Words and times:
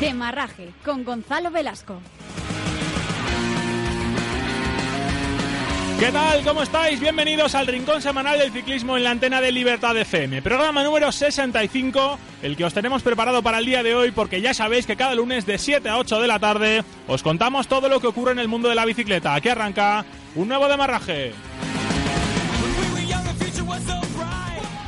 Demarraje 0.00 0.68
con 0.84 1.02
Gonzalo 1.02 1.50
Velasco. 1.50 2.00
¿Qué 5.98 6.12
tal? 6.12 6.44
¿Cómo 6.44 6.62
estáis? 6.62 7.00
Bienvenidos 7.00 7.56
al 7.56 7.66
Rincón 7.66 8.00
Semanal 8.00 8.38
del 8.38 8.52
Ciclismo 8.52 8.96
en 8.96 9.02
la 9.02 9.10
antena 9.10 9.40
de 9.40 9.50
Libertad 9.50 9.96
FM. 9.96 10.40
Programa 10.42 10.84
número 10.84 11.10
65, 11.10 12.16
el 12.42 12.56
que 12.56 12.64
os 12.64 12.72
tenemos 12.72 13.02
preparado 13.02 13.42
para 13.42 13.58
el 13.58 13.66
día 13.66 13.82
de 13.82 13.96
hoy 13.96 14.12
porque 14.12 14.40
ya 14.40 14.54
sabéis 14.54 14.86
que 14.86 14.94
cada 14.94 15.16
lunes 15.16 15.44
de 15.44 15.58
7 15.58 15.88
a 15.88 15.98
8 15.98 16.20
de 16.20 16.28
la 16.28 16.38
tarde 16.38 16.84
os 17.08 17.24
contamos 17.24 17.66
todo 17.66 17.88
lo 17.88 17.98
que 17.98 18.06
ocurre 18.06 18.30
en 18.30 18.38
el 18.38 18.46
mundo 18.46 18.68
de 18.68 18.76
la 18.76 18.84
bicicleta. 18.84 19.34
Aquí 19.34 19.48
arranca 19.48 20.04
un 20.36 20.46
nuevo 20.46 20.68
demarraje. 20.68 21.32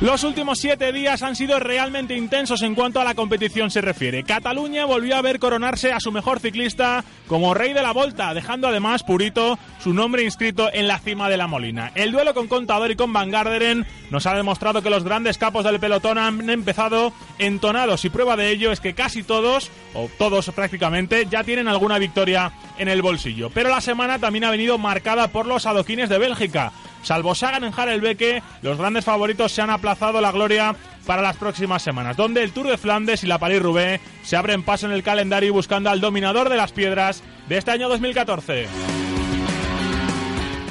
Los 0.01 0.23
últimos 0.23 0.57
siete 0.57 0.91
días 0.91 1.21
han 1.21 1.35
sido 1.35 1.59
realmente 1.59 2.17
intensos 2.17 2.63
en 2.63 2.73
cuanto 2.73 2.99
a 2.99 3.03
la 3.03 3.13
competición 3.13 3.69
se 3.69 3.81
refiere. 3.81 4.23
Cataluña 4.23 4.83
volvió 4.85 5.15
a 5.15 5.21
ver 5.21 5.37
coronarse 5.37 5.93
a 5.93 5.99
su 5.99 6.11
mejor 6.11 6.39
ciclista 6.39 7.03
como 7.27 7.53
rey 7.53 7.71
de 7.73 7.83
la 7.83 7.91
volta, 7.91 8.33
dejando 8.33 8.67
además 8.67 9.03
purito 9.03 9.59
su 9.79 9.93
nombre 9.93 10.23
inscrito 10.23 10.71
en 10.73 10.87
la 10.87 10.97
cima 10.97 11.29
de 11.29 11.37
la 11.37 11.45
Molina. 11.45 11.91
El 11.93 12.11
duelo 12.11 12.33
con 12.33 12.47
Contador 12.47 12.89
y 12.89 12.95
con 12.95 13.13
Van 13.13 13.29
Garderen 13.29 13.85
nos 14.09 14.25
ha 14.25 14.33
demostrado 14.33 14.81
que 14.81 14.89
los 14.89 15.03
grandes 15.03 15.37
capos 15.37 15.65
del 15.65 15.79
pelotón 15.79 16.17
han 16.17 16.49
empezado 16.49 17.13
entonados 17.37 18.03
y 18.03 18.09
prueba 18.09 18.35
de 18.35 18.49
ello 18.49 18.71
es 18.71 18.79
que 18.79 18.95
casi 18.95 19.21
todos, 19.21 19.69
o 19.93 20.09
todos 20.17 20.49
prácticamente, 20.49 21.27
ya 21.29 21.43
tienen 21.43 21.67
alguna 21.67 21.99
victoria 21.99 22.51
en 22.79 22.87
el 22.87 23.03
bolsillo. 23.03 23.51
Pero 23.51 23.69
la 23.69 23.81
semana 23.81 24.17
también 24.17 24.45
ha 24.45 24.51
venido 24.51 24.79
marcada 24.79 25.27
por 25.27 25.45
los 25.45 25.67
adoquines 25.67 26.09
de 26.09 26.17
Bélgica. 26.17 26.71
Salvo 27.03 27.35
Sagan 27.35 27.63
en 27.63 27.73
Harelbeke, 27.75 28.43
los 28.61 28.77
grandes 28.77 29.05
favoritos 29.05 29.51
se 29.51 29.61
han 29.61 29.69
aplazado 29.69 30.21
la 30.21 30.31
gloria 30.31 30.75
para 31.05 31.21
las 31.21 31.37
próximas 31.37 31.81
semanas, 31.81 32.15
donde 32.15 32.43
el 32.43 32.51
Tour 32.51 32.67
de 32.67 32.77
Flandes 32.77 33.23
y 33.23 33.27
la 33.27 33.39
Paris-Roubaix 33.39 34.01
se 34.23 34.37
abren 34.37 34.63
paso 34.63 34.85
en 34.85 34.91
el 34.91 35.03
calendario 35.03 35.53
buscando 35.53 35.89
al 35.89 36.01
dominador 36.01 36.49
de 36.49 36.57
las 36.57 36.71
piedras 36.71 37.23
de 37.47 37.57
este 37.57 37.71
año 37.71 37.89
2014. 37.89 38.67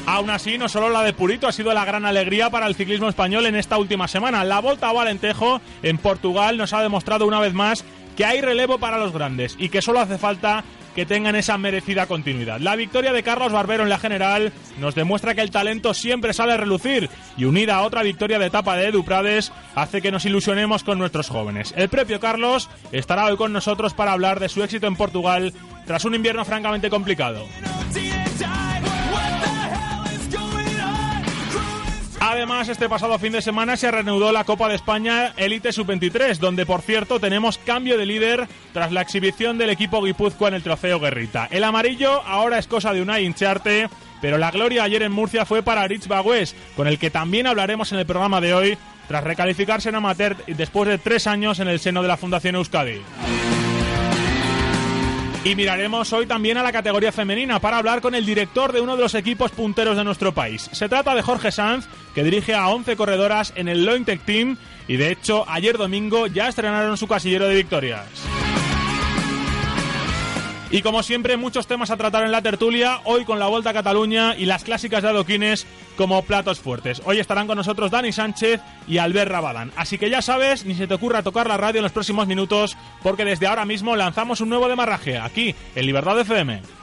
Aún 0.07 0.31
así, 0.31 0.59
no 0.59 0.69
solo 0.69 0.89
la 0.89 1.03
de 1.03 1.13
Purito 1.13 1.47
ha 1.47 1.53
sido 1.53 1.73
la 1.73 1.85
gran 1.85 2.05
alegría 2.05 2.51
para 2.51 2.67
el 2.67 2.75
ciclismo 2.75 3.09
español 3.09 3.47
en 3.47 3.55
esta 3.55 3.79
última 3.79 4.09
semana. 4.09 4.43
La 4.43 4.61
Volta 4.61 4.89
a 4.89 4.93
Valentejo 4.93 5.61
en 5.83 5.99
Portugal 5.99 6.57
nos 6.57 6.73
ha 6.73 6.83
demostrado 6.83 7.27
una 7.27 7.39
vez 7.39 7.55
más 7.55 7.85
que 8.17 8.25
hay 8.25 8.41
relevo 8.41 8.79
para 8.79 8.99
los 8.99 9.13
grandes 9.13 9.55
y 9.59 9.69
que 9.69 9.83
solo 9.83 10.01
hace 10.01 10.19
falta 10.19 10.65
que 10.95 11.07
tengan 11.07 11.37
esa 11.37 11.59
merecida 11.59 12.07
continuidad. 12.07 12.61
La 12.61 12.77
victoria 12.77 13.13
de 13.13 13.23
Carlos 13.23 13.53
Barbero 13.53 13.83
en 13.83 13.89
la 13.89 13.99
general 13.99 14.53
nos 14.79 14.95
demuestra 14.95 15.35
que 15.35 15.41
el 15.41 15.51
talento 15.51 15.95
siempre 15.95 16.33
sale 16.33 16.53
a 16.53 16.57
relucir 16.57 17.09
y 17.37 17.45
unida 17.45 17.77
a 17.77 17.83
otra 17.83 18.03
victoria 18.03 18.39
de 18.39 18.47
etapa 18.47 18.77
de 18.77 18.89
Edu 18.89 19.05
Prades 19.05 19.53
hace 19.75 20.03
que 20.03 20.13
nos 20.13 20.25
ilusionemos 20.25 20.85
con 20.85 20.99
nuestros 20.99 21.29
jóvenes. 21.29 21.75
El 21.77 21.89
propio 21.89 22.21
Carlos 22.21 22.69
estará 22.93 23.27
hoy 23.27 23.37
con 23.37 23.53
nosotros 23.53 23.95
para 23.95 24.13
hablar 24.13 24.41
de 24.41 24.49
su 24.49 24.63
éxito 24.63 24.87
en 24.87 24.97
Portugal 24.97 25.53
tras 25.87 26.05
un 26.05 26.15
invierno 26.15 26.45
francamente 26.45 26.91
complicado. 26.91 27.47
Además, 32.31 32.69
este 32.69 32.89
pasado 32.89 33.19
fin 33.19 33.33
de 33.33 33.43
semana 33.43 33.77
se 33.77 33.91
reanudó 33.91 34.31
la 34.31 34.45
Copa 34.45 34.69
de 34.69 34.77
España 34.77 35.33
Elite 35.37 35.73
Sub-23, 35.73 36.39
donde 36.39 36.65
por 36.65 36.81
cierto 36.81 37.19
tenemos 37.19 37.59
cambio 37.59 37.99
de 37.99 38.07
líder 38.07 38.47
tras 38.73 38.93
la 38.93 39.01
exhibición 39.01 39.59
del 39.59 39.71
equipo 39.71 40.01
Guipúzcoa 40.01 40.47
en 40.47 40.55
el 40.55 40.63
trofeo 40.63 41.01
Guerrita. 41.01 41.49
El 41.51 41.65
amarillo 41.65 42.23
ahora 42.23 42.61
es 42.61 42.69
cosa 42.69 42.93
de 42.93 43.03
una 43.03 43.19
hincharte, 43.19 43.89
pero 44.21 44.39
la 44.39 44.53
gloria 44.53 44.85
ayer 44.85 45.03
en 45.03 45.11
Murcia 45.11 45.45
fue 45.45 45.65
para 45.65 45.89
Rich 45.89 46.07
Bagües, 46.07 46.55
con 46.77 46.87
el 46.87 47.01
que 47.01 47.11
también 47.11 47.49
hablaremos 47.49 47.91
en 47.91 47.99
el 47.99 48.07
programa 48.07 48.41
de 48.41 48.55
hoy, 48.55 48.79
tras 49.09 49.25
recalificarse 49.25 49.89
en 49.89 49.97
amateur 49.97 50.37
después 50.47 50.89
de 50.89 50.99
tres 50.99 51.27
años 51.27 51.59
en 51.59 51.67
el 51.67 51.81
seno 51.81 52.01
de 52.01 52.07
la 52.07 52.17
Fundación 52.17 52.55
Euskadi. 52.55 53.01
Y 55.43 55.55
miraremos 55.55 56.13
hoy 56.13 56.27
también 56.27 56.59
a 56.59 56.63
la 56.63 56.71
categoría 56.71 57.13
femenina 57.13 57.61
para 57.61 57.79
hablar 57.79 58.03
con 58.03 58.15
el 58.15 58.27
director 58.27 58.73
de 58.73 58.83
uno 58.83 58.95
de 58.95 59.03
los 59.03 59.15
equipos 59.15 59.51
punteros 59.51 59.97
de 59.97 60.05
nuestro 60.05 60.35
país. 60.35 60.69
Se 60.73 60.87
trata 60.87 61.15
de 61.15 61.23
Jorge 61.23 61.51
Sanz, 61.51 61.89
que 62.15 62.25
dirige 62.25 62.55
a 62.55 62.69
11 62.69 62.97
corredoras 62.97 63.53
en 63.57 63.69
el 63.69 63.85
Lointec 63.85 64.23
Team 64.25 64.57
y 64.89 64.97
de 64.97 65.13
hecho 65.13 65.45
ayer 65.49 65.79
domingo 65.79 66.27
ya 66.27 66.49
estrenaron 66.49 66.97
su 66.97 67.07
casillero 67.07 67.47
de 67.47 67.55
victorias. 67.55 68.07
Y 70.73 70.83
como 70.83 71.03
siempre, 71.03 71.37
muchos 71.37 71.67
temas 71.67 71.91
a 71.91 71.97
tratar 71.97 72.25
en 72.25 72.31
la 72.31 72.43
tertulia, 72.43 73.01
hoy 73.03 73.25
con 73.25 73.41
la 73.41 73.49
Vuelta 73.49 73.71
a 73.71 73.73
Cataluña 73.73 74.37
y 74.37 74.45
las 74.47 74.63
clásicas 74.63 75.03
de 75.03 75.09
adoquines 75.09 75.67
como 75.97 76.23
platos 76.23 76.61
fuertes. 76.61 77.03
Hoy 77.05 77.19
estarán 77.19 77.49
con 77.49 77.57
nosotros 77.57 77.91
Dani 77.91 78.13
Sánchez 78.13 78.61
y 78.87 78.99
Albert 78.99 79.33
Rabadán. 79.33 79.73
Así 79.75 79.99
que 79.99 80.11
ya 80.11 80.23
sabes, 80.23 80.65
ni 80.65 80.77
se 80.77 80.87
te 80.87 80.95
ocurra 80.95 81.25
tocar 81.25 81.49
la 81.49 81.57
radio 81.57 81.81
en 81.81 81.83
los 81.83 81.93
próximos 81.93 82.29
minutos, 82.29 82.77
porque 83.03 83.25
desde 83.25 83.49
ahora 83.49 83.65
mismo 83.65 83.97
lanzamos 83.97 84.41
un 84.41 84.49
nuevo 84.49 84.69
demarraje, 84.69 85.19
aquí, 85.19 85.57
en 85.75 85.87
Libertad 85.87 86.21
FM. 86.21 86.80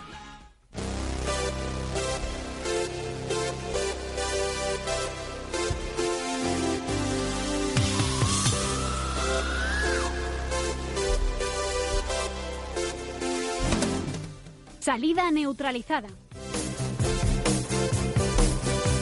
Salida 14.88 15.30
neutralizada. 15.32 16.08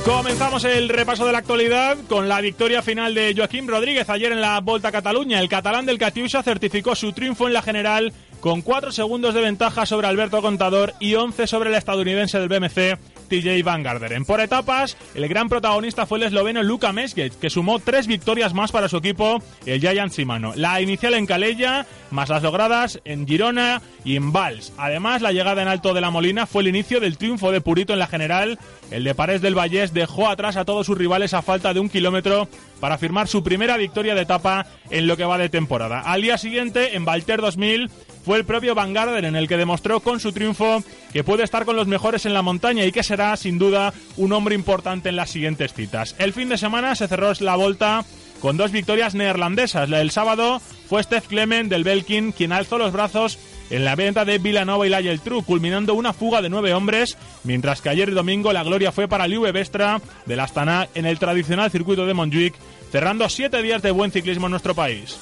Comenzamos 0.03 0.63
el 0.65 0.89
repaso 0.89 1.27
de 1.27 1.31
la 1.31 1.37
actualidad 1.37 1.95
con 2.09 2.27
la 2.27 2.41
victoria 2.41 2.81
final 2.81 3.13
de 3.13 3.35
Joaquín 3.37 3.67
Rodríguez 3.67 4.09
ayer 4.09 4.31
en 4.31 4.41
la 4.41 4.59
Volta 4.61 4.87
a 4.87 4.91
Cataluña. 4.91 5.39
El 5.39 5.47
catalán 5.47 5.85
del 5.85 5.99
Catiusha 5.99 6.41
certificó 6.41 6.95
su 6.95 7.13
triunfo 7.13 7.45
en 7.45 7.53
la 7.53 7.61
general 7.61 8.13
con 8.39 8.63
4 8.63 8.91
segundos 8.91 9.35
de 9.35 9.41
ventaja 9.41 9.85
sobre 9.85 10.07
Alberto 10.07 10.41
Contador 10.41 10.93
y 10.99 11.13
11 11.13 11.45
sobre 11.45 11.69
el 11.69 11.75
estadounidense 11.75 12.39
del 12.39 12.49
BMC 12.49 12.97
TJ 13.25 13.63
Van 13.63 13.83
Garderen. 13.83 14.25
Por 14.25 14.41
etapas, 14.41 14.97
el 15.13 15.27
gran 15.27 15.49
protagonista 15.49 16.05
fue 16.05 16.19
el 16.19 16.25
esloveno 16.25 16.63
Luka 16.63 16.91
Mesgej, 16.91 17.31
que 17.39 17.49
sumó 17.49 17.79
tres 17.79 18.07
victorias 18.07 18.53
más 18.53 18.71
para 18.71 18.89
su 18.89 18.97
equipo, 18.97 19.41
el 19.65 19.79
Giant 19.79 20.13
Shimano. 20.13 20.53
La 20.55 20.81
inicial 20.81 21.13
en 21.13 21.25
Calella, 21.25 21.85
más 22.11 22.29
las 22.29 22.43
logradas 22.43 22.99
en 23.05 23.27
Girona 23.27 23.81
y 24.03 24.15
en 24.15 24.31
Vals. 24.31 24.73
Además, 24.77 25.21
la 25.21 25.31
llegada 25.31 25.61
en 25.61 25.67
alto 25.67 25.93
de 25.93 26.01
la 26.01 26.11
Molina 26.11 26.45
fue 26.45 26.61
el 26.61 26.69
inicio 26.69 26.99
del 26.99 27.17
triunfo 27.17 27.51
de 27.51 27.61
Purito 27.61 27.93
en 27.93 27.99
la 27.99 28.07
general. 28.07 28.59
El 28.91 29.03
de 29.03 29.15
Pares 29.15 29.41
del 29.41 29.57
Vallés 29.57 29.93
dejó 29.93 30.29
atrás 30.29 30.57
a 30.57 30.65
todos 30.65 30.85
sus 30.85 30.97
rivales 30.97 31.33
a 31.33 31.41
falta 31.41 31.73
de 31.73 31.79
un 31.79 31.89
kilómetro 31.89 32.47
para 32.79 32.97
firmar 32.97 33.27
su 33.27 33.43
primera 33.43 33.77
victoria 33.77 34.15
de 34.15 34.21
etapa 34.21 34.67
en 34.89 35.07
lo 35.07 35.17
que 35.17 35.25
va 35.25 35.37
de 35.37 35.49
temporada. 35.49 36.01
Al 36.01 36.21
día 36.21 36.37
siguiente, 36.37 36.95
en 36.95 37.05
Valter 37.05 37.41
2000, 37.41 37.89
fue 38.25 38.37
el 38.37 38.45
propio 38.45 38.73
Van 38.73 38.93
Garderen 38.93 39.35
el 39.35 39.47
que 39.47 39.55
demostró 39.57 39.99
con 39.99 40.19
su 40.19 40.31
triunfo 40.31 40.83
que 41.13 41.23
puede 41.23 41.43
estar 41.43 41.63
con 41.63 41.75
los 41.75 41.87
mejores 41.87 42.25
en 42.25 42.33
la 42.33 42.41
montaña 42.41 42.83
y 42.83 42.91
que 42.91 43.03
será 43.03 43.37
sin 43.37 43.59
duda 43.59 43.93
un 44.17 44.33
hombre 44.33 44.55
importante 44.55 45.09
en 45.09 45.15
las 45.15 45.29
siguientes 45.29 45.73
citas. 45.73 46.15
El 46.17 46.33
fin 46.33 46.49
de 46.49 46.57
semana 46.57 46.95
se 46.95 47.07
cerró 47.07 47.31
la 47.39 47.55
volta 47.55 48.03
con 48.41 48.57
dos 48.57 48.71
victorias 48.71 49.15
neerlandesas. 49.15 49.89
La 49.89 49.99
del 49.99 50.11
sábado 50.11 50.59
fue 50.87 51.03
Steph 51.03 51.27
Clement 51.27 51.69
del 51.69 51.83
Belkin 51.83 52.31
quien 52.31 52.51
alzó 52.51 52.77
los 52.77 52.91
brazos 52.91 53.37
en 53.69 53.85
la 53.85 53.95
venta 53.95 54.25
de 54.25 54.37
Villanova 54.37 54.85
y 54.85 54.89
la 54.89 55.01
True, 55.17 55.43
culminando 55.43 55.93
una 55.93 56.13
fuga 56.13 56.41
de 56.41 56.49
nueve 56.49 56.73
hombres, 56.73 57.17
mientras 57.43 57.81
que 57.81 57.89
ayer 57.89 58.13
domingo 58.13 58.53
la 58.53 58.63
gloria 58.63 58.91
fue 58.91 59.07
para 59.07 59.27
Liu 59.27 59.41
Vestra 59.51 60.01
del 60.25 60.39
Astana 60.39 60.87
en 60.93 61.05
el 61.05 61.19
tradicional 61.19 61.71
circuito 61.71 62.05
de 62.05 62.13
Montjuic, 62.13 62.55
cerrando 62.91 63.27
siete 63.29 63.61
días 63.61 63.81
de 63.81 63.91
buen 63.91 64.11
ciclismo 64.11 64.47
en 64.47 64.51
nuestro 64.51 64.75
país. 64.75 65.17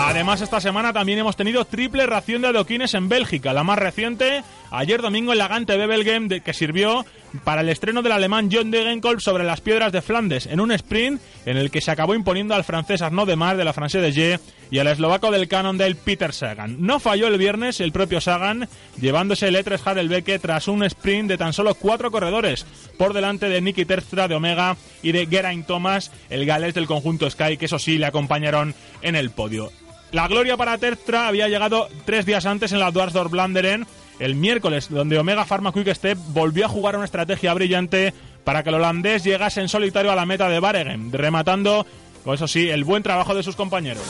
Además, 0.00 0.40
esta 0.40 0.60
semana 0.60 0.92
también 0.92 1.18
hemos 1.18 1.34
tenido 1.34 1.64
triple 1.64 2.06
ración 2.06 2.40
de 2.40 2.48
adoquines 2.48 2.94
en 2.94 3.08
Bélgica, 3.08 3.52
la 3.52 3.64
más 3.64 3.80
reciente, 3.80 4.44
ayer 4.70 5.02
domingo 5.02 5.32
en 5.32 5.38
la 5.38 5.48
Gante 5.48 5.76
Bebelgem, 5.76 6.28
que 6.28 6.54
sirvió 6.54 7.04
para 7.42 7.62
el 7.62 7.68
estreno 7.68 8.00
del 8.00 8.12
alemán 8.12 8.48
John 8.50 8.70
Degenkolb 8.70 9.20
sobre 9.20 9.42
las 9.42 9.60
piedras 9.60 9.90
de 9.90 10.00
Flandes, 10.00 10.46
en 10.46 10.60
un 10.60 10.70
sprint 10.70 11.20
en 11.46 11.56
el 11.56 11.72
que 11.72 11.80
se 11.80 11.90
acabó 11.90 12.14
imponiendo 12.14 12.54
al 12.54 12.62
francés 12.62 13.02
Arnaud 13.02 13.26
Demar 13.26 13.56
de 13.56 13.64
la 13.64 13.72
Francés 13.72 14.00
de 14.00 14.12
G 14.12 14.40
y 14.70 14.78
al 14.78 14.86
eslovaco 14.86 15.32
del 15.32 15.48
Cannondale 15.48 15.96
Peter 15.96 16.32
Sagan. 16.32 16.76
No 16.78 17.00
falló 17.00 17.26
el 17.26 17.36
viernes 17.36 17.80
el 17.80 17.90
propio 17.90 18.20
Sagan, 18.20 18.68
llevándose 19.00 19.48
el 19.48 19.56
E3 19.56 19.80
Harelbeke 19.84 20.38
tras 20.38 20.68
un 20.68 20.84
sprint 20.84 21.28
de 21.28 21.38
tan 21.38 21.52
solo 21.52 21.74
cuatro 21.74 22.12
corredores, 22.12 22.66
por 22.96 23.14
delante 23.14 23.48
de 23.48 23.60
Nicky 23.60 23.84
Terstra 23.84 24.28
de 24.28 24.36
Omega 24.36 24.76
y 25.02 25.10
de 25.10 25.26
Geraint 25.26 25.66
Thomas, 25.66 26.12
el 26.30 26.46
galés 26.46 26.74
del 26.74 26.86
conjunto 26.86 27.28
Sky, 27.28 27.56
que 27.56 27.66
eso 27.66 27.80
sí 27.80 27.98
le 27.98 28.06
acompañaron 28.06 28.74
en 29.02 29.16
el 29.16 29.30
podio. 29.30 29.72
La 30.12 30.26
gloria 30.26 30.56
para 30.56 30.78
Terstra 30.78 31.28
había 31.28 31.48
llegado 31.48 31.88
tres 32.06 32.24
días 32.24 32.46
antes 32.46 32.72
en 32.72 32.80
la 32.80 32.90
Dwarsdorf 32.90 33.30
Blanderen, 33.30 33.86
el 34.18 34.34
miércoles, 34.34 34.88
donde 34.88 35.18
Omega 35.18 35.44
Pharma 35.44 35.72
Quick 35.72 35.94
Step 35.94 36.18
volvió 36.28 36.64
a 36.64 36.68
jugar 36.68 36.96
una 36.96 37.04
estrategia 37.04 37.52
brillante 37.52 38.14
para 38.42 38.62
que 38.62 38.70
el 38.70 38.76
holandés 38.76 39.22
llegase 39.22 39.60
en 39.60 39.68
solitario 39.68 40.10
a 40.10 40.16
la 40.16 40.24
meta 40.24 40.48
de 40.48 40.60
Baregem, 40.60 41.12
rematando, 41.12 41.86
con 42.24 42.34
eso 42.34 42.48
sí, 42.48 42.70
el 42.70 42.84
buen 42.84 43.02
trabajo 43.02 43.34
de 43.34 43.42
sus 43.42 43.54
compañeros. 43.54 44.02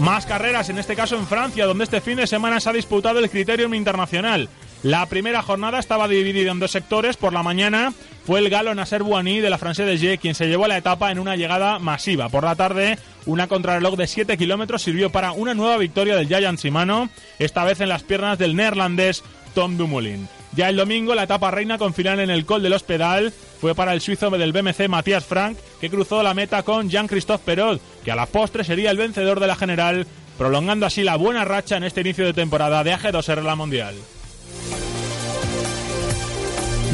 Más 0.00 0.26
carreras, 0.26 0.68
en 0.70 0.78
este 0.78 0.96
caso 0.96 1.16
en 1.16 1.26
Francia, 1.26 1.66
donde 1.66 1.84
este 1.84 2.00
fin 2.00 2.16
de 2.16 2.26
semana 2.26 2.60
se 2.60 2.70
ha 2.70 2.72
disputado 2.72 3.20
el 3.20 3.30
Criterium 3.30 3.74
Internacional. 3.74 4.48
La 4.84 5.06
primera 5.06 5.42
jornada 5.42 5.80
estaba 5.80 6.06
dividida 6.06 6.52
en 6.52 6.60
dos 6.60 6.70
sectores. 6.70 7.16
Por 7.16 7.32
la 7.32 7.42
mañana 7.42 7.92
fue 8.24 8.38
el 8.38 8.48
galo 8.48 8.74
Nasser 8.74 9.02
Bouani 9.02 9.40
de 9.40 9.50
la 9.50 9.58
France 9.58 9.84
de 9.84 9.98
G 9.98 10.20
quien 10.20 10.36
se 10.36 10.46
llevó 10.46 10.68
la 10.68 10.78
etapa 10.78 11.10
en 11.10 11.18
una 11.18 11.34
llegada 11.34 11.80
masiva. 11.80 12.28
Por 12.28 12.44
la 12.44 12.54
tarde, 12.54 12.96
una 13.26 13.48
contrarreloj 13.48 13.96
de 13.96 14.06
7 14.06 14.38
kilómetros 14.38 14.82
sirvió 14.82 15.10
para 15.10 15.32
una 15.32 15.54
nueva 15.54 15.78
victoria 15.78 16.14
del 16.14 16.28
Giant 16.28 16.60
Shimano, 16.60 17.10
esta 17.40 17.64
vez 17.64 17.80
en 17.80 17.88
las 17.88 18.04
piernas 18.04 18.38
del 18.38 18.54
neerlandés 18.54 19.24
Tom 19.52 19.76
Dumoulin. 19.76 20.28
Ya 20.54 20.68
el 20.68 20.76
domingo, 20.76 21.14
la 21.14 21.24
etapa 21.24 21.50
reina 21.50 21.76
con 21.76 21.92
final 21.92 22.20
en 22.20 22.30
el 22.30 22.46
Col 22.46 22.62
del 22.62 22.72
Hospital 22.72 23.32
fue 23.60 23.74
para 23.74 23.92
el 23.92 24.00
suizo 24.00 24.30
del 24.30 24.52
BMC 24.52 24.88
Matías 24.88 25.24
Frank, 25.24 25.58
que 25.80 25.90
cruzó 25.90 26.22
la 26.22 26.34
meta 26.34 26.62
con 26.62 26.88
Jean-Christophe 26.88 27.44
Perot, 27.44 27.80
que 28.04 28.12
a 28.12 28.16
la 28.16 28.26
postre 28.26 28.62
sería 28.62 28.92
el 28.92 28.96
vencedor 28.96 29.40
de 29.40 29.46
la 29.48 29.56
general, 29.56 30.06
prolongando 30.38 30.86
así 30.86 31.02
la 31.02 31.16
buena 31.16 31.44
racha 31.44 31.76
en 31.76 31.84
este 31.84 32.00
inicio 32.02 32.24
de 32.24 32.32
temporada 32.32 32.84
de 32.84 32.94
AG2R 32.94 33.42
la 33.42 33.56
Mundial. 33.56 33.96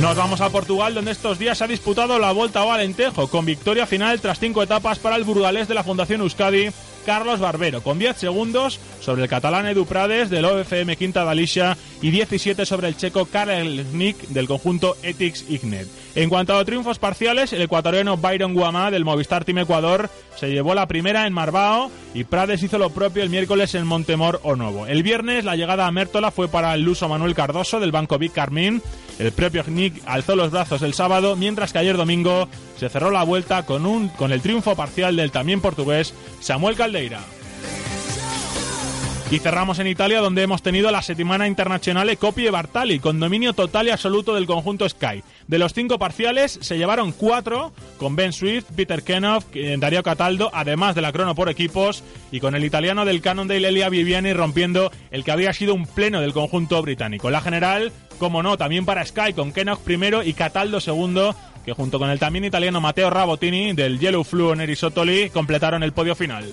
Nos 0.01 0.17
vamos 0.17 0.41
a 0.41 0.51
Portugal, 0.51 0.93
donde 0.93 1.13
estos 1.13 1.39
días 1.39 1.57
se 1.57 1.65
ha 1.65 1.69
disputado 1.69 2.19
la 2.19 2.33
Volta 2.33 2.61
a 2.61 2.65
Valentejo, 2.65 3.29
con 3.29 3.47
victoria 3.47 3.87
final 3.87 4.21
tras 4.21 4.39
cinco 4.39 4.63
etapas 4.63 4.99
para 4.99 5.17
el 5.17 5.25
burgalés 5.25 5.69
de 5.69 5.75
la 5.75 5.85
Fundación 5.85 6.21
Euskadi, 6.21 6.71
Carlos 7.07 7.39
Barbero, 7.39 7.83
con 7.83 7.99
10 7.99 8.17
segundos 8.17 8.81
sobre 9.01 9.23
el 9.23 9.29
catalán 9.29 9.67
Edu 9.67 9.85
Prades 9.85 10.31
del 10.31 10.47
OFM 10.47 10.97
Quinta 10.97 11.25
Galicia 11.25 11.77
y 12.01 12.11
17 12.11 12.67
sobre 12.67 12.89
el 12.89 12.97
checo 12.97 13.27
Karel 13.27 13.97
Nick 13.97 14.17
del 14.29 14.49
conjunto 14.49 14.97
Ethics 15.03 15.45
Ignet. 15.49 15.87
En 16.15 16.29
cuanto 16.29 16.57
a 16.57 16.65
triunfos 16.65 16.99
parciales, 16.99 17.53
el 17.53 17.63
ecuatoriano 17.63 18.17
Byron 18.17 18.55
Guamá 18.55 18.91
del 18.91 19.05
Movistar 19.05 19.45
Team 19.45 19.59
Ecuador 19.59 20.11
se 20.37 20.51
llevó 20.51 20.75
la 20.75 20.89
primera 20.89 21.27
en 21.27 21.33
Marbao 21.33 21.91
y 22.15 22.25
Prades 22.25 22.63
hizo 22.63 22.79
lo 22.79 22.91
propio 22.91 23.23
el 23.23 23.31
miércoles 23.31 23.75
en 23.75 23.87
Montemor 23.87 24.41
o 24.43 24.57
Novo. 24.57 24.87
El 24.87 25.03
viernes 25.03 25.45
la 25.45 25.57
llegada 25.57 25.87
a 25.87 25.93
Mértola 25.93 26.31
fue 26.31 26.49
para 26.49 26.75
el 26.75 26.83
luso 26.83 27.09
Manuel 27.09 27.35
Cardoso 27.35 27.81
del 27.81 27.93
Banco 27.93 28.19
Vic 28.19 28.33
Carmín. 28.33 28.83
El 29.19 29.33
propio 29.33 29.65
Nick 29.69 30.03
alzó 30.07 30.35
los 30.35 30.51
brazos 30.51 30.83
el 30.83 30.95
sábado, 30.95 31.37
mientras 31.37 31.73
que 31.73 31.79
ayer 31.79 31.97
domingo 31.97 32.49
se 32.77 32.89
cerró 32.89 33.11
la 33.11 33.23
vuelta 33.23 33.65
con, 33.65 33.87
un, 33.87 34.09
con 34.09 34.33
el 34.33 34.43
triunfo 34.43 34.75
parcial 34.75 35.17
del 35.17 35.31
también 35.31 35.61
portugués 35.61 36.15
Samuel 36.41 36.77
Caldeira. 36.77 37.21
Y 39.31 39.39
cerramos 39.41 39.79
en 39.79 39.87
Italia, 39.89 40.21
donde 40.21 40.43
hemos 40.43 40.63
tenido 40.63 40.91
la 40.93 41.03
Settimana 41.03 41.49
Internazionale 41.49 42.19
Copie 42.19 42.51
Bartali, 42.51 43.01
con 43.01 43.19
dominio 43.19 43.53
total 43.53 43.89
y 43.89 43.91
absoluto 43.91 44.35
del 44.35 44.47
conjunto 44.47 44.89
Sky. 44.89 45.25
De 45.49 45.59
los 45.59 45.73
cinco 45.73 45.99
parciales, 45.99 46.59
se 46.61 46.77
llevaron 46.77 47.11
cuatro, 47.11 47.73
con 47.97 48.17
Ben 48.17 48.33
Swift, 48.33 48.67
Peter 48.77 49.03
Kenoff, 49.03 49.47
eh, 49.55 49.77
Darío 49.79 50.03
Cataldo, 50.03 50.51
además 50.53 50.95
de 50.95 51.01
la 51.01 51.11
crono 51.11 51.35
por 51.35 51.49
equipos, 51.49 52.05
y 52.31 52.39
con 52.39 52.55
el 52.55 52.65
italiano 52.65 53.05
del 53.05 53.23
Cannondale 53.23 53.67
Elia 53.67 53.89
Viviani 53.89 54.33
rompiendo 54.35 54.93
el 55.11 55.25
que 55.25 55.33
había 55.33 55.53
sido 55.53 55.75
un 55.75 55.87
pleno 55.87 56.21
del 56.21 56.33
conjunto 56.33 56.81
británico. 56.83 57.31
La 57.31 57.41
general, 57.41 57.93
como 58.19 58.43
no, 58.43 58.57
también 58.57 58.85
para 58.85 59.05
Sky, 59.05 59.33
con 59.35 59.53
Kenoff 59.53 59.81
primero 59.81 60.23
y 60.23 60.35
Cataldo 60.35 60.81
segundo, 60.81 61.35
que 61.65 61.73
junto 61.73 61.99
con 61.99 62.11
el 62.11 62.19
también 62.19 62.45
italiano 62.45 62.81
Matteo 62.81 63.11
Rabotini 63.11 63.73
del 63.73 63.99
Yellow 63.99 64.25
Flu 64.25 64.55
Neri 64.55 64.77
Sotoli 64.77 65.31
completaron 65.31 65.83
el 65.83 65.93
podio 65.93 66.15
final. 66.15 66.53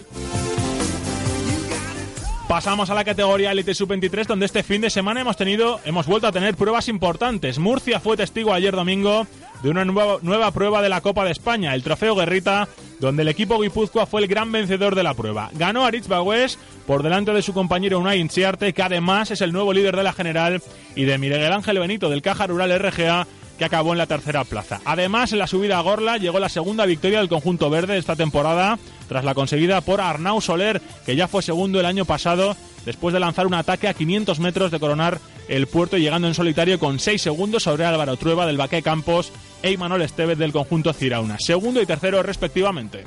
Pasamos 2.48 2.90
a 2.90 2.94
la 2.94 3.06
categoría 3.06 3.54
Elite 3.54 3.74
Sub-23, 3.74 4.28
donde 4.28 4.46
este 4.46 4.62
fin 4.62 4.82
de 4.82 4.90
semana 4.90 5.22
hemos 5.22 5.38
tenido, 5.38 5.80
hemos 5.86 6.06
vuelto 6.06 6.28
a 6.28 6.34
tener 6.34 6.56
pruebas 6.56 6.90
importantes. 6.90 7.60
Murcia 7.60 8.02
fue 8.02 8.18
testigo 8.18 8.54
ayer 8.54 8.76
domingo 8.76 9.26
de 9.64 9.70
una 9.70 9.86
nueva, 9.86 10.18
nueva 10.22 10.52
prueba 10.52 10.82
de 10.82 10.90
la 10.90 11.00
Copa 11.00 11.24
de 11.24 11.32
España, 11.32 11.74
el 11.74 11.82
Trofeo 11.82 12.14
Guerrita, 12.14 12.68
donde 13.02 13.24
el 13.24 13.28
equipo 13.28 13.60
Guipúzcoa 13.60 14.06
fue 14.06 14.22
el 14.22 14.28
gran 14.28 14.52
vencedor 14.52 14.94
de 14.94 15.02
la 15.02 15.16
prueba. 15.16 15.50
Ganó 15.54 15.86
Aritz 15.86 16.08
Bagués 16.08 16.60
por 16.86 17.02
delante 17.02 17.34
de 17.34 17.42
su 17.42 17.52
compañero 17.52 18.00
Unai 18.00 18.20
Inciarte, 18.20 18.74
que 18.74 18.84
además 18.84 19.32
es 19.32 19.42
el 19.42 19.52
nuevo 19.52 19.74
líder 19.74 19.96
de 19.98 20.04
la 20.04 20.14
general, 20.14 20.62
y 20.96 21.04
de 21.06 21.18
Miguel 21.18 21.52
Ángel 21.52 21.80
Benito 21.80 22.10
del 22.10 22.22
Caja 22.22 22.46
Rural 22.46 22.80
RGA, 22.80 23.26
que 23.58 23.66
acabó 23.66 23.92
en 23.92 23.98
la 23.98 24.06
tercera 24.06 24.44
plaza. 24.44 24.82
Además, 24.86 25.34
en 25.34 25.40
la 25.40 25.48
subida 25.48 25.80
a 25.80 25.82
Gorla 25.82 26.18
llegó 26.18 26.40
la 26.40 26.50
segunda 26.50 26.86
victoria 26.86 27.20
del 27.20 27.30
conjunto 27.30 27.72
verde 27.72 27.98
esta 27.98 28.16
temporada, 28.16 28.78
tras 29.10 29.26
la 29.26 29.34
conseguida 29.34 29.82
por 29.82 30.00
Arnau 30.00 30.40
Soler, 30.40 30.80
que 31.06 31.16
ya 31.16 31.28
fue 31.28 31.42
segundo 31.42 31.80
el 31.80 31.88
año 31.88 32.06
pasado, 32.06 32.56
después 32.86 33.14
de 33.14 33.20
lanzar 33.20 33.48
un 33.48 33.56
ataque 33.56 33.88
a 33.88 33.96
500 33.96 34.40
metros 34.40 34.72
de 34.72 34.80
coronar 34.80 35.20
el 35.48 35.66
puerto, 35.66 35.98
llegando 35.98 36.28
en 36.28 36.36
solitario 36.36 36.80
con 36.80 37.00
6 37.00 37.20
segundos 37.20 37.64
sobre 37.64 37.86
Álvaro 37.86 38.16
Trueba 38.18 38.46
del 38.46 38.58
Baqué 38.58 38.84
Campos 38.84 39.32
e 39.62 39.72
Imanol 39.72 40.02
Estevez 40.02 40.38
del 40.38 40.52
conjunto 40.52 40.94
Cirauna, 40.94 41.38
segundo 41.40 41.82
y 41.82 41.86
tercero 41.86 42.22
respectivamente. 42.24 43.04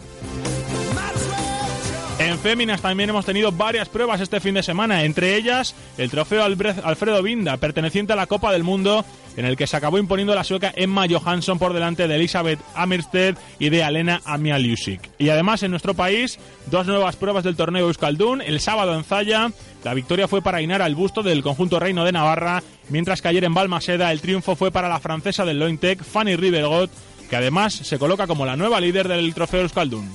En 2.24 2.38
féminas 2.38 2.80
también 2.80 3.10
hemos 3.10 3.26
tenido 3.26 3.52
varias 3.52 3.90
pruebas 3.90 4.18
este 4.18 4.40
fin 4.40 4.54
de 4.54 4.62
semana, 4.62 5.04
entre 5.04 5.36
ellas 5.36 5.74
el 5.98 6.10
trofeo 6.10 6.42
Alfredo 6.42 7.22
Vinda, 7.22 7.58
perteneciente 7.58 8.14
a 8.14 8.16
la 8.16 8.26
Copa 8.26 8.50
del 8.50 8.64
Mundo, 8.64 9.04
en 9.36 9.44
el 9.44 9.58
que 9.58 9.66
se 9.66 9.76
acabó 9.76 9.98
imponiendo 9.98 10.34
la 10.34 10.42
sueca 10.42 10.72
Emma 10.74 11.04
Johansson 11.06 11.58
por 11.58 11.74
delante 11.74 12.08
de 12.08 12.14
Elizabeth 12.14 12.58
Amirstead 12.74 13.36
y 13.58 13.68
de 13.68 13.84
Alena 13.84 14.22
Amialiusik. 14.24 15.10
Y 15.18 15.28
además 15.28 15.62
en 15.64 15.70
nuestro 15.70 15.92
país, 15.92 16.38
dos 16.70 16.86
nuevas 16.86 17.16
pruebas 17.16 17.44
del 17.44 17.56
torneo 17.56 17.88
Euskaldun, 17.88 18.40
el 18.40 18.58
sábado 18.58 18.94
en 18.94 19.04
Zaya, 19.04 19.52
la 19.84 19.92
victoria 19.92 20.26
fue 20.26 20.40
para 20.40 20.62
Inara 20.62 20.86
el 20.86 20.94
busto 20.94 21.22
del 21.22 21.42
conjunto 21.42 21.78
Reino 21.78 22.06
de 22.06 22.12
Navarra, 22.12 22.62
mientras 22.88 23.20
que 23.20 23.28
ayer 23.28 23.44
en 23.44 23.52
Balmaseda 23.52 24.10
el 24.10 24.22
triunfo 24.22 24.56
fue 24.56 24.70
para 24.70 24.88
la 24.88 24.98
francesa 24.98 25.44
del 25.44 25.58
Lointec, 25.58 26.02
Fanny 26.02 26.36
Rivergot, 26.36 26.90
que 27.28 27.36
además 27.36 27.74
se 27.74 27.98
coloca 27.98 28.26
como 28.26 28.46
la 28.46 28.56
nueva 28.56 28.80
líder 28.80 29.08
del 29.08 29.34
trofeo 29.34 29.60
Euskaldun. 29.60 30.10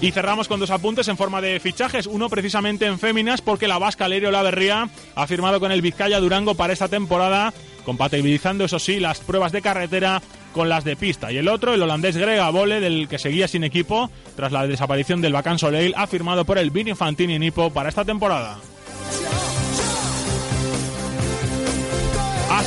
Y 0.00 0.12
cerramos 0.12 0.46
con 0.46 0.60
dos 0.60 0.70
apuntes 0.70 1.08
en 1.08 1.16
forma 1.16 1.40
de 1.40 1.58
fichajes, 1.58 2.06
uno 2.06 2.28
precisamente 2.28 2.86
en 2.86 3.00
féminas 3.00 3.40
porque 3.40 3.66
la 3.66 3.78
vasca 3.78 4.06
Lerio 4.06 4.30
Laverría 4.30 4.88
ha 5.16 5.26
firmado 5.26 5.58
con 5.58 5.72
el 5.72 5.82
Vizcaya 5.82 6.20
Durango 6.20 6.54
para 6.54 6.72
esta 6.72 6.86
temporada, 6.86 7.52
compatibilizando 7.84 8.64
eso 8.64 8.78
sí 8.78 9.00
las 9.00 9.18
pruebas 9.18 9.50
de 9.50 9.60
carretera 9.60 10.22
con 10.52 10.68
las 10.68 10.84
de 10.84 10.94
pista. 10.94 11.32
Y 11.32 11.38
el 11.38 11.48
otro, 11.48 11.74
el 11.74 11.82
holandés 11.82 12.16
Grega 12.16 12.48
Bole, 12.50 12.80
del 12.80 13.08
que 13.08 13.18
seguía 13.18 13.48
sin 13.48 13.64
equipo 13.64 14.08
tras 14.36 14.52
la 14.52 14.68
desaparición 14.68 15.20
del 15.20 15.32
Bacán 15.32 15.58
Soleil, 15.58 15.94
ha 15.96 16.06
firmado 16.06 16.44
por 16.44 16.58
el 16.58 16.70
Vini 16.70 16.94
Fantini 16.94 17.38
Nipo 17.38 17.70
para 17.70 17.88
esta 17.88 18.04
temporada. 18.04 18.58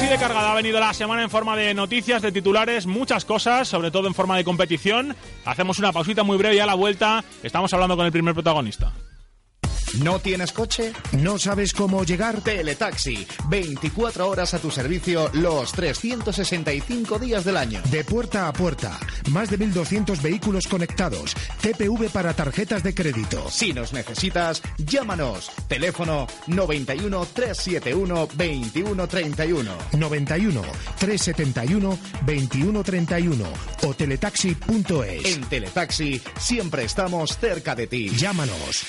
Así 0.02 0.10
de 0.10 0.18
cargada 0.18 0.52
ha 0.52 0.56
venido 0.56 0.80
la 0.80 0.96
semana 0.96 1.22
en 1.22 1.30
forma 1.30 1.56
de 1.56 1.76
noticias, 1.76 2.24
de 2.24 2.32
titulares, 2.32 2.88
muchas 2.88 3.24
cosas, 3.24 3.68
sobre 3.68 3.92
todo 3.92 4.08
en 4.08 4.16
forma 4.16 4.36
de 4.36 4.44
competición. 4.44 5.16
Hacemos 5.46 5.78
una 5.78 5.92
pausita 5.92 6.24
muy 6.24 6.40
breve 6.40 6.56
y 6.56 6.60
a 6.60 6.66
la 6.66 6.74
vuelta 6.74 7.24
estamos 7.44 7.72
hablando 7.72 7.96
con 7.96 8.08
el 8.08 8.12
primer 8.12 8.34
protagonista. 8.34 8.92
¿No 10.00 10.20
tienes 10.20 10.54
coche? 10.54 10.94
¿No 11.12 11.38
sabes 11.38 11.74
cómo 11.74 12.04
llegar? 12.06 12.42
Teletaxi. 12.42 13.28
24 13.50 14.30
horas 14.30 14.54
a 14.54 14.60
tu 14.60 14.72
servicio 14.72 15.30
los 15.34 15.74
365 15.74 17.20
días 17.20 17.44
del 17.44 17.58
año. 17.58 17.82
De 17.92 18.06
puerta 18.06 18.48
a 18.48 18.54
puerta. 18.54 18.98
Más 19.32 19.50
de 19.50 19.60
1.200 19.60 20.22
vehículos 20.22 20.68
conectados. 20.68 21.36
TPV 21.62 22.10
para 22.10 22.34
tarjetas 22.34 22.84
de 22.84 22.96
crédito. 22.96 23.50
Si 23.50 23.74
nos 23.74 23.92
necesitas, 23.92 24.62
llámanos. 24.78 25.52
Teléfono 25.68 26.26
91 26.48 27.26
371 27.34 28.28
2131. 28.34 29.72
91 29.92 30.62
371 31.00 32.00
2131 32.26 33.46
o 33.84 33.94
teletaxi.es. 33.94 35.26
En 35.26 35.42
Teletaxi 35.50 36.22
siempre 36.40 36.86
estamos 36.86 37.38
cerca 37.38 37.76
de 37.76 37.88
ti. 37.88 38.10
Llámanos. 38.10 38.86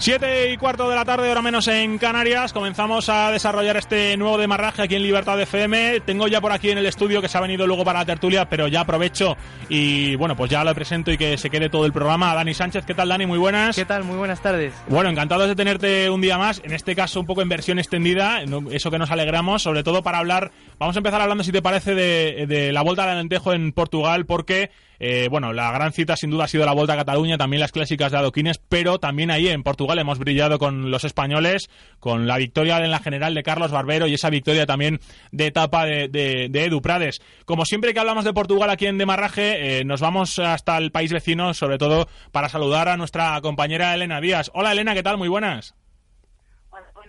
Siete 0.00 0.50
y 0.50 0.56
cuarto 0.56 0.88
de 0.88 0.96
la 0.96 1.04
tarde, 1.04 1.28
ahora 1.28 1.42
menos 1.42 1.68
en 1.68 1.98
Canarias. 1.98 2.54
Comenzamos 2.54 3.10
a 3.10 3.30
desarrollar 3.30 3.76
este 3.76 4.16
nuevo 4.16 4.38
demarraje 4.38 4.80
aquí 4.80 4.94
en 4.94 5.02
Libertad 5.02 5.38
FM. 5.38 6.00
Tengo 6.06 6.26
ya 6.26 6.40
por 6.40 6.52
aquí 6.52 6.70
en 6.70 6.78
el 6.78 6.86
estudio 6.86 7.20
que 7.20 7.28
se 7.28 7.36
ha 7.36 7.42
venido 7.42 7.66
luego 7.66 7.84
para 7.84 7.98
la 7.98 8.06
tertulia, 8.06 8.48
pero 8.48 8.66
ya 8.66 8.80
aprovecho 8.80 9.36
y 9.68 10.16
bueno, 10.16 10.34
pues 10.34 10.50
ya 10.50 10.64
lo 10.64 10.74
presento 10.74 11.12
y 11.12 11.18
que 11.18 11.36
se 11.36 11.50
quede 11.50 11.68
todo 11.68 11.84
el 11.84 11.92
programa. 11.92 12.34
Dani 12.34 12.54
Sánchez, 12.54 12.86
¿qué 12.86 12.94
tal 12.94 13.10
Dani? 13.10 13.26
Muy 13.26 13.36
buenas. 13.36 13.76
¿Qué 13.76 13.84
tal? 13.84 14.04
Muy 14.04 14.16
buenas 14.16 14.40
tardes. 14.40 14.72
Bueno, 14.88 15.10
encantados 15.10 15.48
de 15.48 15.54
tenerte 15.54 16.08
un 16.08 16.22
día 16.22 16.38
más, 16.38 16.62
en 16.64 16.72
este 16.72 16.96
caso 16.96 17.20
un 17.20 17.26
poco 17.26 17.42
en 17.42 17.50
versión 17.50 17.78
extendida, 17.78 18.42
eso 18.70 18.90
que 18.90 18.98
nos 18.98 19.10
alegramos, 19.10 19.60
sobre 19.60 19.82
todo 19.82 20.02
para 20.02 20.16
hablar, 20.16 20.50
vamos 20.78 20.96
a 20.96 21.00
empezar 21.00 21.20
hablando 21.20 21.44
si 21.44 21.52
te 21.52 21.60
parece 21.60 21.94
de, 21.94 22.46
de 22.48 22.72
la 22.72 22.80
Vuelta 22.80 23.02
al 23.02 23.10
Alentejo 23.10 23.52
en 23.52 23.72
Portugal, 23.72 24.24
porque 24.24 24.70
eh, 25.02 25.28
bueno, 25.30 25.54
la 25.54 25.72
gran 25.72 25.94
cita 25.94 26.14
sin 26.14 26.28
duda 26.28 26.44
ha 26.44 26.48
sido 26.48 26.66
la 26.66 26.74
Vuelta 26.74 26.92
a 26.92 26.96
Cataluña, 26.98 27.38
también 27.38 27.60
las 27.60 27.72
clásicas 27.72 28.12
de 28.12 28.18
Adoquines, 28.18 28.58
pero 28.58 28.98
también 28.98 29.30
ahí 29.30 29.48
en 29.48 29.62
Portugal 29.62 29.98
hemos 29.98 30.18
brillado 30.18 30.58
con 30.58 30.90
los 30.90 31.04
españoles, 31.04 31.70
con 32.00 32.26
la 32.26 32.36
victoria 32.36 32.76
en 32.76 32.90
la 32.90 32.98
general 32.98 33.34
de 33.34 33.42
Carlos 33.42 33.70
Barbero 33.70 34.06
y 34.06 34.14
esa 34.14 34.28
victoria 34.28 34.66
también 34.66 35.00
de 35.32 35.46
etapa 35.46 35.86
de, 35.86 36.50
Edu 36.52 36.82
Prades. 36.82 37.22
Como 37.46 37.64
siempre 37.64 37.94
que 37.94 38.00
hablamos 38.00 38.26
de 38.26 38.34
Portugal 38.34 38.68
aquí 38.68 38.86
en 38.86 38.98
Demarraje, 38.98 39.78
eh, 39.78 39.84
nos 39.86 40.02
vamos 40.02 40.38
hasta 40.38 40.76
el 40.76 40.92
país 40.92 41.10
vecino, 41.10 41.54
sobre 41.54 41.78
todo 41.78 42.06
para 42.30 42.50
saludar 42.50 42.90
a 42.90 42.98
nuestra 42.98 43.40
compañera 43.40 43.94
Elena 43.94 44.20
Díaz. 44.20 44.50
Hola 44.52 44.72
Elena, 44.72 44.92
¿qué 44.92 45.02
tal? 45.02 45.16
Muy 45.16 45.28
buenas. 45.28 45.74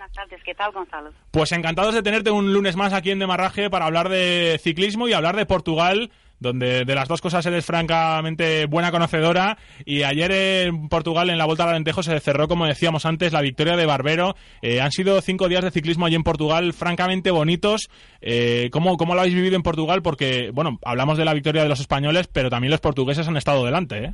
Buenas 0.02 0.12
tardes, 0.14 0.42
¿qué 0.44 0.56
tal, 0.56 0.72
Gonzalo? 0.72 1.12
Pues 1.30 1.52
encantados 1.52 1.94
de 1.94 2.02
tenerte 2.02 2.32
un 2.32 2.54
lunes 2.54 2.76
más 2.76 2.92
aquí 2.92 3.12
en 3.12 3.20
Demarraje 3.20 3.70
para 3.70 3.86
hablar 3.86 4.10
de 4.10 4.60
ciclismo 4.64 5.08
y 5.08 5.14
hablar 5.14 5.36
de 5.36 5.46
Portugal, 5.46 6.10
donde 6.42 6.86
de 6.86 6.96
las 6.96 7.08
dos 7.08 7.22
cosas 7.22 7.46
eres 7.46 7.66
francamente 7.66 8.66
buena 8.66 8.92
conocedora. 8.92 9.58
Y 9.86 10.02
ayer 10.02 10.32
en 10.32 10.90
Portugal, 10.90 11.30
en 11.30 11.38
la 11.38 11.46
Vuelta 11.46 11.64
al 11.64 11.70
Alentejo, 11.70 12.02
se 12.02 12.20
cerró, 12.20 12.48
como 12.48 12.66
decíamos 12.66 13.06
antes, 13.06 13.32
la 13.32 13.42
victoria 13.42 13.78
de 13.78 13.86
Barbero. 13.86 14.36
Eh, 14.64 14.82
han 14.82 14.92
sido 14.92 15.22
cinco 15.22 15.48
días 15.48 15.64
de 15.64 15.70
ciclismo 15.70 16.08
allí 16.08 16.16
en 16.16 16.24
Portugal, 16.24 16.74
francamente 16.74 17.30
bonitos. 17.30 17.90
Eh, 18.22 18.70
¿cómo, 18.72 18.98
¿Cómo 18.98 19.14
lo 19.14 19.22
habéis 19.22 19.36
vivido 19.36 19.56
en 19.56 19.62
Portugal? 19.62 20.02
Porque, 20.02 20.50
bueno, 20.52 20.80
hablamos 20.84 21.20
de 21.20 21.26
la 21.26 21.36
victoria 21.36 21.62
de 21.62 21.70
los 21.70 21.80
españoles, 21.80 22.28
pero 22.28 22.50
también 22.50 22.72
los 22.72 22.82
portugueses 22.82 23.28
han 23.28 23.38
estado 23.38 23.64
delante, 23.64 24.06
¿eh? 24.06 24.14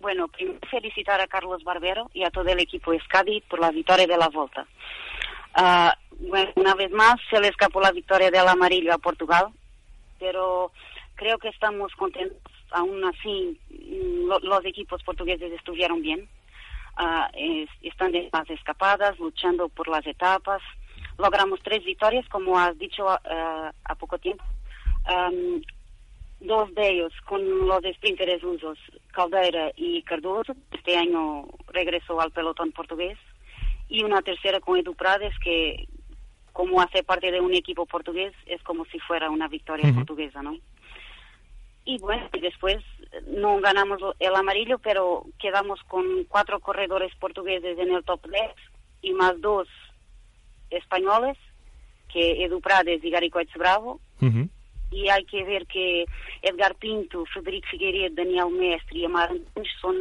Bueno, 0.00 0.26
primero 0.26 0.58
felicitar 0.68 1.20
a 1.20 1.28
Carlos 1.28 1.62
Barbero 1.62 2.10
y 2.12 2.24
a 2.24 2.30
todo 2.30 2.48
el 2.48 2.58
equipo 2.58 2.92
Escadi 2.92 3.40
por 3.42 3.60
la 3.60 3.70
victoria 3.70 4.06
de 4.06 4.16
la 4.16 4.28
Volta. 4.30 4.66
Ah, 5.54 5.94
bueno, 6.18 6.50
una 6.56 6.74
vez 6.74 6.90
más 6.90 7.16
se 7.30 7.38
le 7.40 7.48
escapó 7.48 7.80
la 7.80 7.92
victoria 7.92 8.30
del 8.30 8.48
amarillo 8.48 8.92
a 8.94 8.98
Portugal, 8.98 9.48
pero 10.22 10.70
creo 11.16 11.36
que 11.38 11.48
estamos 11.48 11.92
contentos. 11.96 12.40
Aún 12.70 13.04
así, 13.04 13.58
mm, 13.70 14.28
lo- 14.28 14.38
los 14.38 14.64
equipos 14.64 15.02
portugueses 15.02 15.50
estuvieron 15.52 16.00
bien. 16.00 16.28
Ah, 16.96 17.28
es- 17.34 17.68
están 17.82 18.12
de 18.12 18.28
más 18.32 18.48
escapadas, 18.48 19.18
luchando 19.18 19.68
por 19.68 19.88
las 19.88 20.06
etapas. 20.06 20.62
Logramos 21.18 21.58
tres 21.64 21.84
victorias, 21.84 22.26
como 22.28 22.56
has 22.58 22.78
dicho 22.78 23.08
ah, 23.08 23.72
a 23.84 23.94
poco 23.96 24.16
tiempo. 24.18 24.44
Dos 26.40 26.74
de 26.74 26.88
ellos 26.88 27.12
con 27.26 27.40
los 27.68 27.82
sprinters 27.96 28.42
rusos, 28.42 28.78
Caldeira 29.12 29.70
y 29.76 30.02
Cardoso. 30.02 30.54
Este 30.72 30.96
año 30.96 31.46
regresó 31.68 32.20
al 32.20 32.30
pelotón 32.32 32.72
portugués. 32.72 33.18
Y 33.88 34.02
una 34.04 34.22
tercera 34.22 34.58
con 34.60 34.76
Edu 34.78 34.94
Prades, 34.94 35.34
que 35.44 35.86
como 36.52 36.80
hace 36.80 37.02
parte 37.02 37.30
de 37.30 37.40
un 37.40 37.54
equipo 37.54 37.86
portugués, 37.86 38.32
es 38.46 38.62
como 38.62 38.84
si 38.86 38.98
fuera 39.00 39.30
una 39.30 39.48
victoria 39.48 39.92
portuguesa, 39.92 40.42
¿no? 40.42 40.56
Y 41.84 41.98
bueno, 41.98 42.28
y 42.32 42.40
después 42.40 42.76
no 43.26 43.58
ganamos 43.60 43.98
el 44.20 44.34
amarillo, 44.34 44.78
pero 44.78 45.24
quedamos 45.38 45.82
con 45.84 46.24
cuatro 46.28 46.60
corredores 46.60 47.12
portugueses 47.16 47.78
en 47.78 47.92
el 47.92 48.04
top 48.04 48.24
10 48.28 48.42
y 49.02 49.12
más 49.12 49.40
dos 49.40 49.66
españoles, 50.70 51.36
que 52.12 52.44
Edu 52.44 52.60
Prades 52.60 53.02
y 53.02 53.10
Gary 53.10 53.30
Coates 53.30 53.54
Bravo, 53.54 54.00
y 54.90 55.08
hay 55.08 55.24
que 55.24 55.42
ver 55.42 55.66
que 55.66 56.04
Edgar 56.42 56.74
Pinto, 56.76 57.24
Federico 57.26 57.66
Figueiredo, 57.70 58.14
Daniel 58.14 58.50
Mestre 58.50 58.98
y 58.98 59.04
Amar 59.06 59.30
son 59.80 59.96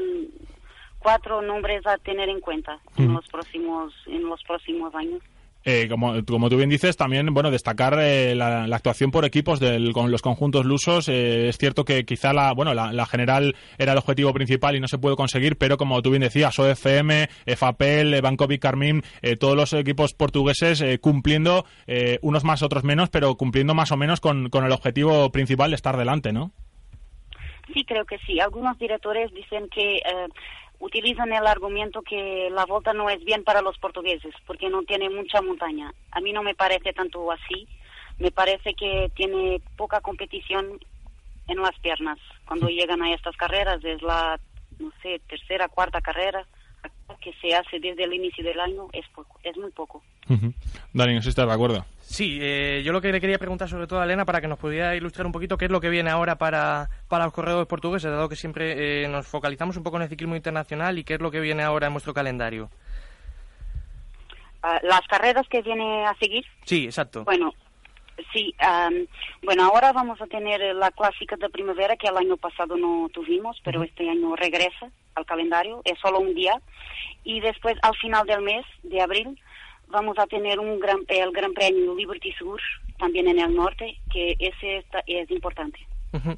cuatro 1.00 1.42
nombres 1.42 1.88
a 1.88 1.98
tener 1.98 2.30
en 2.30 2.42
cuenta 2.42 2.80
en 2.98 3.06
Ujú. 3.06 3.14
los 3.14 3.28
próximos 3.28 3.94
en 4.06 4.24
los 4.24 4.44
próximos 4.44 4.94
años. 4.94 5.22
Eh, 5.64 5.88
como, 5.90 6.24
como 6.26 6.50
tú 6.50 6.58
bien 6.58 6.70
dices, 6.70 6.98
también 6.98 7.34
bueno 7.34 7.52
destacar 7.52 7.98
eh, 8.00 8.36
la, 8.36 8.64
actuación 8.64 9.12
por 9.12 9.26
equipos 9.26 9.60
del, 9.60 9.94
con 9.94 10.12
los 10.12 10.22
conjuntos 10.22 10.66
lusos. 10.66 11.08
Eh, 11.08 11.50
es 11.50 11.58
cierto 11.58 11.86
que 11.86 12.04
quizá 12.06 12.34
la 12.34 12.54
bueno 12.54 12.74
la, 12.74 13.06
general 13.06 13.56
era 13.78 13.92
el 13.92 13.98
objetivo 13.98 14.34
principal 14.34 14.76
y 14.76 14.80
no 14.80 14.88
se 14.88 14.98
pudo 14.98 15.16
conseguir, 15.16 15.58
pero 15.58 15.78
como 15.78 16.02
tú 16.02 16.10
bien 16.10 16.22
decías, 16.22 16.58
OFM, 16.58 17.28
FAPEL, 17.56 18.14
eh, 18.14 18.22
Banco 18.22 18.48
Carmín, 18.60 19.04
eh, 19.22 19.36
todos 19.36 19.56
los 19.56 19.74
equipos 19.74 20.14
portugueses 20.14 20.84
cumpliendo, 21.00 21.66
unos 22.22 22.44
más, 22.44 22.64
otros 22.64 22.84
menos, 22.84 23.10
pero 23.10 23.36
cumpliendo 23.36 23.74
más 23.74 23.92
o 23.92 23.98
menos 23.98 24.20
con, 24.20 24.50
con 24.50 24.66
el 24.66 24.72
objetivo 24.72 25.32
principal 25.32 25.72
de 25.72 25.76
estar 25.76 25.98
delante, 25.98 26.32
¿no? 26.32 26.52
Sí, 27.74 27.86
creo 27.86 28.06
que 28.06 28.18
sí. 28.20 28.40
Algunos 28.40 28.78
directores 28.78 29.32
dicen 29.34 29.70
que 29.70 30.00
utilizan 30.82 31.32
el 31.32 31.48
argumento 31.48 32.02
que 32.02 32.50
la 32.52 32.66
volta 32.66 32.92
no 32.92 33.10
es 33.10 33.24
bien 33.24 33.44
para 33.44 33.62
los 33.62 33.78
portugueses 33.78 34.34
porque 34.46 34.70
no 34.70 34.84
tiene 34.84 35.10
mucha 35.10 35.42
montaña. 35.42 35.94
A 36.12 36.20
mí 36.20 36.34
no 36.34 36.44
me 36.44 36.56
parece 36.56 36.92
tanto 36.92 37.32
así. 37.32 37.68
Me 38.18 38.32
parece 38.32 38.74
que 38.74 39.12
tiene 39.16 39.62
poca 39.78 40.02
competición 40.02 40.80
en 41.48 41.62
las 41.62 41.78
piernas. 41.80 42.18
Cuando 42.46 42.68
llegan 42.68 43.02
a 43.02 43.14
estas 43.14 43.38
carreras 43.38 43.84
es 43.86 44.02
la, 44.02 44.40
no 44.80 44.92
sé, 45.02 45.22
tercera, 45.28 45.70
cuarta 45.70 46.02
carrera 46.02 46.46
que 47.22 47.34
se 47.42 47.54
hace 47.54 47.80
desde 47.80 48.04
el 48.04 48.14
inicio 48.14 48.44
del 48.44 48.60
año. 48.60 48.88
Es 48.94 49.08
poco, 49.10 49.40
es 49.44 49.56
muy 49.58 49.72
poco. 49.72 50.02
Ujú. 50.30 50.54
Dani, 50.94 51.14
no 51.14 51.22
sé 51.22 51.26
si 51.26 51.30
estás 51.30 51.48
de 51.48 51.54
acuerdo. 51.54 51.86
Sí, 52.00 52.40
eh, 52.42 52.82
yo 52.84 52.92
lo 52.92 53.02
que 53.02 53.12
le 53.12 53.22
quería 53.22 53.38
preguntar 53.38 53.70
sobre 53.70 53.88
todo 53.88 54.02
a 54.02 54.04
Elena 54.06 54.26
para 54.26 54.42
que 54.42 54.48
nos 54.48 54.60
pudiera 54.60 54.96
ilustrar 54.96 55.26
un 55.26 55.32
poquito 55.32 55.58
qué 55.58 55.66
es 55.66 55.72
lo 55.72 55.80
que 55.80 55.90
viene 55.90 56.10
ahora 56.10 56.38
para, 56.38 56.90
para 57.08 57.26
los 57.26 57.34
corredores 57.34 57.68
portugueses, 57.68 58.12
dado 58.12 58.28
que 58.28 58.36
siempre 58.36 59.04
eh, 59.04 59.08
nos 59.08 59.28
focalizamos 59.28 59.78
un 59.78 59.84
poco 59.84 59.98
en 59.98 60.04
el 60.04 60.10
ciclismo 60.10 60.36
internacional 60.36 60.98
y 60.98 61.04
qué 61.04 61.14
es 61.14 61.22
lo 61.22 61.32
que 61.32 61.40
viene 61.40 61.64
ahora 61.64 61.88
en 61.88 61.94
vuestro 61.94 62.14
calendario. 62.14 62.70
Ah, 64.64 64.80
las 64.84 65.02
carreras 65.08 65.48
que 65.48 65.62
viene 65.62 66.06
a 66.06 66.14
seguir, 66.16 66.46
Sí, 66.66 66.86
exacto. 66.86 67.24
Bueno, 67.24 67.54
sí. 68.34 68.54
am, 68.60 69.08
bueno, 69.44 69.66
ahora 69.66 69.92
vamos 69.94 70.22
a 70.22 70.28
tener 70.28 70.62
la 70.76 70.92
clásica 70.92 71.36
de 71.38 71.50
primavera 71.50 71.96
que 71.98 72.08
el 72.08 72.18
año 72.18 72.38
pasado 72.38 72.78
no 72.78 73.10
tuvimos, 73.14 73.60
pero 73.64 73.84
este 73.84 74.10
año 74.10 74.36
regresa 74.36 74.90
al 75.16 75.26
calendario. 75.26 75.82
Es 75.86 76.00
solo 76.00 76.20
un 76.20 76.34
día. 76.34 76.62
Y 77.24 77.40
después, 77.40 77.78
al 77.82 77.96
final 77.98 78.26
del 78.26 78.42
mes 78.42 78.66
de 78.84 79.02
abril, 79.02 79.40
vamos 79.88 80.18
a 80.20 80.26
tener 80.28 80.60
un 80.60 80.80
gran, 80.80 81.00
el 81.08 81.32
Gran 81.32 81.54
Premio 81.54 81.94
Liberty 81.96 82.32
Sur, 82.34 82.60
también 82.98 83.28
en 83.28 83.40
el 83.40 83.54
norte, 83.54 83.98
que 84.12 84.36
ese 84.40 84.78
está- 84.78 85.04
es 85.06 85.30
importante. 85.32 85.80
Ujú. 86.14 86.38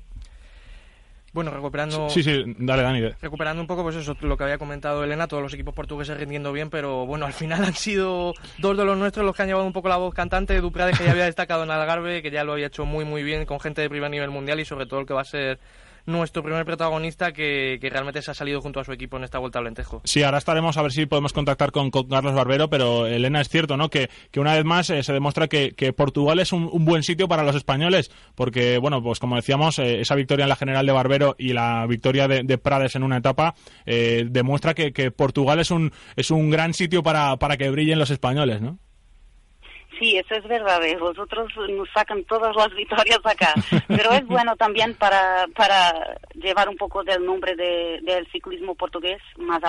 Bueno, 1.34 1.50
recuperando... 1.50 2.10
Sí, 2.12 2.22
sí, 2.22 2.44
dale, 2.60 2.84
Dani. 2.84 3.10
Recuperando 3.20 3.60
un 3.60 3.68
poco, 3.68 3.82
pues 3.82 3.96
eso, 3.96 4.16
lo 4.22 4.38
que 4.38 4.44
había 4.44 4.60
comentado 4.60 5.04
Elena, 5.04 5.28
todos 5.28 5.42
los 5.42 5.54
equipos 5.54 5.74
portugueses 5.74 6.16
rindiendo 6.16 6.54
bien, 6.54 6.70
pero 6.70 7.08
bueno, 7.08 7.25
al 7.25 7.34
final 7.34 7.63
han 7.66 7.74
sido 7.74 8.34
dos 8.60 8.78
de 8.78 8.86
los 8.86 8.98
nuestros 8.98 9.25
los 9.25 9.36
que 9.36 9.42
han 9.42 9.48
llevado 9.48 9.66
un 9.66 9.74
poco 9.74 9.90
la 9.90 9.98
voz 9.98 10.13
cantante. 10.13 10.62
Duprade, 10.62 10.94
que 10.94 11.04
ya 11.04 11.12
había 11.12 11.25
destacado 11.25 11.63
en 11.63 11.72
Algarve, 11.72 12.22
que 12.22 12.30
ya 12.30 12.44
lo 12.44 12.54
había 12.54 12.68
hecho 12.68 12.86
muy, 12.86 13.04
muy 13.04 13.24
bien 13.24 13.46
con 13.46 13.60
gente 13.60 13.82
de 13.82 13.90
primer 13.90 14.12
nivel 14.12 14.30
mundial 14.30 14.60
y 14.60 14.66
sobre 14.66 14.86
todo 14.86 15.00
el 15.00 15.08
que 15.08 15.13
va 15.13 15.22
a 15.22 15.25
ser 15.25 15.60
nuestro 16.06 16.44
primer 16.44 16.66
protagonista 16.66 17.32
que, 17.32 17.78
que 17.80 17.90
realmente 17.90 18.22
se 18.22 18.32
ha 18.32 18.34
salido 18.34 18.62
junto 18.62 18.80
a 18.80 18.84
su 18.84 18.92
equipo 18.92 19.18
en 19.18 19.24
esta 19.24 19.40
vuelta 19.40 19.60
al 19.60 19.66
lentejo. 19.66 20.02
Sí, 20.04 20.24
ahora 20.24 20.38
estaremos 20.38 20.78
a 20.78 20.82
ver 20.82 20.92
si 20.92 21.06
podemos 21.06 21.34
contactar 21.34 21.72
con, 21.72 21.92
Carlos 21.92 22.34
Barbero, 22.34 22.70
pero 22.70 23.06
Elena 23.06 23.42
es 23.42 23.50
cierto, 23.50 23.78
¿no? 23.78 23.90
Que, 23.90 24.10
que 24.32 24.40
una 24.40 24.54
vez 24.54 24.66
más 24.66 24.90
eh, 24.90 25.04
se 25.04 25.14
demuestra 25.14 25.48
que, 25.48 25.72
que 25.72 25.94
Portugal 25.94 26.40
es 26.40 26.52
un, 26.52 26.70
buen 26.86 27.04
sitio 27.04 27.28
para 27.28 27.44
los 27.44 27.56
españoles, 27.56 28.12
porque, 28.36 28.78
bueno, 28.78 29.02
pues 29.02 29.20
como 29.20 29.36
decíamos, 29.36 29.80
eh, 29.80 30.02
esa 30.02 30.16
victoria 30.16 30.44
en 30.44 30.50
la 30.50 30.56
general 30.56 30.86
de 30.86 30.92
Barbero 30.92 31.36
y 31.38 31.54
la 31.54 31.86
victoria 31.88 32.28
de, 32.28 32.44
de 32.44 32.58
Prades 32.58 32.96
en 32.96 33.04
una 33.04 33.18
etapa 33.18 33.56
eh, 33.86 34.26
demuestra 34.30 34.74
que, 34.74 34.92
que 34.92 35.12
Portugal 35.12 35.60
es 35.60 35.72
un, 35.72 35.92
es 36.16 36.32
un 36.32 36.50
gran 36.50 36.74
sitio 36.74 37.04
para, 37.04 37.38
para 37.38 37.58
que 37.58 37.70
brillen 37.70 38.00
los 38.00 38.10
españoles, 38.10 38.62
¿no? 38.62 38.80
Sí, 40.00 40.18
eso 40.18 40.36
es 40.36 40.44
verdad. 40.48 40.84
eh, 40.84 40.98
Vosotros 40.98 41.52
nos 41.70 41.90
sacan 41.92 42.24
todas 42.26 42.56
las 42.56 42.74
victorias 42.74 43.20
acá. 43.24 43.54
Pero 43.88 44.12
es 44.12 44.26
bueno 44.26 44.56
también 44.56 44.96
para, 44.96 45.48
para 45.56 46.18
llevar 46.34 46.68
un 46.70 46.78
poco 46.78 47.04
del 47.04 47.26
nombre 47.26 47.56
de, 47.56 48.00
del 48.02 48.26
ciclismo 48.32 48.76
portugués 48.76 49.22
más. 49.38 49.62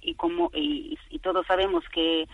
Y, 0.00 0.14
como, 0.14 0.50
y, 0.54 0.98
y 1.10 1.18
todos 1.18 1.46
sabemos 1.46 1.84
que, 1.92 2.26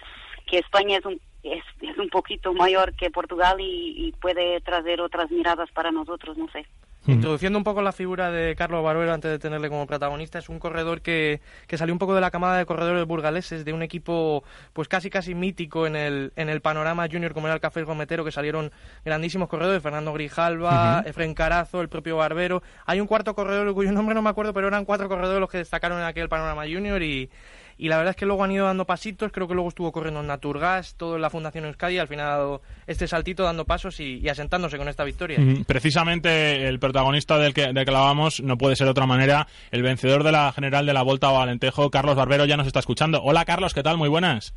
que 0.46 0.58
España 0.58 0.98
es 0.98 1.04
un, 1.04 1.20
es, 1.42 1.64
es 1.80 1.98
un 1.98 2.08
poquito 2.08 2.52
mayor 2.52 2.94
que 2.94 3.10
Portugal 3.10 3.56
y 3.60 4.12
puede 4.20 4.60
traer 4.60 5.00
otras 5.00 5.30
miradas 5.30 5.70
para 5.72 5.90
nosotros, 5.90 6.36
no 6.36 6.48
sé. 6.50 6.66
Introduciendo 7.08 7.58
un 7.58 7.64
poco 7.64 7.80
la 7.82 7.92
figura 7.92 8.30
de 8.30 8.54
Carlos 8.54 8.84
Barbero 8.84 9.12
antes 9.12 9.30
de 9.30 9.38
tenerle 9.38 9.68
como 9.68 9.86
protagonista, 9.86 10.38
es 10.38 10.48
un 10.48 10.58
corredor 10.58 11.00
que, 11.00 11.40
que 11.66 11.78
salió 11.78 11.94
un 11.94 11.98
poco 11.98 12.14
de 12.14 12.20
la 12.20 12.30
camada 12.30 12.58
de 12.58 12.66
corredores 12.66 13.06
burgaleses 13.06 13.64
de 13.64 13.72
un 13.72 13.82
equipo 13.82 14.44
pues 14.74 14.88
casi 14.88 15.08
casi 15.08 15.34
mítico 15.34 15.86
en 15.86 15.96
el, 15.96 16.32
en 16.36 16.48
el 16.48 16.60
panorama 16.60 17.06
junior 17.10 17.32
como 17.32 17.46
era 17.46 17.54
el 17.54 17.60
Café 17.60 17.82
Gometero, 17.82 18.24
que 18.24 18.32
salieron 18.32 18.70
grandísimos 19.04 19.48
corredores, 19.48 19.82
Fernando 19.82 20.12
Grijalva, 20.12 21.02
Efren 21.06 21.34
Carazo, 21.34 21.80
el 21.80 21.88
propio 21.88 22.16
Barbero. 22.16 22.62
Hay 22.84 23.00
un 23.00 23.06
cuarto 23.06 23.34
corredor 23.34 23.72
cuyo 23.74 23.90
nombre 23.92 24.14
no 24.14 24.22
me 24.22 24.30
acuerdo, 24.30 24.52
pero 24.52 24.68
eran 24.68 24.84
cuatro 24.84 25.08
corredores 25.08 25.40
los 25.40 25.50
que 25.50 25.58
destacaron 25.58 25.98
en 25.98 26.04
aquel 26.04 26.28
panorama 26.28 26.64
junior 26.64 27.02
y, 27.02 27.30
y 27.78 27.88
la 27.88 27.96
verdad 27.96 28.10
es 28.10 28.16
que 28.16 28.26
luego 28.26 28.44
han 28.44 28.50
ido 28.50 28.66
dando 28.66 28.84
pasitos, 28.84 29.30
creo 29.32 29.46
que 29.48 29.54
luego 29.54 29.68
estuvo 29.68 29.92
corriendo 29.92 30.20
en 30.20 30.26
Naturgas, 30.26 30.96
todo 30.96 31.16
en 31.16 31.22
la 31.22 31.30
Fundación 31.30 31.64
Euskadi, 31.64 31.94
y 31.94 31.98
al 31.98 32.08
final 32.08 32.26
ha 32.26 32.36
dado 32.36 32.62
este 32.86 33.06
saltito 33.06 33.44
dando 33.44 33.64
pasos 33.64 34.00
y, 34.00 34.18
y 34.18 34.28
asentándose 34.28 34.76
con 34.76 34.88
esta 34.88 35.04
victoria. 35.04 35.38
Mm, 35.38 35.64
Precisamente 35.64 36.66
el 36.68 36.78
protagonista 36.78 37.38
del 37.38 37.54
que, 37.54 37.72
del 37.72 37.84
que 37.84 37.90
hablábamos 37.90 38.40
no 38.40 38.58
puede 38.58 38.76
ser 38.76 38.86
de 38.86 38.90
otra 38.90 39.06
manera. 39.06 39.46
El 39.70 39.82
vencedor 39.82 40.24
de 40.24 40.32
la 40.32 40.52
general 40.52 40.84
de 40.86 40.92
la 40.92 41.02
Volta 41.02 41.30
o 41.30 41.40
Alentejo, 41.40 41.90
Carlos 41.90 42.16
Barbero, 42.16 42.44
ya 42.44 42.56
nos 42.56 42.66
está 42.66 42.80
escuchando. 42.80 43.22
Hola 43.22 43.44
Carlos, 43.44 43.74
¿qué 43.74 43.82
tal? 43.82 43.96
Muy 43.96 44.08
buenas. 44.08 44.54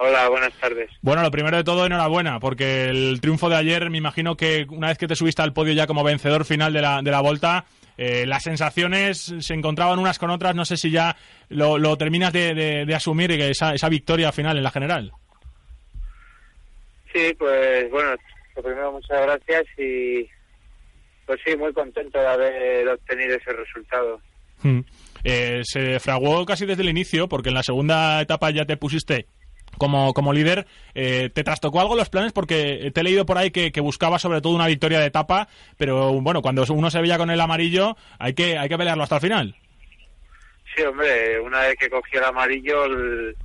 Hola, 0.00 0.28
buenas 0.28 0.52
tardes. 0.60 0.90
Bueno, 1.02 1.22
lo 1.22 1.30
primero 1.32 1.56
de 1.56 1.64
todo, 1.64 1.84
enhorabuena, 1.84 2.38
porque 2.38 2.84
el 2.84 3.20
triunfo 3.20 3.48
de 3.48 3.56
ayer, 3.56 3.90
me 3.90 3.98
imagino 3.98 4.36
que 4.36 4.64
una 4.70 4.88
vez 4.88 4.96
que 4.96 5.08
te 5.08 5.16
subiste 5.16 5.42
al 5.42 5.52
podio 5.52 5.72
ya 5.72 5.88
como 5.88 6.04
vencedor 6.04 6.44
final 6.44 6.72
de 6.72 6.82
la, 6.82 7.02
de 7.02 7.10
la 7.10 7.20
Volta, 7.20 7.64
eh, 7.98 8.24
las 8.26 8.44
sensaciones 8.44 9.34
se 9.40 9.52
encontraban 9.54 9.98
unas 9.98 10.18
con 10.18 10.30
otras. 10.30 10.54
No 10.54 10.64
sé 10.64 10.76
si 10.78 10.90
ya 10.90 11.16
lo, 11.50 11.76
lo 11.76 11.96
terminas 11.98 12.32
de, 12.32 12.54
de- 12.54 12.86
de 12.86 12.94
asumir 12.94 13.30
esa, 13.32 13.74
esa 13.74 13.88
victoria 13.90 14.32
final 14.32 14.56
en 14.56 14.62
la 14.62 14.70
general. 14.70 15.12
Sí, 17.12 17.34
pues 17.38 17.90
bueno, 17.90 18.10
lo 18.56 18.62
primero 18.62 18.92
muchas 18.92 19.20
gracias 19.22 19.64
y 19.78 20.28
pues 21.26 21.40
sí, 21.44 21.56
muy 21.56 21.72
contento 21.72 22.18
de 22.18 22.26
haber 22.26 22.88
obtenido 22.88 23.36
ese 23.36 23.52
resultado. 23.52 24.20
Mm. 24.62 24.80
Eh, 25.24 25.60
se 25.64 26.00
fraguó 26.00 26.46
casi 26.46 26.64
desde 26.64 26.82
el 26.82 26.88
inicio, 26.88 27.28
porque 27.28 27.48
en 27.50 27.54
la 27.56 27.62
segunda 27.62 28.20
etapa 28.20 28.50
ya 28.50 28.64
te 28.64 28.76
pusiste 28.76 29.26
como, 29.78 30.12
como 30.14 30.32
líder. 30.32 30.66
Eh, 30.94 31.30
¿Te 31.32 31.44
trastocó 31.44 31.80
algo 31.80 31.96
los 31.96 32.10
planes? 32.10 32.32
Porque 32.32 32.90
te 32.92 33.00
he 33.00 33.04
leído 33.04 33.24
por 33.26 33.38
ahí 33.38 33.50
que, 33.50 33.72
que, 33.72 33.80
buscaba 33.80 34.18
sobre 34.18 34.40
todo 34.40 34.54
una 34.54 34.66
victoria 34.66 35.00
de 35.00 35.06
etapa, 35.06 35.48
pero 35.76 36.12
bueno, 36.20 36.42
cuando 36.42 36.64
uno 36.68 36.90
se 36.90 37.00
veía 37.00 37.18
con 37.18 37.30
el 37.30 37.40
amarillo 37.40 37.96
hay 38.18 38.34
que, 38.34 38.58
hay 38.58 38.68
que 38.68 38.78
pelearlo 38.78 39.04
hasta 39.04 39.16
el 39.16 39.22
final. 39.22 39.56
Sí, 40.74 40.82
hombre, 40.82 41.40
una 41.40 41.60
vez 41.60 41.76
que 41.76 41.90
cogió 41.90 42.20
el 42.20 42.26
amarillo, 42.26 42.84
el, 42.84 43.36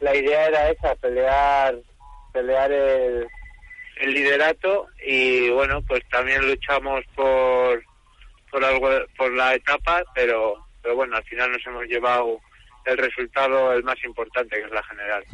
la 0.00 0.14
idea 0.14 0.46
era 0.46 0.70
esa, 0.70 0.94
pelear, 0.96 1.76
pelear 2.32 2.72
el, 2.72 3.26
el 4.00 4.14
liderato 4.14 4.88
y 5.06 5.50
bueno, 5.50 5.82
pues 5.82 6.02
también 6.10 6.46
luchamos 6.46 7.04
por 7.14 7.82
por 8.50 8.64
algo 8.64 8.90
por 9.16 9.32
la 9.32 9.54
etapa, 9.54 10.02
pero 10.14 10.66
pero 10.82 10.96
bueno, 10.96 11.16
al 11.16 11.24
final 11.24 11.52
nos 11.52 11.66
hemos 11.66 11.84
llevado 11.84 12.40
el 12.84 12.98
resultado 12.98 13.72
el 13.72 13.82
más 13.84 14.02
importante, 14.04 14.56
que 14.56 14.64
es 14.64 14.70
la 14.70 14.82
general. 14.82 15.24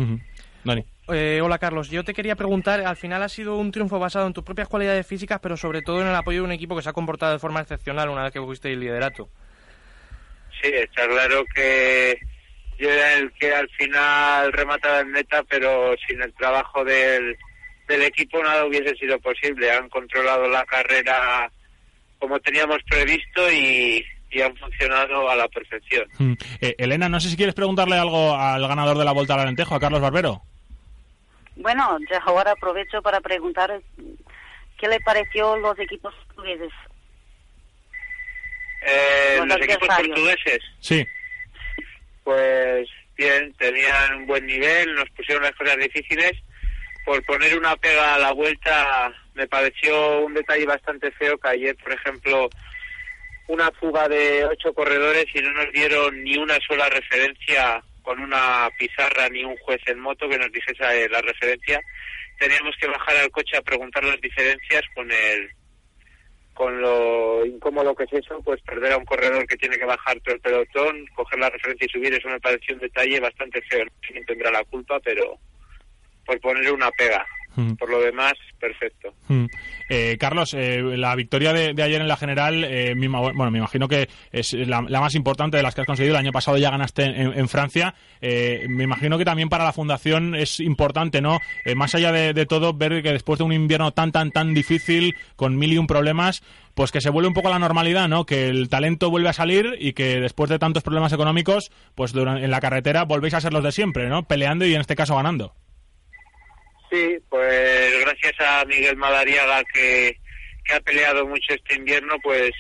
Dani. 0.65 0.85
Eh, 1.13 1.41
hola 1.41 1.59
Carlos, 1.59 1.91
yo 1.91 2.03
te 2.03 2.13
quería 2.13 2.35
preguntar, 2.35 2.81
al 2.81 2.97
final 2.97 3.23
ha 3.23 3.29
sido 3.29 3.57
un 3.57 3.71
triunfo 3.71 4.01
basado 4.01 4.27
en 4.27 4.33
tus 4.33 4.43
propias 4.43 4.67
cualidades 4.67 5.07
físicas, 5.07 5.39
pero 5.41 5.57
sobre 5.57 5.83
todo 5.83 6.01
en 6.01 6.09
el 6.09 6.15
apoyo 6.15 6.41
de 6.41 6.45
un 6.45 6.53
equipo 6.53 6.75
que 6.75 6.83
se 6.83 6.89
ha 6.89 6.93
comportado 6.93 7.33
de 7.33 7.39
forma 7.39 7.61
excepcional 7.61 8.09
una 8.09 8.25
vez 8.25 8.33
que 8.33 8.41
fuiste 8.41 8.73
el 8.73 8.81
liderato. 8.81 9.29
Sí, 10.61 10.71
está 10.73 11.07
claro 11.07 11.45
que 11.55 12.19
yo 12.79 12.91
era 12.91 13.15
el 13.15 13.31
que 13.33 13.55
al 13.55 13.69
final 13.71 14.53
remataba 14.53 15.01
en 15.01 15.13
meta, 15.13 15.45
pero 15.45 15.95
sin 16.09 16.21
el 16.21 16.33
trabajo 16.35 16.85
del, 16.85 17.37
del 17.87 18.03
equipo 18.03 18.43
nada 18.43 18.67
hubiese 18.67 18.97
sido 18.97 19.21
posible. 19.21 19.71
Han 19.71 19.89
controlado 19.89 20.49
la 20.49 20.65
carrera 20.65 21.51
como 22.19 22.41
teníamos 22.41 22.79
previsto 22.89 23.53
y, 23.53 24.05
y 24.31 24.41
han 24.43 24.57
funcionado 24.57 25.31
a 25.31 25.37
la 25.37 25.49
perfección. 25.49 26.07
Mm. 26.19 26.33
Eh, 26.61 26.75
Elena, 26.79 27.09
no 27.09 27.21
sé 27.21 27.29
si 27.31 27.37
quieres 27.37 27.55
preguntarle 27.55 27.97
algo 27.97 28.35
al 28.37 28.67
ganador 28.67 28.99
de 28.99 29.05
la 29.05 29.13
Vuelta 29.13 29.35
al 29.35 29.41
Alentejo, 29.41 29.75
a 29.75 29.81
Carlos 29.81 30.01
Barbero. 30.01 30.43
Bueno, 31.57 31.99
ya 32.11 32.19
ahora 32.19 32.53
aprovecho 32.53 33.01
para 33.03 33.21
preguntar 33.21 33.81
qué 34.79 34.89
le 34.89 35.01
pareció 35.01 35.57
los 35.57 35.79
equipos 35.79 36.15
portugueses. 36.27 36.73
Eh, 38.87 39.37
Los 39.39 39.49
los 39.49 39.57
equipos 39.59 39.89
portugueses, 39.89 40.59
Sí. 40.81 41.07
pues 42.25 42.89
bien, 43.17 43.53
tenían 43.55 44.15
un 44.17 44.27
buen 44.27 44.47
nivel, 44.47 44.95
nos 44.95 45.09
pusieron 45.11 45.43
las 45.43 45.55
cosas 45.55 45.77
difíciles. 45.79 46.33
Por 47.05 47.25
poner 47.25 47.57
una 47.57 47.77
pega 47.77 48.17
a 48.17 48.19
la 48.19 48.33
vuelta, 48.33 49.13
me 49.35 49.47
pareció 49.47 50.21
un 50.21 50.35
detalle 50.35 50.67
bastante 50.67 51.11
feo 51.13 51.39
que 51.39 51.49
ayer, 51.49 51.77
por 51.77 51.93
ejemplo, 51.93 52.49
una 53.49 53.71
fuga 53.73 54.09
de 54.09 54.45
ocho 54.45 54.73
corredores 54.73 55.27
y 55.35 55.41
no 55.41 55.53
nos 55.53 55.73
dieron 55.73 56.23
ni 56.23 56.37
una 56.37 56.59
sola 56.67 56.89
referencia 56.89 57.83
con 58.03 58.21
una 58.21 58.69
pizarra 58.79 59.29
ni 59.29 59.45
un 59.45 59.57
juez 59.59 59.81
en 59.87 60.01
moto 60.01 60.29
que 60.29 60.39
nos 60.39 60.51
dijese 60.53 61.09
la 61.09 61.21
referencia. 61.21 61.81
Teníamos 62.39 62.77
que 62.81 62.87
bajar 62.87 63.17
al 63.17 63.31
coche 63.31 63.57
a 63.57 63.63
preguntar 63.63 64.05
las 64.05 64.21
diferencias 64.21 64.83
con 64.95 65.11
el 65.11 65.51
con 66.57 66.81
lo 66.81 67.45
incómodo 67.45 67.95
que 67.95 68.05
es 68.05 68.13
eso, 68.15 68.41
pues 68.43 68.63
perder 68.63 68.93
a 68.93 68.97
un 68.97 69.05
corredor 69.05 69.47
que 69.47 69.59
tiene 69.59 69.77
que 69.77 69.85
bajar 69.85 70.19
todo 70.21 70.35
el 70.35 70.41
pelotón, 70.41 71.07
coger 71.15 71.39
la 71.39 71.51
referencia 71.51 71.85
y 71.85 71.91
subir, 71.91 72.15
eso 72.15 72.29
me 72.29 72.41
pareció 72.41 72.75
un 72.75 72.81
detalle 72.81 73.21
bastante 73.21 73.61
feo. 73.63 73.85
No 73.85 73.91
sé 74.01 74.13
quién 74.13 74.25
tendrá 74.25 74.51
la 74.51 74.65
culpa, 74.65 74.99
pero 75.01 75.39
por 76.25 76.41
poner 76.41 76.73
una 76.73 76.91
pega. 76.93 77.27
Mm. 77.57 77.73
Por 77.75 77.91
lo 77.91 78.01
demás, 78.01 78.35
perfecto. 78.61 79.15
Mm. 79.29 79.47
Eh, 79.89 80.17
Carlos, 80.21 80.55
eh, 80.55 80.81
la 80.83 81.15
victoria 81.15 81.53
de, 81.53 81.73
de 81.75 81.83
ayer 81.83 82.01
en 82.01 82.09
la 82.09 82.17
general, 82.17 82.63
eh, 82.65 82.95
me 82.95 83.09
bueno, 83.09 83.51
me 83.51 83.59
imagino 83.59 83.89
que 83.89 84.09
es 84.33 84.53
la, 84.53 84.83
la 84.89 85.01
más 85.01 85.15
importante 85.15 85.57
de 85.57 85.63
las 85.63 85.75
que 85.75 85.81
has 85.81 85.87
conseguido. 85.87 86.15
El 86.15 86.21
año 86.21 86.33
pasado 86.33 86.59
ya 86.59 86.71
ganaste 86.71 87.05
en, 87.05 87.33
en 87.39 87.49
Francia. 87.49 87.95
Eh, 88.21 88.67
me 88.69 88.85
imagino 88.85 89.17
que 89.19 89.25
también 89.25 89.49
para 89.49 89.65
la 89.65 89.73
fundación 89.73 90.35
es 90.35 90.61
importante, 90.61 91.21
¿no? 91.21 91.41
Eh, 91.65 91.75
más 91.75 91.95
allá 91.95 92.13
de, 92.13 92.33
de 92.35 92.47
todo, 92.47 92.75
ver 92.75 93.03
que 93.03 93.13
después 93.13 93.39
de 93.39 93.45
un 93.45 93.53
invierno 93.53 93.93
tan, 93.93 94.13
tan, 94.13 94.31
tan 94.31 94.55
difícil, 94.55 95.15
con 95.37 95.57
mil 95.57 95.73
y 95.73 95.79
un 95.79 95.87
problemas, 95.87 96.43
pues 96.75 96.93
que 96.93 97.01
se 97.01 97.09
vuelve 97.11 97.29
un 97.29 97.35
poco 97.35 97.49
a 97.49 97.53
la 97.53 97.59
normalidad, 97.59 98.09
¿no? 98.09 98.27
Que 98.27 98.49
el 98.49 98.69
talento 98.69 99.09
vuelve 99.11 99.29
a 99.31 99.33
salir 99.33 99.77
y 99.79 99.93
que 99.95 100.21
después 100.21 100.51
de 100.51 100.59
tantos 100.59 100.83
problemas 100.83 101.13
económicos, 101.13 101.71
pues 101.95 102.13
duran- 102.13 102.43
en 102.43 102.51
la 102.51 102.61
carretera 102.61 103.05
volvéis 103.05 103.35
a 103.35 103.41
ser 103.41 103.53
los 103.53 103.65
de 103.65 103.73
siempre, 103.73 104.09
¿no? 104.09 104.25
Peleando 104.25 104.67
y 104.67 104.75
en 104.75 104.81
este 104.81 104.95
caso 104.97 105.17
ganando. 105.17 105.55
Sí, 106.91 107.19
pues 107.29 108.01
gracias 108.01 108.35
a 108.39 108.65
Miguel 108.65 108.97
Madariaga 108.97 109.63
que, 109.73 110.17
que 110.65 110.73
ha 110.75 110.81
peleado 110.81 111.27
mucho 111.27 111.55
este 111.55 111.77
invierno, 111.77 112.17
pues 112.23 112.53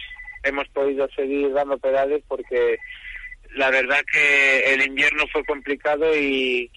hemos 0.43 0.69
podido 0.69 1.09
seguir 1.15 1.53
dando 1.53 1.79
pedales 1.79 2.23
porque 2.29 2.77
la 3.55 3.71
verdad 3.71 4.01
que 4.11 4.75
el 4.75 4.83
invierno 4.83 5.25
fue 5.33 5.45
complicado 5.45 6.15
y, 6.17 6.71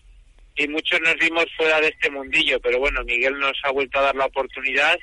y 0.56 0.68
muchos 0.68 1.00
nos 1.02 1.16
vimos 1.16 1.46
fuera 1.58 1.80
de 1.82 1.88
este 1.88 2.10
mundillo, 2.10 2.60
pero 2.60 2.80
bueno, 2.80 3.04
Miguel 3.04 3.38
nos 3.40 3.58
ha 3.64 3.72
vuelto 3.72 4.00
a 4.00 4.04
dar 4.04 4.16
la 4.16 4.26
oportunidad 4.26 4.98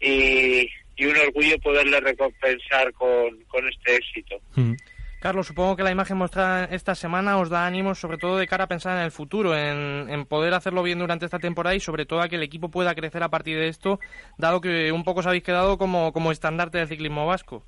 y, 0.00 0.68
y 0.96 1.06
un 1.06 1.16
orgullo 1.16 1.58
poderle 1.58 2.00
recompensar 2.00 2.92
con, 2.92 3.38
con 3.44 3.68
este 3.68 3.96
éxito. 3.96 4.40
Mm. 4.54 4.74
Carlos, 5.20 5.48
supongo 5.48 5.74
que 5.74 5.82
la 5.82 5.90
imagen 5.90 6.16
mostrada 6.16 6.64
esta 6.66 6.94
semana 6.94 7.38
os 7.38 7.50
da 7.50 7.66
ánimos, 7.66 7.98
sobre 7.98 8.18
todo 8.18 8.36
de 8.36 8.46
cara 8.46 8.64
a 8.64 8.68
pensar 8.68 8.96
en 8.96 9.04
el 9.04 9.10
futuro, 9.10 9.56
en, 9.56 10.08
en 10.08 10.26
poder 10.26 10.54
hacerlo 10.54 10.82
bien 10.84 11.00
durante 11.00 11.24
esta 11.24 11.40
temporada 11.40 11.74
y 11.74 11.80
sobre 11.80 12.06
todo 12.06 12.20
a 12.20 12.28
que 12.28 12.36
el 12.36 12.42
equipo 12.44 12.70
pueda 12.70 12.94
crecer 12.94 13.22
a 13.24 13.28
partir 13.28 13.58
de 13.58 13.68
esto, 13.68 13.98
dado 14.36 14.60
que 14.60 14.92
un 14.92 15.02
poco 15.02 15.20
os 15.20 15.26
habéis 15.26 15.42
quedado 15.42 15.76
como, 15.76 16.12
como 16.12 16.30
estandarte 16.30 16.78
del 16.78 16.88
ciclismo 16.88 17.26
vasco. 17.26 17.64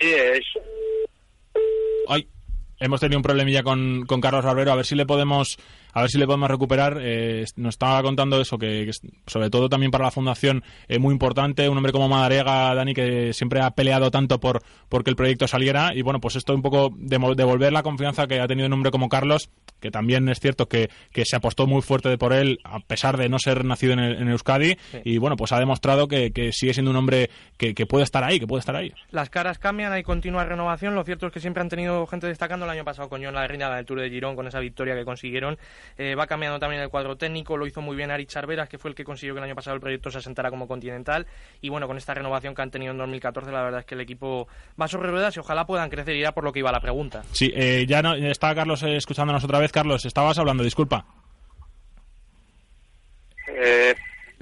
Sí, 0.00 0.08
es, 0.08 0.44
Ay, 2.08 2.26
hemos 2.80 3.00
tenido 3.00 3.18
un 3.18 3.22
problemilla 3.22 3.62
con, 3.62 4.06
con 4.06 4.22
Carlos 4.22 4.44
Barbero, 4.44 4.72
a 4.72 4.76
ver 4.76 4.86
si 4.86 4.94
le 4.94 5.04
podemos 5.04 5.58
a 5.92 6.00
ver 6.02 6.10
si 6.10 6.18
le 6.18 6.26
podemos 6.26 6.50
recuperar. 6.50 6.98
Eh, 7.00 7.44
nos 7.56 7.74
estaba 7.74 8.02
contando 8.02 8.40
eso, 8.40 8.58
que, 8.58 8.84
que 8.84 8.90
es- 8.90 9.00
sobre 9.26 9.50
todo 9.50 9.68
también 9.68 9.90
para 9.90 10.04
la 10.04 10.10
fundación 10.10 10.62
eh, 10.88 10.98
muy 10.98 11.12
importante, 11.12 11.68
un 11.68 11.76
hombre 11.76 11.92
como 11.92 12.08
Madarega, 12.08 12.74
Dani, 12.74 12.94
que 12.94 13.32
siempre 13.32 13.60
ha 13.60 13.70
peleado 13.70 14.10
tanto 14.10 14.40
por 14.40 14.62
porque 14.88 15.10
el 15.10 15.16
proyecto 15.16 15.46
saliera 15.46 15.94
y 15.94 16.02
bueno, 16.02 16.20
pues 16.20 16.36
esto 16.36 16.54
un 16.54 16.62
poco 16.62 16.90
devolver 16.96 17.72
la 17.72 17.82
confianza 17.82 18.26
que 18.26 18.40
ha 18.40 18.46
tenido 18.46 18.66
un 18.66 18.72
hombre 18.72 18.90
como 18.90 19.08
Carlos, 19.08 19.50
que 19.80 19.90
también 19.90 20.28
es 20.28 20.40
cierto 20.40 20.66
que, 20.66 20.88
que 21.12 21.24
se 21.24 21.36
apostó 21.36 21.66
muy 21.66 21.82
fuerte 21.82 22.16
por 22.18 22.32
él 22.32 22.58
a 22.64 22.80
pesar 22.80 23.16
de 23.16 23.28
no 23.28 23.38
ser 23.38 23.64
nacido 23.64 23.92
en, 23.92 23.98
el- 24.00 24.16
en 24.22 24.28
Euskadi 24.28 24.76
y 25.04 25.18
bueno, 25.18 25.36
pues 25.36 25.52
ha 25.52 25.58
demostrado 25.58 26.08
que, 26.08 26.32
que 26.32 26.52
sigue 26.52 26.74
siendo 26.74 26.90
un 26.90 26.96
hombre 26.96 27.30
que, 27.56 27.74
que 27.74 27.86
puede 27.86 28.04
estar 28.04 28.24
ahí, 28.24 28.40
que 28.40 28.46
puede 28.46 28.60
estar 28.60 28.76
ahí. 28.76 28.92
Las 29.10 29.30
caras 29.30 29.58
cambian, 29.58 29.92
hay 29.92 30.02
continua 30.02 30.44
renovación. 30.44 30.94
Lo 30.94 31.04
cierto 31.04 31.26
es 31.26 31.32
que 31.32 31.40
siempre 31.40 31.60
han 31.62 31.68
tenido 31.68 32.06
gente 32.06 32.26
destacando. 32.26 32.64
El 32.66 32.70
año 32.72 32.84
pasado 32.84 33.08
con 33.08 33.22
John 33.22 33.34
Larreina 33.34 33.74
del 33.74 33.84
Tour 33.84 34.00
de 34.00 34.10
Girón, 34.10 34.36
con 34.36 34.46
esa 34.46 34.60
victoria 34.60 34.94
que 34.94 35.04
consiguieron. 35.04 35.58
Eh, 35.96 36.14
va 36.14 36.26
cambiando 36.26 36.58
también 36.58 36.82
el 36.82 36.88
cuadro 36.88 37.16
técnico. 37.16 37.56
Lo 37.56 37.66
hizo 37.66 37.80
muy 37.80 37.96
bien 37.96 38.10
Ari 38.10 38.26
Charveras, 38.26 38.68
que 38.68 38.78
fue 38.78 38.90
el 38.90 38.94
que 38.94 39.04
consiguió 39.04 39.34
que 39.34 39.38
el 39.38 39.44
año 39.44 39.54
pasado 39.54 39.74
el 39.74 39.80
proyecto 39.80 40.10
se 40.10 40.18
asentara 40.18 40.50
como 40.50 40.66
continental. 40.68 41.26
Y 41.60 41.68
bueno, 41.68 41.86
con 41.86 41.96
esta 41.96 42.14
renovación 42.14 42.54
que 42.54 42.62
han 42.62 42.70
tenido 42.70 42.92
en 42.92 42.98
2014, 42.98 43.50
la 43.50 43.62
verdad 43.62 43.80
es 43.80 43.86
que 43.86 43.94
el 43.94 44.00
equipo 44.00 44.48
va 44.80 44.88
sobre 44.88 45.10
ruedas 45.10 45.36
y 45.36 45.40
ojalá 45.40 45.66
puedan 45.66 45.90
crecer. 45.90 46.16
Irá 46.16 46.32
por 46.32 46.44
lo 46.44 46.52
que 46.52 46.60
iba 46.60 46.72
la 46.72 46.80
pregunta. 46.80 47.22
Sí, 47.32 47.52
eh, 47.54 47.84
ya 47.88 48.02
no, 48.02 48.14
está 48.14 48.54
Carlos 48.54 48.82
eh, 48.82 48.96
escuchándonos 48.96 49.44
otra 49.44 49.58
vez. 49.58 49.72
Carlos, 49.72 50.04
estabas 50.04 50.38
hablando, 50.38 50.62
disculpa. 50.64 51.04
eh, 53.48 53.94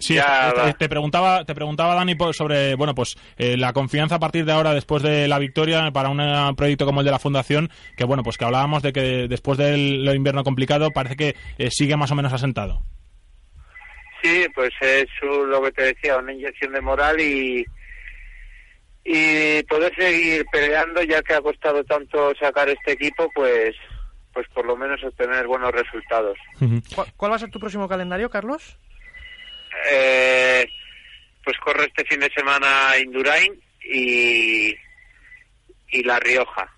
Sí, 0.06 0.14
Ya 0.14 0.52
te, 0.54 0.60
va. 0.60 0.72
te 0.72 0.88
preguntaba, 0.88 1.44
te 1.44 1.54
preguntaba 1.54 1.96
Dani 1.96 2.16
sobre, 2.32 2.76
bueno, 2.76 2.94
pues 2.94 3.16
eh, 3.38 3.56
la 3.56 3.72
confianza 3.72 4.14
a 4.14 4.18
partir 4.20 4.44
de 4.44 4.52
ahora, 4.52 4.72
después 4.72 5.02
de 5.02 5.26
la 5.26 5.40
victoria 5.40 5.90
para 5.90 6.10
un 6.10 6.20
eh, 6.20 6.52
proyecto 6.56 6.86
como 6.86 7.00
el 7.00 7.06
de 7.06 7.10
la 7.10 7.18
fundación, 7.18 7.70
que 7.96 8.04
bueno, 8.04 8.22
pues 8.22 8.38
que 8.38 8.44
hablábamos 8.44 8.84
de 8.84 8.92
que 8.92 9.26
después 9.26 9.58
del 9.58 10.08
invierno 10.14 10.44
complicado 10.44 10.92
parece 10.92 11.16
que 11.16 11.34
eh, 11.58 11.70
sigue 11.72 11.96
más 11.96 12.12
o 12.12 12.14
menos 12.14 12.32
asentado. 12.32 12.82
Sí, 14.22 14.46
pues 14.54 14.70
es 14.80 15.06
lo 15.22 15.60
que 15.62 15.72
te 15.72 15.82
decía, 15.82 16.18
una 16.18 16.32
inyección 16.32 16.72
de 16.72 16.80
moral 16.80 17.20
y, 17.20 17.64
y 19.04 19.62
poder 19.64 19.92
seguir 19.96 20.46
peleando, 20.52 21.02
ya 21.02 21.20
que 21.22 21.34
ha 21.34 21.40
costado 21.40 21.82
tanto 21.82 22.32
sacar 22.40 22.68
este 22.68 22.92
equipo, 22.92 23.28
pues 23.34 23.74
pues 24.32 24.46
por 24.54 24.66
lo 24.66 24.76
menos 24.76 25.02
obtener 25.02 25.46
buenos 25.46 25.72
resultados. 25.72 26.36
¿Cuál, 26.94 27.06
cuál 27.16 27.32
va 27.32 27.36
a 27.36 27.38
ser 27.38 27.50
tu 27.50 27.58
próximo 27.58 27.88
calendario, 27.88 28.28
Carlos? 28.28 28.78
Eh, 29.90 30.66
pues 31.44 31.56
corro 31.58 31.82
este 31.84 32.04
fin 32.04 32.20
de 32.20 32.30
semana 32.34 32.98
Indurain 33.02 33.52
y, 33.84 34.74
y 35.90 36.02
La 36.04 36.18
Rioja. 36.18 36.72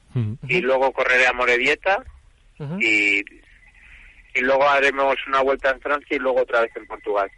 Y 0.49 0.61
luego 0.61 0.93
correré 0.93 1.27
a 1.27 1.33
Morevieta 1.33 2.03
y, 2.81 3.21
y 3.21 4.41
luego 4.41 4.69
haremos 4.69 5.15
una 5.29 5.43
vuelta 5.43 5.71
en 5.71 5.81
Francia 5.81 6.17
y 6.17 6.19
luego 6.19 6.43
otra 6.43 6.63
vez 6.63 6.75
en 6.77 6.87
Portugal. 6.87 7.31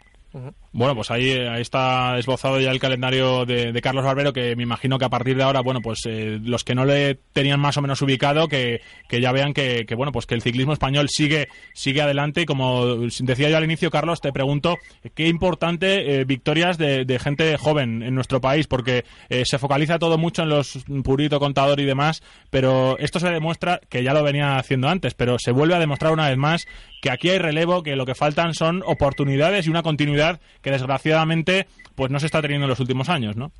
Bueno, 0.72 0.94
pues 0.94 1.10
ahí, 1.10 1.32
ahí 1.32 1.62
está 1.62 2.16
esbozado 2.16 2.60
ya 2.60 2.70
el 2.70 2.78
calendario 2.78 3.44
de, 3.44 3.72
de, 3.72 3.82
Carlos 3.82 4.04
Barbero, 4.04 4.32
que 4.32 4.54
me 4.54 4.62
imagino 4.62 5.00
que 5.00 5.04
a 5.04 5.08
partir 5.08 5.36
de 5.36 5.42
ahora, 5.42 5.62
bueno, 5.62 5.80
pues 5.80 6.02
eh, 6.06 6.38
los 6.44 6.62
que 6.62 6.76
no 6.76 6.84
le 6.84 7.16
tenían 7.32 7.58
más 7.58 7.76
o 7.76 7.82
menos 7.82 8.00
ubicado, 8.02 8.46
que, 8.46 8.80
que 9.08 9.20
ya 9.20 9.32
vean 9.32 9.52
que, 9.52 9.84
que, 9.84 9.96
bueno, 9.96 10.12
pues 10.12 10.26
que 10.26 10.36
el 10.36 10.42
ciclismo 10.42 10.72
español 10.72 11.08
sigue, 11.08 11.48
sigue 11.74 12.02
adelante. 12.02 12.42
Y 12.42 12.46
como 12.46 12.86
decía 12.86 13.50
yo 13.50 13.56
al 13.56 13.64
inicio, 13.64 13.90
Carlos, 13.90 14.20
te 14.20 14.32
pregunto, 14.32 14.78
qué 15.14 15.26
importante 15.26 16.20
eh, 16.20 16.24
victorias 16.24 16.78
de, 16.78 17.04
de, 17.04 17.18
gente 17.18 17.56
joven 17.56 18.04
en 18.04 18.14
nuestro 18.14 18.40
país, 18.40 18.68
porque 18.68 19.04
eh, 19.28 19.42
se 19.46 19.58
focaliza 19.58 19.98
todo 19.98 20.18
mucho 20.18 20.42
en 20.44 20.50
los 20.50 20.84
purito 21.02 21.40
contador 21.40 21.80
y 21.80 21.84
demás, 21.84 22.22
pero 22.50 22.96
esto 22.98 23.18
se 23.18 23.28
demuestra, 23.28 23.80
que 23.88 24.04
ya 24.04 24.14
lo 24.14 24.22
venía 24.22 24.56
haciendo 24.56 24.88
antes, 24.88 25.14
pero 25.14 25.36
se 25.40 25.50
vuelve 25.50 25.74
a 25.74 25.80
demostrar 25.80 26.12
una 26.12 26.28
vez 26.28 26.38
más 26.38 26.68
que 27.00 27.10
aquí 27.10 27.30
hay 27.30 27.38
relevo, 27.38 27.82
que 27.82 27.96
lo 27.96 28.06
que 28.06 28.14
faltan 28.14 28.54
son 28.54 28.82
oportunidades 28.84 29.66
y 29.66 29.70
una 29.70 29.82
continuidad 29.82 30.40
que 30.62 30.70
desgraciadamente 30.70 31.66
pues 31.94 32.10
no 32.10 32.20
se 32.20 32.26
está 32.26 32.40
teniendo 32.40 32.66
en 32.66 32.70
los 32.70 32.80
últimos 32.80 33.08
años, 33.08 33.36
¿no? 33.36 33.52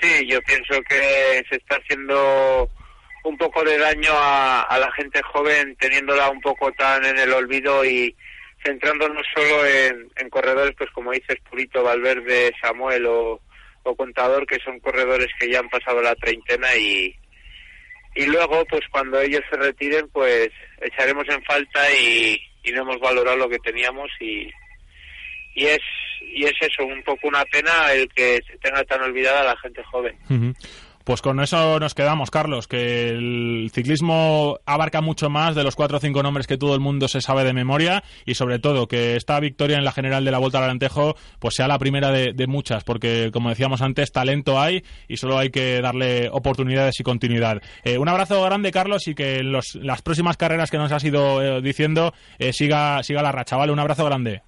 Sí, 0.00 0.26
yo 0.26 0.40
pienso 0.42 0.80
que 0.88 1.42
se 1.48 1.56
está 1.56 1.76
haciendo 1.76 2.68
un 3.24 3.36
poco 3.36 3.62
de 3.62 3.78
daño 3.78 4.10
a, 4.12 4.78
la 4.78 4.90
gente 4.92 5.20
joven 5.22 5.76
teniéndola 5.76 6.30
un 6.30 6.40
poco 6.40 6.72
tan 6.72 7.04
en 7.04 7.18
el 7.18 7.32
olvido 7.32 7.84
y 7.84 8.14
centrándonos 8.64 9.24
solo 9.34 9.66
en, 9.66 10.30
corredores 10.30 10.74
pues 10.76 10.90
como 10.90 11.12
dices 11.12 11.36
Purito, 11.48 11.82
Valverde, 11.82 12.52
Samuel 12.60 13.06
o, 13.06 13.40
Contador 13.96 14.46
que 14.46 14.60
son 14.64 14.78
corredores 14.80 15.28
que 15.38 15.50
ya 15.50 15.58
han 15.58 15.68
pasado 15.68 16.00
la 16.00 16.14
treintena 16.14 16.74
y, 16.76 17.14
y 18.14 18.26
luego 18.26 18.64
pues 18.66 18.82
cuando 18.90 19.20
ellos 19.20 19.42
se 19.50 19.56
retiren 19.56 20.08
pues 20.12 20.50
echaremos 20.80 21.24
en 21.28 21.42
falta 21.44 21.80
y 21.92 22.40
no 22.72 22.82
hemos 22.82 23.00
valorado 23.00 23.36
lo 23.36 23.48
que 23.48 23.58
teníamos 23.58 24.08
y, 24.20 24.48
y 25.54 25.66
es 25.66 25.80
y 26.34 26.44
es 26.44 26.54
eso 26.60 26.84
un 26.86 27.02
poco 27.02 27.28
una 27.28 27.44
pena 27.44 27.92
el 27.92 28.08
que 28.08 28.40
se 28.46 28.56
tenga 28.58 28.82
tan 28.84 29.02
olvidada 29.02 29.44
la 29.44 29.56
gente 29.56 29.82
joven. 29.84 30.16
Pues 31.04 31.20
con 31.20 31.40
eso 31.40 31.80
nos 31.80 31.94
quedamos, 31.94 32.30
Carlos, 32.30 32.68
que 32.68 33.08
el 33.08 33.70
ciclismo 33.74 34.60
abarca 34.66 35.00
mucho 35.00 35.30
más 35.30 35.56
de 35.56 35.64
los 35.64 35.74
cuatro 35.74 35.96
o 35.96 36.00
cinco 36.00 36.22
nombres 36.22 36.46
que 36.46 36.58
todo 36.58 36.74
el 36.74 36.80
mundo 36.80 37.08
se 37.08 37.20
sabe 37.20 37.42
de 37.42 37.52
memoria 37.52 38.04
y 38.24 38.34
sobre 38.34 38.60
todo 38.60 38.86
que 38.86 39.16
esta 39.16 39.40
victoria 39.40 39.78
en 39.78 39.84
la 39.84 39.90
general 39.90 40.24
de 40.24 40.30
la 40.30 40.38
Vuelta 40.38 40.58
al 40.58 40.64
Alentejo 40.64 41.16
pues 41.40 41.56
sea 41.56 41.66
la 41.66 41.78
primera 41.78 42.12
de, 42.12 42.32
de, 42.32 42.46
muchas, 42.46 42.84
porque 42.84 43.30
como 43.32 43.48
decíamos 43.48 43.82
antes, 43.82 44.12
talento 44.12 44.60
hay 44.60 44.84
y 45.08 45.16
solo 45.16 45.38
hay 45.38 45.50
que 45.50 45.80
darle 45.80 46.28
oportunidades 46.30 47.00
y 47.00 47.02
continuidad. 47.02 47.60
Eh, 47.82 47.98
un 47.98 48.08
abrazo 48.08 48.40
grande, 48.44 48.70
Carlos, 48.70 49.08
y 49.08 49.16
que 49.16 49.42
los, 49.42 49.74
las 49.74 50.02
próximas 50.02 50.36
carreras 50.36 50.70
que 50.70 50.78
nos 50.78 50.92
has 50.92 51.02
ido 51.02 51.42
eh, 51.42 51.62
diciendo 51.62 52.14
eh, 52.38 52.52
siga, 52.52 53.02
siga 53.02 53.22
la 53.22 53.32
racha, 53.32 53.56
¿vale? 53.56 53.72
Un 53.72 53.80
abrazo 53.80 54.04
grande. 54.04 54.42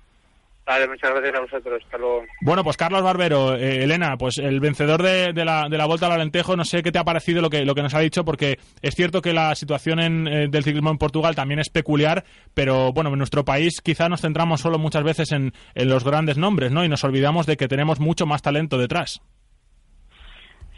Vale, 0.66 0.88
muchas 0.88 1.11
gracias 1.11 1.35
a 1.35 1.40
vosotros. 1.40 1.83
Hasta 1.85 1.98
luego. 1.98 2.24
Bueno, 2.40 2.64
pues 2.64 2.79
Carlos 2.79 3.03
Barbero, 3.03 3.55
eh, 3.55 3.85
Elena, 3.85 4.16
pues 4.16 4.38
el 4.38 4.61
vencedor 4.61 5.03
de, 5.03 5.35
de, 5.35 5.44
la, 5.44 5.68
de 5.68 5.77
la 5.77 5.87
Vuelta 5.87 6.07
al 6.07 6.12
Alentejo, 6.12 6.57
no 6.57 6.64
sé 6.64 6.83
qué 6.83 6.90
te 6.90 6.98
ha 6.98 7.05
parecido 7.05 7.42
lo 7.42 7.50
que, 7.50 7.66
lo 7.66 7.74
que 7.74 7.83
nos 7.83 7.94
ha 7.94 8.00
dicho, 8.00 8.24
porque 8.24 8.59
es 8.81 8.94
cierto 8.94 9.20
que 9.20 9.35
la 9.35 9.55
situación 9.57 10.00
en, 10.00 10.27
eh, 10.27 10.48
del 10.48 10.64
ciclismo 10.64 10.90
en 10.90 10.96
Portugal 10.96 11.35
también 11.35 11.61
es 11.61 11.68
peculiar, 11.68 12.24
pero 12.55 12.92
bueno, 12.92 13.11
en 13.11 13.18
nuestro 13.18 13.44
país 13.44 13.83
quizá 13.83 14.09
nos 14.09 14.22
centramos 14.22 14.62
solo 14.62 14.79
muchas 14.79 15.05
veces 15.05 15.33
en, 15.33 15.53
en 15.74 15.88
los 15.88 16.03
grandes 16.03 16.38
nombres, 16.38 16.72
¿no? 16.72 16.83
Y 16.83 16.88
nos 16.88 17.05
olvidamos 17.05 17.44
de 17.44 17.59
que 17.59 17.68
tenemos 17.68 18.00
mucho 18.00 18.24
más 18.24 18.40
talento 18.40 18.79
detrás. 18.79 19.20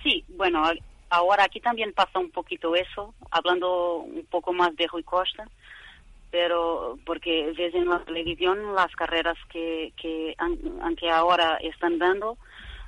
Sí, 0.02 0.24
bueno, 0.30 0.64
ahora 1.10 1.44
aquí 1.44 1.60
también 1.60 1.92
pasa 1.92 2.18
un 2.18 2.32
poquito 2.32 2.74
eso, 2.74 3.14
hablando 3.30 3.98
un 3.98 4.26
poco 4.28 4.52
más 4.52 4.74
de 4.74 4.88
Rui 4.88 5.04
Costa 5.04 5.44
pero 6.36 6.98
porque 7.06 7.50
ves 7.56 7.74
en 7.74 7.88
la 7.88 8.04
televisión 8.04 8.74
las 8.74 8.94
carreras 8.94 9.38
que, 9.48 9.94
que 9.96 10.36
aunque 10.82 11.08
ahora 11.08 11.56
están 11.62 11.98
dando 11.98 12.36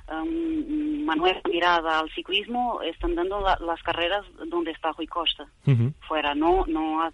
um, 0.07 1.03
Manuel 1.03 1.41
mirada 1.51 1.97
al 1.97 2.11
ciclismo 2.11 2.83
están 2.83 3.15
dando 3.15 3.41
la, 3.41 3.57
las 3.59 3.81
carreras 3.81 4.23
donde 4.45 4.69
está 4.69 4.91
Rui 4.91 5.07
Costa. 5.07 5.47
Uh 5.65 5.71
-huh. 5.71 5.93
fuera 6.07 6.35
no 6.35 6.63
no 6.67 7.11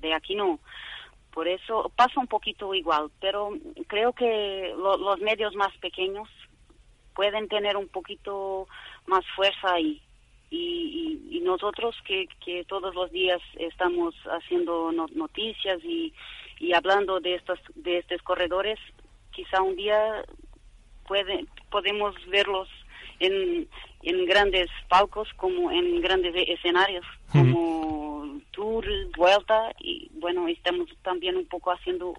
de 0.00 0.14
aquí 0.14 0.34
no. 0.34 0.60
Por 1.30 1.46
eso 1.46 1.92
pasa 1.94 2.20
un 2.20 2.26
poquito 2.26 2.72
igual 2.72 3.10
pero 3.20 3.50
creo 3.86 4.14
que 4.14 4.72
lo, 4.78 4.96
los 4.96 5.20
medios 5.20 5.54
más 5.56 5.76
pequeños 5.76 6.26
pueden 7.14 7.48
tener 7.48 7.76
un 7.76 7.88
poquito 7.88 8.66
más 9.06 9.24
fuerza 9.36 9.74
ahí 9.74 10.00
y, 10.50 11.20
y, 11.30 11.36
y, 11.36 11.40
nosotros 11.40 11.96
que, 12.04 12.28
que 12.44 12.64
todos 12.64 12.94
los 12.94 13.10
días 13.10 13.40
estamos 13.58 14.14
haciendo 14.26 14.92
no, 14.92 15.06
noticias 15.14 15.82
y, 15.84 16.12
y 16.60 16.72
hablando 16.72 17.20
de 17.20 17.34
estos 17.34 17.58
de 17.74 17.98
estos 17.98 18.22
corredores 18.22 18.78
quizá 19.32 19.60
un 19.62 19.76
día 19.76 20.24
puede, 21.06 21.46
podemos 21.70 22.14
verlos 22.28 22.68
en, 23.18 23.68
en 24.02 24.26
grandes 24.26 24.68
palcos 24.88 25.28
como 25.34 25.70
en 25.70 26.00
grandes 26.00 26.34
escenarios 26.48 27.04
como. 27.32 27.96
Tour, 28.56 28.86
Vuelta 29.14 29.70
y 29.78 30.10
bueno 30.14 30.48
estamos 30.48 30.88
también 31.02 31.36
un 31.36 31.44
poco 31.46 31.70
haciendo 31.70 32.14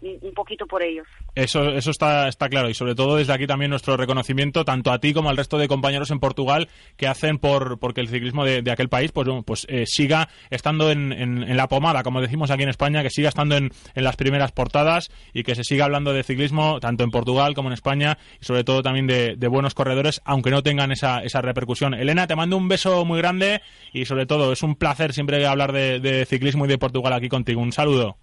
un 0.00 0.32
poquito 0.34 0.66
por 0.66 0.82
ellos. 0.82 1.06
Eso, 1.34 1.70
eso 1.70 1.90
está, 1.90 2.28
está 2.28 2.48
claro 2.48 2.68
y 2.68 2.74
sobre 2.74 2.94
todo 2.94 3.16
desde 3.16 3.32
aquí 3.32 3.46
también 3.46 3.70
nuestro 3.70 3.96
reconocimiento 3.96 4.64
tanto 4.64 4.92
a 4.92 4.98
ti 4.98 5.12
como 5.12 5.28
al 5.28 5.36
resto 5.36 5.58
de 5.58 5.68
compañeros 5.68 6.10
en 6.10 6.20
Portugal 6.20 6.68
que 6.96 7.06
hacen 7.06 7.38
por 7.38 7.78
porque 7.78 8.00
el 8.00 8.08
ciclismo 8.08 8.44
de, 8.44 8.62
de 8.62 8.70
aquel 8.70 8.88
país 8.88 9.10
pues, 9.12 9.28
pues 9.44 9.66
eh, 9.68 9.84
siga 9.86 10.28
estando 10.50 10.90
en, 10.90 11.12
en, 11.12 11.42
en, 11.42 11.56
la 11.56 11.68
pomada, 11.68 12.02
como 12.02 12.20
decimos 12.20 12.50
aquí 12.50 12.62
en 12.62 12.68
España, 12.68 13.02
que 13.02 13.10
siga 13.10 13.28
estando 13.28 13.56
en, 13.56 13.70
en, 13.94 14.04
las 14.04 14.16
primeras 14.16 14.52
portadas 14.52 15.10
y 15.32 15.42
que 15.42 15.54
se 15.54 15.64
siga 15.64 15.84
hablando 15.84 16.12
de 16.12 16.22
ciclismo 16.22 16.78
tanto 16.80 17.04
en 17.04 17.10
Portugal 17.10 17.54
como 17.54 17.68
en 17.68 17.74
España 17.74 18.18
y 18.40 18.44
sobre 18.44 18.64
todo 18.64 18.82
también 18.82 19.06
de, 19.06 19.48
buenos 19.48 19.74
corredores, 19.74 20.20
aunque 20.24 20.50
no 20.50 20.62
tengan 20.62 20.92
esa, 20.92 21.20
esa 21.20 21.40
repercusión. 21.40 21.94
Elena, 21.94 22.26
te 22.26 22.36
mando 22.36 22.56
un 22.56 22.68
beso 22.68 23.04
muy 23.06 23.18
grande 23.18 23.62
y 23.92 24.04
sobre 24.04 24.26
todo 24.26 24.52
es 24.52 24.62
un 24.62 24.74
placer 24.76 25.14
siempre 25.14 25.44
hablar 25.46 25.72
de 25.72 26.26
ciclismo 26.28 26.66
y 26.66 26.68
de 26.68 26.78
Portugal 26.78 27.14
aquí 27.14 27.28
contigo. 27.28 27.62
Un 27.62 27.72
saludo. 27.72 28.18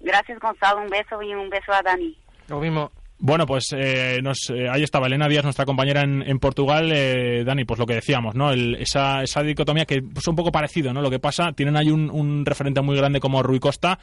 Gracias, 0.00 0.38
Gonzalo. 0.38 0.82
Un 0.82 0.88
beso 0.88 1.22
y 1.22 1.34
un 1.34 1.48
beso 1.50 1.72
a 1.72 1.82
Dani. 1.82 2.16
Lo 2.48 2.60
mismo. 2.60 2.90
Bueno, 3.20 3.46
pues 3.46 3.74
eh, 3.76 4.20
nos, 4.22 4.48
eh, 4.50 4.68
ahí 4.70 4.84
estaba 4.84 5.08
Elena 5.08 5.26
Díaz, 5.26 5.42
nuestra 5.42 5.64
compañera 5.64 6.02
en, 6.02 6.22
en 6.22 6.38
Portugal. 6.38 6.92
Eh, 6.92 7.42
Dani, 7.44 7.64
pues 7.64 7.80
lo 7.80 7.86
que 7.86 7.94
decíamos, 7.94 8.36
¿no? 8.36 8.52
El, 8.52 8.76
esa, 8.76 9.22
esa 9.22 9.42
dicotomía 9.42 9.86
que 9.86 10.02
es 10.16 10.28
un 10.28 10.36
poco 10.36 10.52
parecido, 10.52 10.92
¿no? 10.92 11.02
Lo 11.02 11.10
que 11.10 11.18
pasa, 11.18 11.50
tienen 11.52 11.76
ahí 11.76 11.90
un, 11.90 12.10
un 12.10 12.46
referente 12.46 12.80
muy 12.80 12.96
grande 12.96 13.18
como 13.18 13.42
Rui 13.42 13.58
Costa 13.58 13.98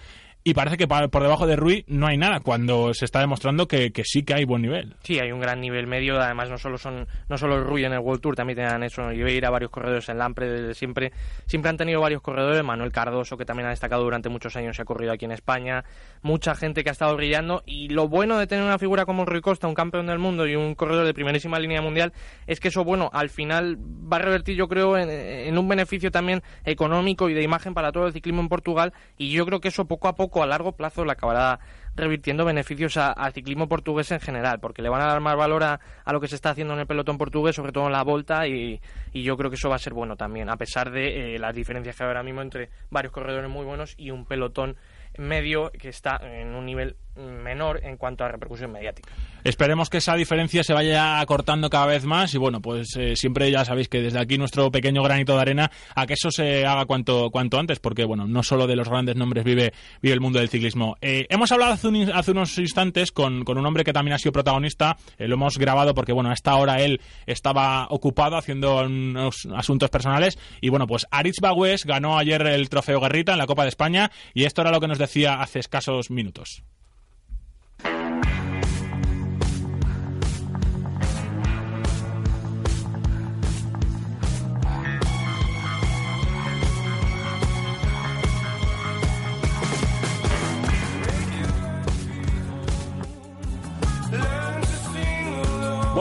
y 0.47 0.53
parece 0.53 0.77
que 0.77 0.87
por 0.87 1.23
debajo 1.23 1.47
de 1.47 1.55
Rui 1.55 1.85
no 1.87 2.05
hay 2.05 2.17
nada 2.19 2.39
cuando 2.39 2.93
se 2.93 3.05
está 3.05 3.19
demostrando 3.19 3.67
que, 3.67 3.91
que, 3.91 4.03
sí 4.05 4.21
que 4.21 4.35
hay 4.35 4.45
buen 4.45 4.61
nivel. 4.61 4.95
Sí, 5.01 5.17
hay 5.19 5.31
un 5.31 5.39
gran 5.39 5.59
nivel 5.59 5.87
medio, 5.87 6.21
además 6.21 6.51
no 6.51 6.59
solo 6.59 6.77
son 6.77 7.07
no 7.27 7.35
solo 7.39 7.63
Rui 7.63 7.83
en 7.83 7.93
el 7.93 7.99
World 7.99 8.21
Tour, 8.21 8.35
también 8.35 8.57
tenían 8.57 8.83
eso, 8.83 9.01
a 9.01 9.49
varios 9.49 9.71
corredores 9.71 10.07
en 10.07 10.19
Lampre 10.19 10.47
desde 10.47 10.75
siempre, 10.75 11.11
siempre 11.47 11.69
han 11.71 11.77
tenido 11.77 11.99
varios 11.99 12.21
corredores, 12.21 12.63
Manuel 12.63 12.91
Cardoso 12.91 13.37
que 13.37 13.45
también 13.45 13.65
ha 13.65 13.71
destacado 13.71 14.03
durante 14.03 14.29
muchos 14.29 14.55
años 14.55 14.77
y 14.77 14.81
ha 14.83 14.85
corrido 14.85 15.13
aquí 15.13 15.25
en 15.25 15.31
España, 15.31 15.83
mucha 16.21 16.53
gente 16.53 16.83
que 16.83 16.89
ha 16.89 16.91
estado 16.91 17.15
brillando 17.15 17.63
y 17.65 17.89
lo 17.89 18.07
bueno 18.07 18.37
de 18.37 18.45
tener 18.45 18.63
una 18.63 18.77
figura 18.77 19.05
como 19.05 19.25
Rui 19.25 19.41
Costa, 19.41 19.67
un 19.67 19.73
campeón 19.73 20.05
del 20.05 20.19
mundo 20.19 20.45
y 20.45 20.55
un 20.55 20.75
corredor 20.75 21.07
de 21.07 21.15
primerísima 21.15 21.57
línea 21.57 21.81
mundial, 21.81 22.13
es 22.45 22.59
que 22.59 22.67
eso 22.67 22.83
bueno, 22.83 23.09
al 23.13 23.31
final 23.31 23.79
va 23.79 24.17
a 24.17 24.21
revertir 24.21 24.55
yo 24.55 24.67
creo 24.67 24.95
en 24.95 25.57
un 25.57 25.67
beneficio 25.67 26.11
también 26.11 26.43
económico 26.65 27.29
y 27.29 27.33
de 27.33 27.41
imagen 27.41 27.73
para 27.73 27.91
todo 27.91 28.05
el 28.05 28.13
ciclismo 28.13 28.41
en 28.41 28.47
Portugal 28.47 28.93
y 29.17 29.31
yo 29.31 29.43
creo 29.47 29.59
que 29.59 29.69
eso 29.69 29.85
poco 29.85 30.07
a 30.07 30.15
poco 30.15 30.34
a 30.43 30.47
largo 30.47 30.73
plazo 30.73 31.05
la 31.05 31.13
acabará 31.13 31.59
revirtiendo 31.95 32.43
beneficios 32.43 32.97
al 32.97 33.31
ciclismo 33.33 33.69
portugués 33.69 34.11
en 34.11 34.19
general, 34.19 34.59
porque 34.59 34.81
le 34.81 34.89
van 34.89 35.01
a 35.01 35.05
dar 35.05 35.21
más 35.21 35.37
valor 35.37 35.63
a, 35.63 35.79
lo 36.11 36.19
que 36.19 36.27
se 36.27 36.35
está 36.35 36.49
haciendo 36.49 36.73
en 36.73 36.81
el 36.81 36.87
pelotón 36.87 37.17
portugués, 37.17 37.55
sobre 37.55 37.71
todo 37.71 37.85
en 37.85 37.93
la 37.93 38.03
volta, 38.03 38.47
y, 38.47 38.81
y 39.13 39.23
yo 39.23 39.37
creo 39.37 39.49
que 39.49 39.55
eso 39.55 39.69
va 39.69 39.75
a 39.75 39.79
ser 39.79 39.93
bueno 39.93 40.17
también, 40.17 40.49
a 40.49 40.57
pesar 40.57 40.91
de 40.91 41.35
eh, 41.35 41.39
las 41.39 41.55
diferencias 41.55 41.95
que 41.95 42.03
hay 42.03 42.07
ahora 42.07 42.23
mismo 42.23 42.41
entre 42.41 42.69
varios 42.89 43.13
corredores 43.13 43.49
muy 43.49 43.65
buenos 43.65 43.95
y 43.97 44.11
un 44.11 44.25
pelotón 44.25 44.75
medio 45.17 45.71
que 45.71 45.87
está 45.89 46.19
en 46.21 46.53
un 46.53 46.65
nivel 46.65 46.97
menor 47.15 47.81
en 47.83 47.97
cuanto 47.97 48.23
a 48.23 48.29
repercusión 48.29 48.71
mediática. 48.71 49.11
Esperemos 49.43 49.89
que 49.89 49.97
esa 49.97 50.15
diferencia 50.15 50.63
se 50.63 50.73
vaya 50.73 51.19
acortando 51.19 51.69
cada 51.69 51.85
vez 51.85 52.03
más 52.03 52.33
y 52.33 52.37
bueno, 52.37 52.61
pues 52.61 52.95
eh, 52.97 53.15
siempre 53.15 53.51
ya 53.51 53.63
sabéis 53.63 53.89
que 53.89 54.01
desde 54.01 54.19
aquí 54.19 54.37
nuestro 54.37 54.71
pequeño 54.71 55.03
granito 55.03 55.35
de 55.35 55.41
arena 55.41 55.71
a 55.95 56.07
que 56.07 56.13
eso 56.13 56.31
se 56.31 56.65
haga 56.65 56.85
cuanto 56.85 57.29
cuanto 57.29 57.59
antes, 57.59 57.79
porque 57.79 58.05
bueno, 58.05 58.27
no 58.27 58.43
solo 58.43 58.65
de 58.67 58.75
los 58.75 58.89
grandes 58.89 59.15
nombres 59.15 59.43
vive 59.43 59.71
vive 60.01 60.13
el 60.13 60.21
mundo 60.21 60.39
del 60.39 60.49
ciclismo. 60.49 60.97
Eh, 61.01 61.27
hemos 61.29 61.51
hablado 61.51 61.73
hace, 61.73 61.87
un, 61.87 62.11
hace, 62.11 62.31
unos 62.31 62.57
instantes 62.57 63.11
con, 63.11 63.43
con, 63.43 63.57
un 63.57 63.65
hombre 63.65 63.83
que 63.83 63.93
también 63.93 64.15
ha 64.15 64.17
sido 64.17 64.31
protagonista, 64.31 64.97
eh, 65.17 65.27
lo 65.27 65.35
hemos 65.35 65.57
grabado 65.57 65.93
porque 65.93 66.11
bueno, 66.11 66.31
a 66.31 66.33
esta 66.33 66.55
hora 66.55 66.81
él 66.81 66.99
estaba 67.27 67.87
ocupado 67.89 68.37
haciendo 68.37 68.83
unos 68.83 69.47
asuntos 69.55 69.89
personales 69.89 70.39
y 70.59 70.69
bueno, 70.69 70.87
pues 70.87 71.05
Aritz 71.11 71.39
Bagües 71.39 71.85
ganó 71.85 72.17
ayer 72.17 72.41
el 72.47 72.67
trofeo 72.69 72.99
Guerrita 72.99 73.33
en 73.33 73.37
la 73.37 73.47
Copa 73.47 73.63
de 73.63 73.69
España 73.69 74.11
y 74.33 74.45
esto 74.45 74.61
era 74.61 74.71
lo 74.71 74.79
que 74.79 74.87
nos 74.87 74.97
decía 74.97 75.35
hace 75.41 75.59
escasos 75.59 76.09
minutos. 76.09 76.63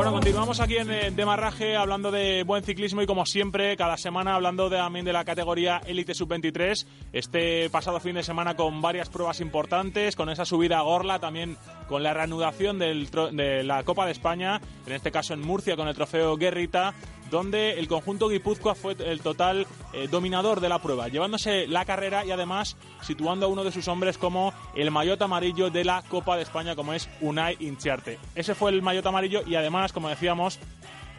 Bueno, 0.05 0.19
continuamos 0.19 0.61
aquí 0.61 0.77
en 0.77 0.91
eh, 0.91 1.11
Demarraje 1.13 1.77
hablando 1.77 2.11
de 2.11 2.43
buen 2.43 2.63
ciclismo 2.63 3.01
y 3.01 3.07
como 3.07 3.25
siempre, 3.25 3.75
cada 3.75 3.97
semana 3.97 4.35
hablando 4.35 4.69
de, 4.69 4.77
también 4.77 5.07
de 5.07 5.15
la 5.15 5.25
categoría 5.25 5.81
Elite 5.87 6.13
Sub-23. 6.13 6.87
Este 7.15 7.71
pasado 7.71 7.99
fin 8.01 8.15
de 8.15 8.23
semana 8.23 8.55
con 8.55 8.83
varias 8.83 9.09
pruebas 9.09 9.41
importantes, 9.41 10.15
con 10.15 10.29
esa 10.29 10.45
subida 10.45 10.77
a 10.77 10.83
Gorla, 10.83 11.21
también 11.21 11.57
con 11.89 12.03
la 12.03 12.13
reanudación 12.13 12.79
de 12.79 13.63
la 13.65 13.83
Copa 13.83 14.05
de 14.05 14.13
España, 14.13 14.61
en 14.87 14.93
este 14.93 15.11
caso 15.11 15.33
en 15.33 15.41
Murcia 15.41 15.75
con 15.75 15.89
el 15.89 15.95
trofeo 15.95 16.37
Guerrita 16.37 16.93
donde 17.35 17.81
el 17.81 17.89
conjunto 17.89 18.29
Guipúzcoa 18.29 18.77
fue 18.77 18.95
el 18.97 19.21
total 19.21 19.67
eh, 19.93 20.07
dominador 20.07 20.61
de 20.61 20.69
la 20.69 20.79
prueba, 20.79 21.09
llevándose 21.09 21.67
la 21.67 21.85
carrera 21.85 22.25
y 22.25 22.31
además 22.31 22.77
situando 23.03 23.47
a 23.47 23.49
uno 23.49 23.65
de 23.65 23.73
sus 23.73 23.89
hombres 23.89 24.19
como 24.19 24.55
el 24.77 24.93
maillot 24.93 25.21
amarillo 25.21 25.69
de 25.69 25.85
la 25.85 26.03
Copa 26.03 26.37
de 26.37 26.45
España, 26.45 26.77
como 26.77 26.95
es 26.95 27.11
Unai 27.21 27.57
Inchiarte. 27.59 28.21
Ese 28.37 28.55
fue 28.55 28.71
el 28.71 28.83
maillot 28.83 29.05
amarillo 29.07 29.43
y 29.45 29.57
además, 29.57 29.93
como 29.93 30.09
decíamos, 30.09 30.61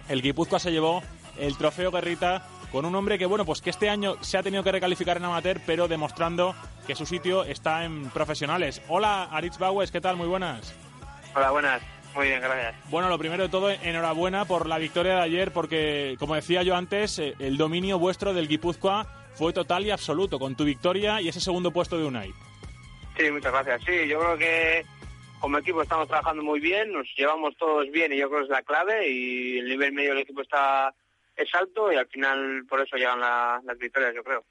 el 0.07 0.21
Guipúzcoa 0.21 0.57
se 0.57 0.71
llevó 0.71 1.03
el 1.37 1.57
trofeo 1.57 1.91
Guerrita 1.91 2.47
con 2.71 2.85
un 2.85 2.95
hombre 2.95 3.19
que, 3.19 3.25
bueno, 3.25 3.43
pues 3.43 3.59
que 3.59 3.69
este 3.69 3.89
año 3.89 4.15
se 4.21 4.37
ha 4.37 4.43
tenido 4.43 4.63
que 4.63 4.71
recalificar 4.71 5.17
en 5.17 5.25
amateur, 5.25 5.59
pero 5.65 5.89
demostrando 5.89 6.55
que 6.87 6.95
su 6.95 7.05
sitio 7.05 7.43
está 7.43 7.83
en 7.83 8.09
profesionales. 8.11 8.81
Hola, 8.87 9.23
Aritz 9.25 9.57
Baues, 9.57 9.91
¿qué 9.91 9.99
tal? 9.99 10.15
Muy 10.15 10.27
buenas. 10.27 10.73
Hola, 11.35 11.51
buenas. 11.51 11.81
Muy 12.15 12.27
bien, 12.27 12.41
gracias. 12.41 12.75
Bueno, 12.89 13.09
lo 13.09 13.17
primero 13.17 13.43
de 13.43 13.49
todo, 13.49 13.69
enhorabuena 13.69 14.45
por 14.45 14.67
la 14.67 14.77
victoria 14.77 15.15
de 15.15 15.21
ayer, 15.21 15.51
porque, 15.51 16.15
como 16.17 16.35
decía 16.35 16.63
yo 16.63 16.75
antes, 16.75 17.19
eh, 17.19 17.35
el 17.39 17.57
dominio 17.57 17.99
vuestro 17.99 18.33
del 18.33 18.47
Guipúzcoa 18.47 19.05
fue 19.33 19.51
total 19.51 19.85
y 19.85 19.91
absoluto, 19.91 20.39
con 20.39 20.55
tu 20.55 20.63
victoria 20.63 21.19
y 21.19 21.27
ese 21.27 21.41
segundo 21.41 21.71
puesto 21.71 21.97
de 21.97 22.05
Unai. 22.05 22.31
Sí, 23.17 23.29
muchas 23.29 23.51
gracias. 23.51 23.83
Sí, 23.85 24.07
yo 24.07 24.19
creo 24.19 24.37
que 24.37 24.85
como 25.39 25.57
equipo 25.57 25.81
estamos 25.81 26.07
trabajando 26.07 26.41
muy 26.41 26.61
bien, 26.61 26.93
nos 26.93 27.05
llevamos 27.17 27.55
todos 27.57 27.89
bien 27.91 28.13
y 28.13 28.17
yo 28.17 28.29
creo 28.29 28.39
que 28.39 28.45
es 28.45 28.49
la 28.49 28.63
clave 28.63 29.09
y 29.09 29.59
el 29.59 29.67
nivel 29.67 29.91
medio 29.91 30.11
del 30.11 30.23
equipo 30.23 30.41
está 30.41 30.93
es 31.35 31.53
alto 31.53 31.91
y 31.91 31.95
al 31.95 32.07
final 32.07 32.65
por 32.67 32.81
eso 32.81 32.95
llegan 32.95 33.19
las 33.19 33.77
victorias, 33.77 34.13
yo 34.15 34.23
creo. 34.23 34.43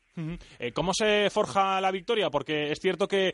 Eh, 0.58 0.72
¿Cómo 0.72 0.92
se 0.94 1.28
forja 1.30 1.80
la 1.80 1.90
victoria? 1.90 2.30
Porque 2.30 2.70
es 2.70 2.78
cierto 2.78 3.08
que, 3.08 3.32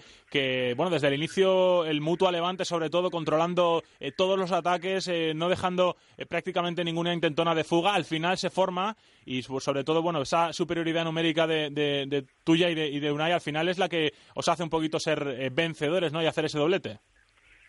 bueno, 0.76 0.90
desde 0.90 1.08
el 1.08 1.14
inicio 1.14 1.84
el 1.84 2.00
Mutua 2.00 2.32
Levante, 2.32 2.64
sobre 2.64 2.90
todo, 2.90 3.10
controlando 3.10 3.82
eh, 3.98 4.12
todos 4.12 4.38
los 4.38 4.52
ataques, 4.52 5.08
eh, 5.08 5.32
no 5.34 5.48
dejando 5.48 5.96
prácticamente 6.28 6.84
ninguna 6.84 7.12
intentona 7.12 7.54
de 7.54 7.64
fuga, 7.64 7.94
al 7.94 8.04
final 8.04 8.38
se 8.38 8.50
forma 8.50 8.96
y 9.26 9.42
sobre 9.42 9.84
todo, 9.84 10.02
bueno, 10.02 10.22
esa 10.22 10.52
superioridad 10.52 11.04
numérica 11.04 11.46
de, 11.46 12.24
tuya 12.44 12.70
y 12.70 12.74
de, 12.74 12.88
y 12.88 13.00
de 13.00 13.12
Unai 13.12 13.32
al 13.32 13.40
final 13.40 13.68
es 13.68 13.78
la 13.78 13.88
que 13.88 14.12
os 14.34 14.48
hace 14.48 14.62
un 14.62 14.70
poquito 14.70 14.98
ser 14.98 15.50
vencedores, 15.52 16.12
¿no? 16.12 16.22
Y 16.22 16.26
hacer 16.26 16.46
ese 16.46 16.58
doblete. 16.58 16.98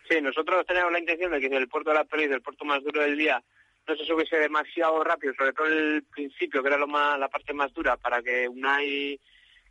Sí, 0.08 0.20
nosotros 0.20 0.66
tenemos 0.66 0.92
la 0.92 0.98
intención 0.98 1.32
de 1.32 1.40
que 1.40 1.46
el 1.46 1.68
puerto 1.68 1.90
de 1.90 1.96
la 1.96 2.04
Pérez, 2.04 2.30
el 2.30 2.42
puerto 2.42 2.64
más 2.64 2.82
duro 2.82 3.02
del 3.02 3.16
día, 3.16 3.42
no 3.86 3.96
se 3.96 4.04
subiese 4.04 4.36
demasiado 4.36 5.02
rápido, 5.02 5.34
sobre 5.34 5.52
todo 5.52 5.66
el 5.66 6.04
principio, 6.04 6.62
que 6.62 6.68
era 6.68 6.78
lo 6.78 6.86
más, 6.86 7.18
la 7.18 7.28
parte 7.28 7.52
más 7.52 7.72
dura, 7.72 7.96
para 7.96 8.22
que 8.22 8.48
Unai, 8.48 9.18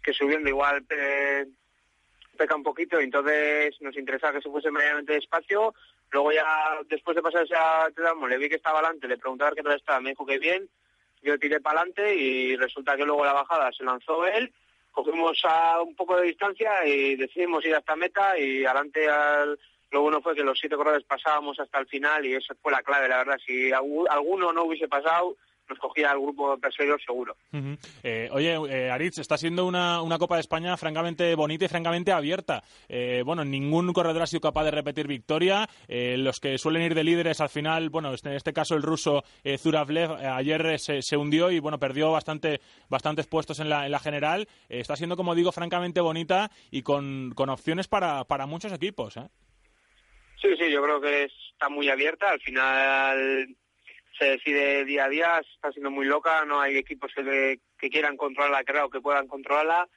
que 0.03 0.13
subiendo 0.13 0.49
igual 0.49 0.85
peca 2.37 2.55
un 2.55 2.63
poquito, 2.63 2.99
entonces 2.99 3.75
nos 3.81 3.95
interesaba 3.95 4.33
que 4.33 4.41
se 4.41 4.49
fuese 4.49 4.71
medianamente 4.71 5.13
despacio. 5.13 5.73
Luego 6.11 6.31
ya, 6.31 6.45
después 6.89 7.15
de 7.15 7.21
pasar 7.21 7.45
a 7.55 7.89
tramo, 7.95 8.27
le 8.27 8.37
vi 8.37 8.49
que 8.49 8.55
estaba 8.55 8.79
adelante, 8.79 9.07
le 9.07 9.17
pregunté 9.17 9.43
a 9.43 9.47
ver 9.47 9.55
qué 9.55 9.63
tal 9.63 9.75
estaba, 9.75 10.01
me 10.01 10.09
dijo 10.09 10.25
que 10.25 10.39
bien, 10.39 10.67
yo 11.21 11.37
tiré 11.39 11.61
para 11.61 11.81
adelante 11.81 12.15
y 12.15 12.55
resulta 12.57 12.97
que 12.97 13.05
luego 13.05 13.23
la 13.23 13.33
bajada 13.33 13.71
se 13.71 13.83
lanzó 13.83 14.25
él, 14.25 14.51
cogimos 14.91 15.39
a 15.45 15.81
un 15.81 15.95
poco 15.95 16.17
de 16.17 16.27
distancia 16.27 16.85
y 16.85 17.15
decidimos 17.15 17.63
ir 17.65 17.75
hasta 17.75 17.95
meta 17.95 18.37
y 18.37 18.65
adelante 18.65 19.07
al 19.07 19.57
lo 19.91 20.01
bueno 20.01 20.21
fue 20.21 20.35
que 20.35 20.43
los 20.43 20.57
siete 20.57 20.75
corredores 20.75 21.05
pasábamos 21.05 21.59
hasta 21.59 21.79
el 21.79 21.87
final 21.87 22.25
y 22.25 22.33
esa 22.33 22.55
fue 22.61 22.71
la 22.71 22.81
clave, 22.81 23.09
la 23.09 23.17
verdad. 23.17 23.37
Si 23.45 23.71
alguno 23.71 24.53
no 24.53 24.63
hubiese 24.63 24.87
pasado, 24.87 25.35
nos 25.71 25.79
cogía 25.79 26.11
el 26.11 26.19
grupo 26.19 26.57
perseguidor 26.57 27.01
seguro. 27.01 27.35
Eh, 28.03 28.29
oye, 28.31 28.53
eh, 28.69 28.91
Aritz, 28.91 29.19
está 29.19 29.37
siendo 29.37 29.65
una, 29.65 30.01
una, 30.01 30.17
Copa 30.17 30.35
de 30.35 30.41
España 30.41 30.75
francamente 30.77 31.33
bonita 31.35 31.65
y 31.65 31.67
francamente 31.69 32.11
abierta. 32.11 32.63
Eh, 32.87 33.23
bueno, 33.25 33.43
ningún 33.43 33.91
corredor 33.93 34.21
ha 34.21 34.27
sido 34.27 34.41
capaz 34.41 34.65
de 34.65 34.71
repetir 34.71 35.07
victoria. 35.07 35.67
los 35.87 36.39
que 36.39 36.57
suelen 36.57 36.83
ir 36.83 36.95
de 36.95 37.03
líderes 37.03 37.41
al 37.41 37.49
final, 37.49 37.89
bueno, 37.89 38.13
este, 38.13 38.29
en 38.29 38.35
este 38.35 38.53
caso 38.53 38.75
el 38.75 38.83
ruso 38.83 39.23
Zuravlev 39.57 40.11
ayer 40.11 40.79
se, 40.79 41.01
se, 41.01 41.17
hundió 41.17 41.51
y 41.51 41.59
bueno, 41.59 41.79
perdió 41.79 42.11
bastante, 42.11 42.61
bastantes 42.89 43.27
puestos 43.27 43.59
en 43.59 43.69
la, 43.69 43.85
en 43.85 43.91
la 43.91 43.99
general. 43.99 44.47
está 44.69 44.95
siendo, 44.95 45.17
como 45.17 45.35
digo, 45.35 45.51
francamente 45.51 46.01
bonita 46.01 46.51
y 46.69 46.81
con, 46.81 47.31
con 47.35 47.49
opciones 47.49 47.87
para, 47.87 48.23
para 48.25 48.45
muchos 48.45 48.73
equipos. 48.73 49.17
¿eh? 49.17 49.27
Sí, 50.41 50.55
sí, 50.57 50.71
yo 50.71 50.81
creo 50.81 50.99
que 50.99 51.25
está 51.25 51.69
muy 51.69 51.87
abierta. 51.89 52.31
Al 52.31 52.41
final 52.41 53.55
se 54.17 54.25
decide 54.25 54.85
día 54.85 55.05
a 55.05 55.09
día, 55.09 55.39
está 55.39 55.71
siendo 55.71 55.91
muy 55.91 56.05
loca, 56.05 56.45
no 56.45 56.59
hay 56.59 56.77
equipos 56.77 57.11
que, 57.13 57.59
quieran 57.77 58.17
controlarla, 58.17 58.63
creo, 58.63 58.89
que 58.89 59.01
puedan 59.01 59.27
controlarla. 59.27 59.87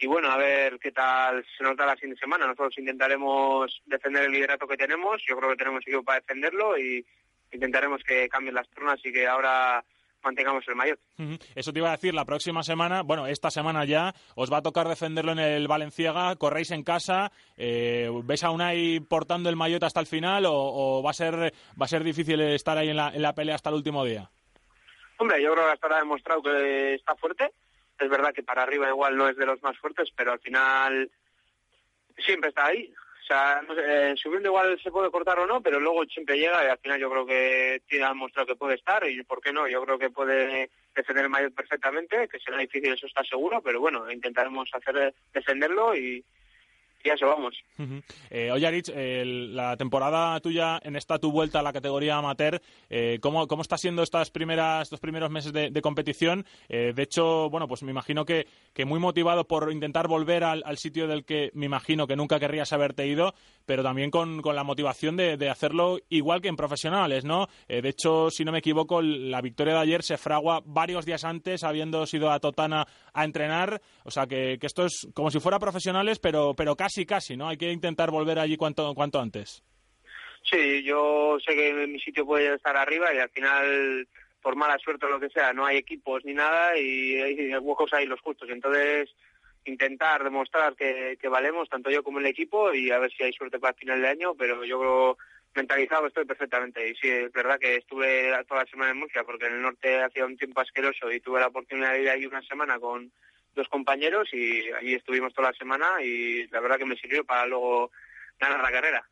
Y 0.00 0.06
bueno, 0.06 0.30
a 0.30 0.36
ver 0.36 0.78
qué 0.80 0.90
tal 0.90 1.44
se 1.56 1.62
nota 1.62 1.86
la 1.86 1.96
fin 1.96 2.10
de 2.10 2.16
semana. 2.16 2.46
Nosotros 2.46 2.78
intentaremos 2.78 3.80
defender 3.86 4.24
el 4.24 4.32
liderato 4.32 4.66
que 4.66 4.76
tenemos. 4.76 5.22
Yo 5.28 5.36
creo 5.36 5.50
que 5.50 5.56
tenemos 5.56 5.82
equipo 5.82 6.02
para 6.02 6.20
defenderlo 6.20 6.76
y 6.76 7.04
intentaremos 7.52 8.02
que 8.02 8.28
cambien 8.28 8.54
las 8.54 8.68
turnas 8.70 9.00
y 9.04 9.12
que 9.12 9.26
ahora 9.26 9.84
mantengamos 10.22 10.66
el 10.68 10.74
mayor. 10.74 10.98
Eso 11.54 11.72
te 11.72 11.78
iba 11.78 11.88
a 11.88 11.96
decir, 11.96 12.14
la 12.14 12.24
próxima 12.24 12.62
semana, 12.62 13.02
bueno, 13.02 13.26
esta 13.26 13.50
semana 13.50 13.84
ya, 13.84 14.14
os 14.34 14.52
va 14.52 14.58
a 14.58 14.62
tocar 14.62 14.88
defenderlo 14.88 15.32
en 15.32 15.38
el 15.38 15.68
Valenciaga, 15.68 16.36
corréis 16.36 16.70
en 16.70 16.82
casa, 16.82 17.32
eh, 17.56 18.10
¿ves 18.24 18.44
a 18.44 18.50
Unai 18.50 19.00
portando 19.00 19.48
el 19.48 19.56
maillot 19.56 19.82
hasta 19.82 20.00
el 20.00 20.06
final 20.06 20.44
o, 20.46 21.02
va, 21.04 21.10
a 21.10 21.14
ser, 21.14 21.34
va 21.80 21.84
a 21.84 21.88
ser 21.88 22.04
difícil 22.04 22.40
estar 22.40 22.78
ahí 22.78 22.90
en 22.90 22.96
la, 22.96 23.08
en 23.08 23.22
la 23.22 23.34
pelea 23.34 23.54
hasta 23.54 23.70
el 23.70 23.76
último 23.76 24.04
día? 24.04 24.30
Hombre, 25.18 25.42
yo 25.42 25.52
creo 25.52 25.66
que 25.66 25.72
hasta 25.72 25.86
ahora 25.86 25.96
ha 25.96 26.00
demostrado 26.00 26.42
que 26.42 26.94
está 26.94 27.16
fuerte. 27.16 27.52
Es 27.98 28.08
verdad 28.08 28.32
que 28.32 28.44
para 28.44 28.62
arriba 28.62 28.88
igual 28.88 29.16
no 29.16 29.28
es 29.28 29.36
de 29.36 29.46
los 29.46 29.60
más 29.62 29.76
fuertes, 29.78 30.08
pero 30.14 30.32
al 30.32 30.38
final 30.38 31.10
siempre 32.16 32.50
está 32.50 32.66
ahí. 32.66 32.92
O 33.28 33.34
sea, 33.34 33.60
eh, 33.76 34.14
subiendo 34.16 34.48
igual 34.48 34.80
se 34.82 34.90
puede 34.90 35.10
cortar 35.10 35.38
o 35.38 35.46
no, 35.46 35.60
pero 35.60 35.78
luego 35.78 36.02
siempre 36.06 36.38
llega 36.38 36.64
y 36.64 36.68
al 36.68 36.78
final 36.78 36.98
yo 36.98 37.10
creo 37.10 37.26
que 37.26 37.82
tiene 37.86 38.08
demostrado 38.08 38.46
que 38.46 38.56
puede 38.56 38.76
estar 38.76 39.06
y 39.06 39.22
por 39.22 39.42
qué 39.42 39.52
no, 39.52 39.68
yo 39.68 39.84
creo 39.84 39.98
que 39.98 40.08
puede 40.08 40.70
defender 40.94 41.24
el 41.24 41.30
mayor 41.30 41.52
perfectamente, 41.52 42.26
que 42.26 42.38
será 42.38 42.56
difícil, 42.56 42.94
eso 42.94 43.06
está 43.06 43.22
seguro, 43.24 43.60
pero 43.60 43.80
bueno, 43.80 44.10
intentaremos 44.10 44.70
hacer 44.72 45.12
defenderlo 45.34 45.94
y, 45.94 46.24
eso 47.14 47.26
vamos. 47.26 47.54
eh, 48.30 48.50
oye, 48.50 48.66
Arich, 48.66 48.90
la 48.94 49.76
temporada 49.76 50.38
tuya 50.40 50.80
en 50.82 50.96
esta 50.96 51.18
tu 51.18 51.30
vuelta 51.30 51.60
a 51.60 51.62
la 51.62 51.72
categoría 51.72 52.16
amateur, 52.16 52.60
eh, 52.90 53.18
¿cómo, 53.20 53.46
¿cómo, 53.46 53.62
está 53.62 53.76
siendo 53.78 54.02
estas 54.02 54.30
primeras, 54.30 54.82
estos 54.82 55.00
primeros 55.00 55.30
meses 55.30 55.52
de, 55.52 55.82
competición? 55.82 56.44
Eh, 56.68 56.92
de 56.94 57.02
hecho, 57.02 57.50
bueno, 57.50 57.68
pues 57.68 57.82
me 57.82 57.90
imagino 57.90 58.24
que, 58.24 58.46
que 58.72 58.84
muy 58.84 59.00
motivado 59.00 59.46
por 59.46 59.70
intentar 59.72 60.08
volver 60.08 60.44
al, 60.44 60.78
sitio 60.78 61.08
del 61.08 61.24
que 61.24 61.50
me 61.54 61.66
imagino 61.66 62.06
que 62.06 62.16
nunca 62.16 62.38
querrías 62.38 62.72
haberte 62.72 63.06
ido, 63.06 63.34
pero 63.66 63.82
también 63.82 64.10
con, 64.10 64.42
con 64.42 64.54
la 64.54 64.64
motivación 64.64 65.16
de, 65.16 65.36
de, 65.36 65.50
hacerlo 65.50 65.98
igual 66.08 66.40
que 66.40 66.48
en 66.48 66.56
profesionales, 66.56 67.24
¿no? 67.24 67.48
Eh, 67.68 67.82
de 67.82 67.88
hecho, 67.88 68.30
si 68.30 68.44
no 68.44 68.52
me 68.52 68.58
equivoco, 68.58 69.02
la 69.02 69.40
victoria 69.40 69.74
de 69.74 69.80
ayer 69.80 70.02
se 70.02 70.18
fragua 70.18 70.62
varios 70.64 71.04
días 71.04 71.24
antes, 71.24 71.64
habiendo 71.64 72.06
sido 72.06 72.30
a 72.30 72.40
Totana 72.40 72.86
a 73.20 73.24
entrenar, 73.24 73.80
o 74.04 74.10
sea 74.10 74.26
que, 74.26 74.58
que 74.60 74.66
esto 74.66 74.86
es 74.86 75.08
como 75.14 75.30
si 75.30 75.40
fuera 75.40 75.58
profesionales, 75.58 76.18
pero, 76.18 76.54
pero 76.54 76.76
casi 76.76 77.06
casi, 77.06 77.36
¿no? 77.36 77.48
Hay 77.48 77.56
que 77.56 77.72
intentar 77.72 78.10
volver 78.10 78.38
allí 78.38 78.56
cuanto, 78.56 78.94
cuanto 78.94 79.20
antes. 79.20 79.62
Sí, 80.50 80.82
yo 80.82 81.36
sé 81.44 81.54
que 81.54 81.86
mi 81.86 82.00
sitio 82.00 82.24
puede 82.24 82.54
estar 82.54 82.76
arriba 82.76 83.12
y 83.12 83.18
al 83.18 83.30
final, 83.30 84.08
por 84.40 84.56
mala 84.56 84.78
suerte 84.78 85.06
o 85.06 85.10
lo 85.10 85.20
que 85.20 85.28
sea, 85.30 85.52
no 85.52 85.66
hay 85.66 85.76
equipos 85.76 86.24
ni 86.24 86.32
nada 86.32 86.78
y 86.78 87.16
hay 87.16 87.56
huecos 87.56 87.92
ahí 87.92 88.06
los 88.06 88.20
justos. 88.20 88.48
Entonces, 88.50 89.10
intentar 89.64 90.24
demostrar 90.24 90.74
que, 90.74 91.16
valemos, 91.28 91.68
tanto 91.68 91.90
yo 91.90 92.02
como 92.02 92.18
el 92.18 92.26
equipo, 92.26 92.72
y 92.72 92.90
a 92.90 92.98
ver 92.98 93.12
si 93.12 93.22
hay 93.22 93.32
suerte 93.32 93.58
para 93.58 93.72
el 93.72 93.78
final 93.78 94.00
de 94.00 94.08
año, 94.08 94.34
pero 94.34 94.64
yo 94.64 95.16
mentalizado 95.54 96.06
estoy 96.06 96.24
perfectamente. 96.24 96.88
Y 96.88 96.94
sí, 96.96 97.08
es 97.08 97.32
verdad 97.32 97.58
que 97.58 97.76
estuve 97.76 98.32
toda 98.46 98.62
la 98.64 98.70
semana 98.70 98.90
en 98.92 98.98
Murcia, 98.98 99.24
porque 99.24 99.46
en 99.46 99.54
el 99.54 99.62
norte 99.62 100.02
hacía 100.02 100.26
un 100.26 100.36
tiempo 100.36 100.60
asqueroso 100.60 101.10
y 101.10 101.20
tuve 101.20 101.40
la 101.40 101.48
oportunidad 101.48 101.92
de 101.92 102.02
ir 102.02 102.10
ahí 102.10 102.26
una 102.26 102.42
semana 102.42 102.78
con 102.78 103.10
dos 103.54 103.68
compañeros 103.68 104.28
y 104.32 104.70
allí 104.72 104.94
estuvimos 104.94 105.34
toda 105.34 105.50
la 105.50 105.58
semana 105.58 106.02
y 106.02 106.46
la 106.48 106.60
verdad 106.60 106.78
que 106.78 106.86
me 106.86 106.96
sirvió 106.96 107.24
para 107.24 107.46
luego 107.46 107.90
ganar 108.38 108.62
la 108.62 108.70
carrera. 108.70 109.08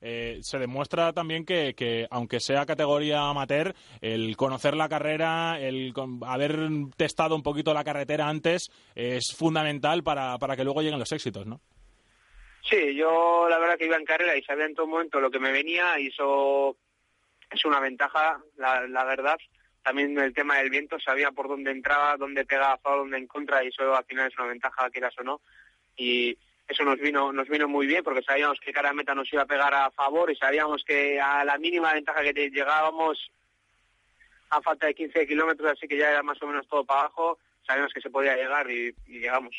Eh, 0.00 0.40
se 0.42 0.58
demuestra 0.58 1.12
también 1.12 1.44
que, 1.44 1.74
que, 1.74 2.08
aunque 2.10 2.40
sea 2.40 2.66
categoría 2.66 3.28
amateur, 3.28 3.74
el 4.00 4.36
conocer 4.36 4.74
la 4.74 4.88
carrera, 4.88 5.60
el 5.60 5.92
haber 6.26 6.58
testado 6.96 7.36
un 7.36 7.42
poquito 7.44 7.72
la 7.72 7.84
carretera 7.84 8.28
antes, 8.28 8.68
es 8.96 9.32
fundamental 9.36 10.02
para, 10.02 10.38
para 10.38 10.56
que 10.56 10.64
luego 10.64 10.82
lleguen 10.82 10.98
los 10.98 11.12
éxitos, 11.12 11.46
¿no? 11.46 11.60
Sí, 12.68 12.94
yo 12.94 13.46
la 13.48 13.58
verdad 13.58 13.76
que 13.76 13.86
iba 13.86 13.96
en 13.96 14.04
carrera 14.04 14.36
y 14.36 14.42
sabía 14.42 14.64
en 14.64 14.74
todo 14.74 14.86
momento 14.86 15.20
lo 15.20 15.30
que 15.30 15.38
me 15.38 15.52
venía 15.52 15.98
y 16.00 16.08
eso 16.08 16.76
es 17.50 17.64
una 17.64 17.78
ventaja, 17.78 18.40
la, 18.56 19.04
verdad 19.04 19.36
también 19.82 20.18
el 20.18 20.32
tema 20.32 20.56
del 20.56 20.70
viento, 20.70 20.98
sabía 20.98 21.30
por 21.30 21.46
dónde 21.46 21.70
entraba, 21.70 22.16
dónde 22.16 22.46
pegaba 22.46 22.80
dónde 22.82 23.18
en 23.18 23.26
contra, 23.26 23.62
y 23.62 23.68
eso 23.68 23.94
al 23.94 24.04
final 24.06 24.28
es 24.28 24.38
una 24.38 24.48
ventaja, 24.48 24.88
quieras 24.88 25.12
o 25.18 25.22
no. 25.22 25.42
Y, 25.94 26.38
eso 26.66 26.84
nos 26.84 26.98
vino 26.98 27.32
nos 27.32 27.48
vino 27.48 27.68
muy 27.68 27.86
bien 27.86 28.02
porque 28.02 28.22
sabíamos 28.22 28.58
que 28.58 28.72
cada 28.72 28.92
meta 28.92 29.14
nos 29.14 29.30
iba 29.32 29.42
a 29.42 29.46
pegar 29.46 29.74
a 29.74 29.90
favor 29.90 30.30
y 30.30 30.36
sabíamos 30.36 30.82
que 30.84 31.20
a 31.20 31.44
la 31.44 31.58
mínima 31.58 31.92
ventaja 31.92 32.22
que 32.22 32.50
llegábamos 32.50 33.30
a 34.50 34.62
falta 34.62 34.86
de 34.86 34.94
15 34.94 35.26
kilómetros, 35.26 35.72
así 35.72 35.86
que 35.86 35.98
ya 35.98 36.10
era 36.10 36.22
más 36.22 36.40
o 36.42 36.46
menos 36.46 36.66
todo 36.68 36.84
para 36.84 37.00
abajo, 37.00 37.38
sabíamos 37.66 37.92
que 37.92 38.00
se 38.00 38.10
podía 38.10 38.36
llegar 38.36 38.70
y, 38.70 38.94
llegamos. 39.06 39.54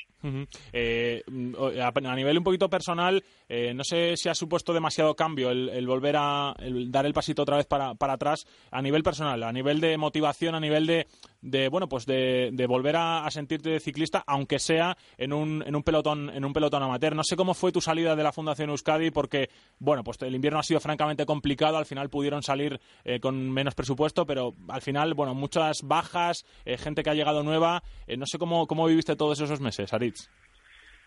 Eh, 0.73 1.23
a 1.27 2.15
nivel 2.15 2.37
un 2.37 2.43
poquito 2.43 2.69
personal, 2.69 3.23
eh, 3.49 3.73
no 3.73 3.83
sé 3.83 4.15
si 4.17 4.29
ha 4.29 4.35
supuesto 4.35 4.73
demasiado 4.73 5.15
cambio 5.15 5.51
el, 5.51 5.87
volver 5.87 6.15
a 6.17 6.55
dar 6.87 7.05
el 7.05 7.13
pasito 7.13 7.43
otra 7.43 7.57
vez 7.57 7.65
para, 7.65 7.95
para, 7.95 8.13
atrás 8.13 8.45
a 8.71 8.81
nivel 8.81 9.03
personal, 9.03 9.41
a 9.43 9.51
nivel 9.51 9.79
de 9.79 9.97
motivación, 9.97 10.55
a 10.55 10.59
nivel 10.59 10.85
de, 10.85 11.07
de 11.41 11.69
bueno 11.69 11.87
pues 11.87 12.05
de, 12.05 12.49
de 12.53 12.67
volver 12.67 12.95
a, 12.97 13.29
sentirte 13.29 13.79
ciclista, 13.79 14.23
aunque 14.25 14.59
sea 14.59 14.97
en 15.17 15.33
un, 15.33 15.63
en 15.65 15.75
un 15.75 15.83
pelotón 15.83 16.29
en 16.29 16.45
un 16.45 16.53
pelotón 16.53 16.83
amateur. 16.83 17.15
No 17.15 17.23
sé 17.23 17.35
cómo 17.35 17.53
fue 17.53 17.71
tu 17.71 17.81
salida 17.81 18.15
de 18.15 18.23
la 18.23 18.31
Fundación 18.31 18.69
Euskadi, 18.69 19.11
porque 19.11 19.49
bueno 19.79 20.03
pues 20.03 20.21
el 20.21 20.35
invierno 20.35 20.59
ha 20.59 20.63
sido 20.63 20.79
francamente 20.79 21.25
complicado. 21.25 21.77
Al 21.77 21.85
final 21.85 22.09
pudieron 22.09 22.43
salir 22.43 22.79
eh, 23.03 23.19
con 23.19 23.51
menos 23.51 23.75
presupuesto, 23.75 24.25
pero 24.25 24.53
al 24.67 24.81
final 24.81 25.13
bueno 25.13 25.33
muchas 25.33 25.81
bajas, 25.83 26.45
gente 26.65 27.03
que 27.03 27.09
ha 27.09 27.13
llegado 27.13 27.43
nueva. 27.43 27.83
No 28.17 28.25
sé 28.25 28.37
cómo 28.37 28.67
cómo 28.67 28.87
viviste 28.87 29.15
todos 29.15 29.39
esos 29.39 29.59
meses, 29.59 29.93
Aritz. 29.93 30.29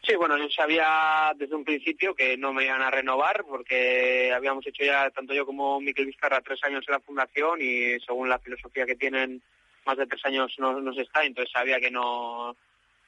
Sí, 0.07 0.15
bueno, 0.15 0.39
yo 0.39 0.49
sabía 0.49 1.33
desde 1.37 1.55
un 1.55 1.65
principio 1.65 2.15
que 2.15 2.37
no 2.37 2.53
me 2.53 2.65
iban 2.65 2.81
a 2.81 2.91
renovar 2.91 3.45
porque 3.45 4.33
habíamos 4.33 4.67
hecho 4.67 4.85
ya, 4.85 5.11
tanto 5.11 5.35
yo 5.35 5.45
como 5.45 5.81
Miquel 5.81 6.07
Vizcarra, 6.07 6.41
tres 6.41 6.63
años 6.63 6.85
en 6.87 6.93
la 6.93 7.01
fundación 7.01 7.61
y 7.61 7.99
según 8.01 8.29
la 8.29 8.39
filosofía 8.39 8.87
que 8.87 8.95
tienen, 8.95 9.43
más 9.85 9.99
de 9.99 10.07
tres 10.07 10.25
años 10.25 10.55
no, 10.59 10.81
no 10.81 10.93
se 10.95 11.03
está, 11.03 11.25
entonces 11.25 11.53
sabía 11.53 11.81
que 11.81 11.91
no, 11.91 12.57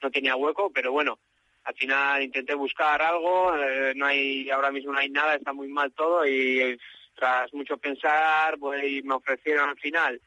no 0.01 0.11
tenía 0.11 0.35
hueco, 0.35 0.69
pero 0.73 0.91
bueno, 0.91 1.17
al 1.63 1.75
final 1.75 2.21
intenté 2.23 2.53
buscar 2.55 3.01
algo, 3.01 3.55
eh, 3.55 3.93
no 3.95 4.05
hay, 4.05 4.49
ahora 4.49 4.71
mismo 4.71 4.91
no 4.91 4.99
hay 4.99 5.09
nada, 5.09 5.35
está 5.35 5.53
muy 5.53 5.69
mal 5.69 5.91
todo 5.93 6.27
y 6.27 6.77
tras 7.15 7.53
mucho 7.53 7.77
pensar, 7.77 8.57
pues 8.59 9.03
me 9.03 9.13
ofrecieron 9.13 9.69
al 9.69 9.79
final 9.79 10.21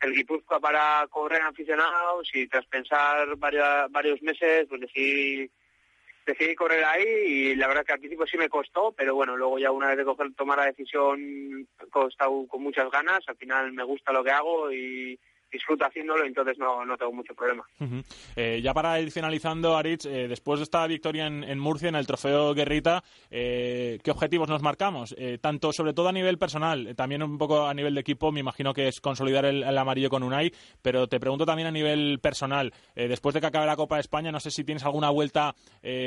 el 0.00 0.14
Guipúzcoa 0.14 0.60
para 0.60 1.06
correr 1.08 1.42
aficionados 1.42 2.30
y 2.34 2.46
tras 2.46 2.66
pensar 2.66 3.36
varios, 3.36 3.90
varios 3.90 4.22
meses, 4.22 4.66
pues 4.68 4.80
decidí 4.80 5.50
decidí 6.26 6.54
correr 6.54 6.84
ahí 6.84 7.04
y 7.04 7.54
la 7.56 7.66
verdad 7.66 7.84
que 7.84 7.92
al 7.92 7.98
principio 7.98 8.26
sí 8.26 8.36
me 8.36 8.48
costó, 8.48 8.92
pero 8.92 9.14
bueno, 9.14 9.36
luego 9.36 9.58
ya 9.58 9.70
una 9.70 9.88
vez 9.88 9.96
de 9.96 10.04
coger, 10.04 10.32
tomar 10.34 10.58
la 10.58 10.66
decisión, 10.66 11.66
costado 11.90 12.46
con 12.46 12.62
muchas 12.62 12.90
ganas, 12.90 13.20
al 13.26 13.36
final 13.36 13.72
me 13.72 13.82
gusta 13.82 14.12
lo 14.12 14.22
que 14.22 14.30
hago 14.30 14.72
y, 14.72 15.18
disfruto 15.50 15.84
haciéndolo, 15.84 16.24
entonces 16.24 16.58
no, 16.58 16.84
no 16.84 16.96
tengo 16.96 17.12
mucho 17.12 17.34
problema. 17.34 17.64
Eh, 18.36 18.60
ya 18.62 18.72
para 18.72 19.00
ir 19.00 19.10
finalizando, 19.10 19.76
Aritz, 19.76 20.06
eh, 20.06 20.28
después 20.28 20.60
de 20.60 20.64
esta 20.64 20.86
victoria 20.86 21.26
en, 21.26 21.58
Murcia, 21.58 21.88
en 21.88 21.96
el 21.96 22.06
trofeo 22.06 22.54
Guerrita, 22.54 23.02
eh, 23.30 23.98
¿qué 24.02 24.10
objetivos 24.10 24.48
nos 24.48 24.62
marcamos? 24.62 25.14
tanto, 25.40 25.72
sobre 25.72 25.92
todo 25.92 26.08
a 26.08 26.12
nivel 26.12 26.38
personal, 26.38 26.94
también 26.96 27.22
un 27.22 27.38
poco 27.38 27.66
a 27.66 27.74
nivel 27.74 27.94
de 27.94 28.00
equipo, 28.00 28.32
me 28.32 28.40
imagino 28.40 28.72
que 28.72 28.88
es 28.88 29.00
consolidar 29.00 29.44
el, 29.44 29.78
amarillo 29.78 30.10
con 30.10 30.22
Unai, 30.22 30.52
pero 30.82 31.08
te 31.08 31.20
pregunto 31.20 31.46
también 31.46 31.68
a 31.68 31.70
nivel 31.70 32.18
personal, 32.20 32.72
después 32.94 33.34
de 33.34 33.40
que 33.40 33.46
acabe 33.46 33.66
la 33.66 33.76
Copa 33.76 33.96
de 33.96 34.02
España, 34.02 34.32
no 34.32 34.40
sé 34.40 34.50
si 34.50 34.64
tienes 34.64 34.84
alguna 34.84 35.10
vuelta 35.10 35.54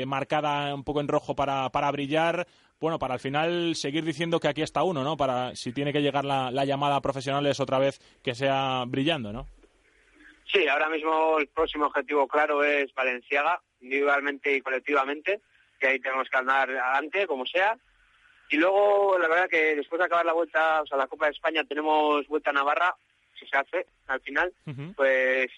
marcada 0.06 0.74
un 0.74 0.84
poco 0.84 1.00
en 1.00 1.08
rojo 1.08 1.34
para, 1.34 1.70
para 1.70 1.90
brillar, 1.90 2.46
bueno, 2.80 2.98
para 2.98 3.14
al 3.14 3.20
final 3.20 3.74
seguir 3.74 4.04
diciendo 4.04 4.40
que 4.40 4.48
aquí 4.48 4.62
está 4.62 4.82
uno, 4.82 5.02
¿no? 5.02 5.16
Para 5.16 5.54
si 5.54 5.72
tiene 5.72 5.92
que 5.92 6.02
llegar 6.02 6.24
la, 6.24 6.50
llamada 6.64 6.96
a 6.96 7.00
profesionales 7.00 7.60
otra 7.60 7.78
vez 7.78 7.98
que 8.22 8.34
sea 8.34 8.84
brillando, 8.86 9.32
¿no? 9.32 9.46
Sí, 10.52 10.68
ahora 10.68 10.88
mismo 10.88 11.38
el 11.38 11.48
próximo 11.48 11.86
objetivo 11.86 12.28
claro 12.28 12.62
es 12.62 12.92
Valenciaga, 12.94 13.60
individualmente 13.80 14.54
y 14.54 14.60
colectivamente, 14.60 15.40
que 15.80 15.88
ahí 15.88 15.98
tenemos 15.98 16.28
que 16.28 16.36
andar 16.36 16.70
adelante, 16.70 17.26
como 17.26 17.46
sea. 17.46 17.76
Y 18.50 18.56
luego, 18.56 19.18
la 19.18 19.28
verdad 19.28 19.48
que 19.48 19.74
después 19.74 19.98
de 19.98 20.04
acabar 20.04 20.26
la 20.26 20.32
vuelta, 20.32 20.82
o 20.82 20.86
sea, 20.86 20.98
la 20.98 21.06
Copa 21.06 21.26
de 21.26 21.32
España, 21.32 21.64
tenemos 21.64 22.26
vuelta 22.28 22.50
a 22.50 22.52
Navarra, 22.52 22.94
si 23.38 23.46
se 23.46 23.56
hace 23.56 23.86
al 24.06 24.20
final, 24.20 24.52
pues 24.94 25.50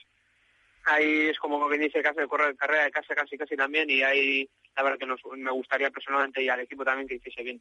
ahí 0.86 1.28
es 1.28 1.38
como 1.38 1.68
que 1.68 1.78
dice 1.78 2.00
que 2.00 2.08
hace 2.08 2.26
carrera 2.56 2.84
de 2.84 2.90
casa 2.90 3.14
casi 3.14 3.36
casi 3.36 3.56
también 3.56 3.90
y 3.90 4.02
ahí 4.02 4.48
la 4.76 4.82
verdad 4.82 4.98
que 4.98 5.36
me 5.36 5.50
gustaría 5.50 5.90
personalmente 5.90 6.42
y 6.42 6.48
al 6.48 6.60
equipo 6.60 6.84
también 6.84 7.08
que 7.08 7.16
hiciese 7.16 7.42
bien. 7.42 7.60